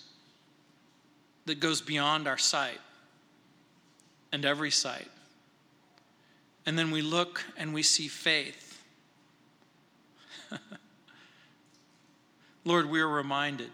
that 1.45 1.59
goes 1.59 1.79
beyond 1.79 2.27
our 2.27 2.39
sight 2.39 2.79
and 4.31 4.45
every 4.45 4.71
sight. 4.71 5.09
And 6.65 6.79
then 6.79 6.89
we 6.89 7.03
look 7.03 7.43
and 7.55 7.73
we 7.73 7.83
see 7.83 8.07
faith. 8.07 8.83
Lord, 12.65 12.89
we 12.89 13.01
are 13.01 13.07
reminded 13.07 13.69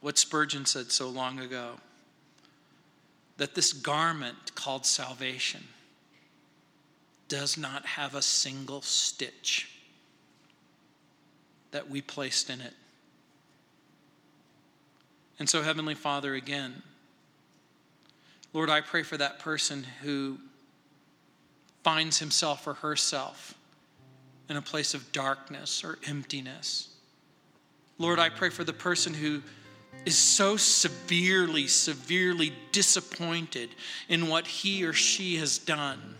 what 0.00 0.18
Spurgeon 0.18 0.66
said 0.66 0.90
so 0.90 1.08
long 1.08 1.38
ago 1.38 1.74
that 3.36 3.54
this 3.54 3.72
garment 3.72 4.54
called 4.54 4.86
salvation 4.86 5.62
does 7.28 7.56
not 7.56 7.86
have 7.86 8.14
a 8.14 8.22
single 8.22 8.82
stitch 8.82 9.70
that 11.70 11.88
we 11.88 12.00
placed 12.00 12.50
in 12.50 12.60
it. 12.60 12.74
And 15.38 15.48
so, 15.48 15.62
Heavenly 15.62 15.94
Father, 15.94 16.34
again, 16.34 16.82
Lord, 18.52 18.70
I 18.70 18.80
pray 18.80 19.02
for 19.02 19.16
that 19.16 19.40
person 19.40 19.84
who 20.02 20.38
finds 21.82 22.18
himself 22.18 22.66
or 22.66 22.74
herself 22.74 23.54
in 24.48 24.56
a 24.56 24.62
place 24.62 24.94
of 24.94 25.12
darkness 25.12 25.84
or 25.84 25.98
emptiness. 26.06 26.88
Lord, 27.98 28.18
I 28.18 28.28
pray 28.28 28.50
for 28.50 28.64
the 28.64 28.72
person 28.72 29.14
who 29.14 29.42
is 30.04 30.18
so 30.18 30.56
severely, 30.56 31.66
severely 31.66 32.52
disappointed 32.72 33.70
in 34.08 34.28
what 34.28 34.46
he 34.46 34.84
or 34.84 34.92
she 34.92 35.36
has 35.36 35.58
done. 35.58 36.16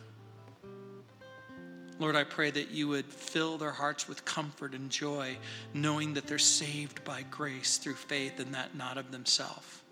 Lord, 1.98 2.16
I 2.16 2.24
pray 2.24 2.50
that 2.50 2.70
you 2.70 2.88
would 2.88 3.06
fill 3.06 3.56
their 3.58 3.70
hearts 3.70 4.08
with 4.08 4.24
comfort 4.24 4.74
and 4.74 4.90
joy, 4.90 5.36
knowing 5.74 6.14
that 6.14 6.26
they're 6.26 6.38
saved 6.38 7.04
by 7.04 7.22
grace 7.30 7.76
through 7.76 7.94
faith 7.94 8.40
and 8.40 8.54
that 8.54 8.74
not 8.74 8.98
of 8.98 9.12
themselves 9.12 9.82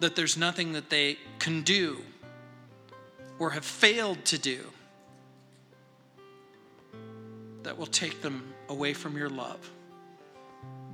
that 0.00 0.14
there's 0.14 0.36
nothing 0.36 0.72
that 0.72 0.90
they 0.90 1.18
can 1.38 1.62
do 1.62 1.98
or 3.38 3.50
have 3.50 3.64
failed 3.64 4.24
to 4.24 4.38
do 4.38 4.60
that 7.68 7.76
will 7.76 7.84
take 7.84 8.22
them 8.22 8.54
away 8.70 8.94
from 8.94 9.14
your 9.14 9.28
love, 9.28 9.70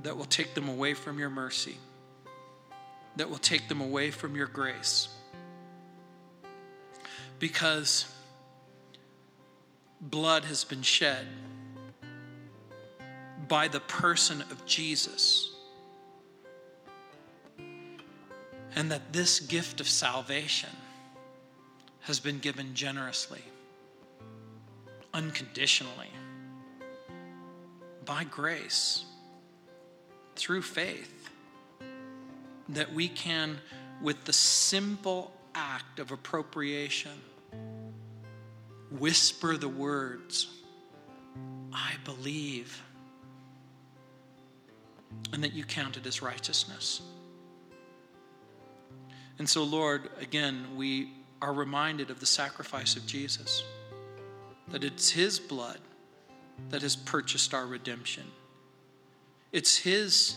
that 0.03 0.17
will 0.17 0.25
take 0.25 0.53
them 0.55 0.67
away 0.67 0.93
from 0.93 1.17
your 1.17 1.29
mercy, 1.29 1.77
that 3.15 3.29
will 3.29 3.37
take 3.37 3.69
them 3.69 3.79
away 3.79 4.11
from 4.11 4.35
your 4.35 4.47
grace. 4.47 5.07
Because 7.39 8.13
blood 10.01 10.43
has 10.43 10.65
been 10.65 10.81
shed 10.81 11.25
by 13.47 13.69
the 13.69 13.79
person 13.79 14.41
of 14.41 14.65
Jesus 14.65 15.55
and 18.75 18.91
that 18.91 19.13
this 19.13 19.39
gift 19.39 19.79
of 19.79 19.87
salvation 19.87 20.75
has 22.01 22.19
been 22.19 22.39
given 22.39 22.73
generously, 22.73 23.43
unconditionally, 25.13 26.09
by 28.05 28.23
grace, 28.23 29.05
through 30.35 30.61
faith, 30.61 31.29
that 32.69 32.93
we 32.93 33.07
can, 33.07 33.57
with 34.01 34.23
the 34.25 34.33
simple 34.33 35.33
act 35.53 35.99
of 35.99 36.11
appropriation, 36.11 37.11
whisper 38.91 39.57
the 39.57 39.69
words, 39.69 40.47
I 41.73 41.93
believe, 42.03 42.81
and 45.33 45.43
that 45.43 45.53
you 45.53 45.63
count 45.63 45.97
it 45.97 46.05
as 46.05 46.21
righteousness. 46.21 47.01
And 49.37 49.49
so, 49.49 49.63
Lord, 49.63 50.09
again, 50.19 50.65
we 50.75 51.11
are 51.41 51.53
reminded 51.53 52.09
of 52.09 52.19
the 52.19 52.25
sacrifice 52.25 52.95
of 52.95 53.05
Jesus, 53.05 53.63
that 54.69 54.83
it's 54.83 55.11
His 55.11 55.39
blood 55.39 55.79
that 56.69 56.81
has 56.81 56.95
purchased 56.95 57.53
our 57.53 57.65
redemption. 57.65 58.23
It's 59.51 59.77
His 59.77 60.35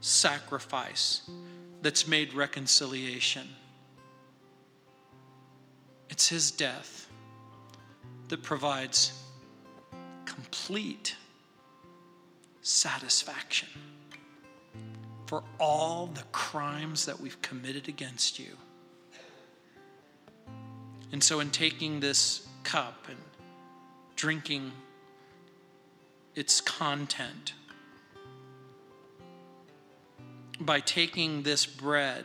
sacrifice 0.00 1.22
that's 1.82 2.06
made 2.06 2.34
reconciliation. 2.34 3.48
It's 6.08 6.28
His 6.28 6.50
death 6.50 7.08
that 8.28 8.42
provides 8.42 9.12
complete 10.24 11.16
satisfaction 12.62 13.68
for 15.26 15.42
all 15.58 16.06
the 16.06 16.22
crimes 16.32 17.06
that 17.06 17.20
we've 17.20 17.40
committed 17.42 17.88
against 17.88 18.38
you. 18.38 18.56
And 21.12 21.22
so, 21.22 21.40
in 21.40 21.50
taking 21.50 22.00
this 22.00 22.46
cup 22.62 23.06
and 23.08 23.18
drinking 24.16 24.72
its 26.34 26.60
content, 26.60 27.54
by 30.60 30.80
taking 30.80 31.42
this 31.42 31.66
bread, 31.66 32.24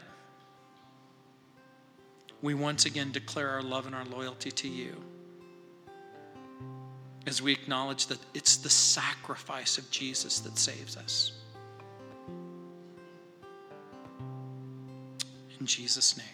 we 2.41 2.53
once 2.53 2.85
again 2.85 3.11
declare 3.11 3.49
our 3.49 3.61
love 3.61 3.85
and 3.85 3.95
our 3.95 4.05
loyalty 4.05 4.51
to 4.51 4.67
you 4.67 4.95
as 7.27 7.41
we 7.41 7.51
acknowledge 7.51 8.07
that 8.07 8.19
it's 8.33 8.57
the 8.57 8.69
sacrifice 8.69 9.77
of 9.77 9.89
Jesus 9.91 10.39
that 10.39 10.57
saves 10.57 10.95
us. 10.97 11.33
In 15.59 15.65
Jesus' 15.65 16.17
name. 16.17 16.25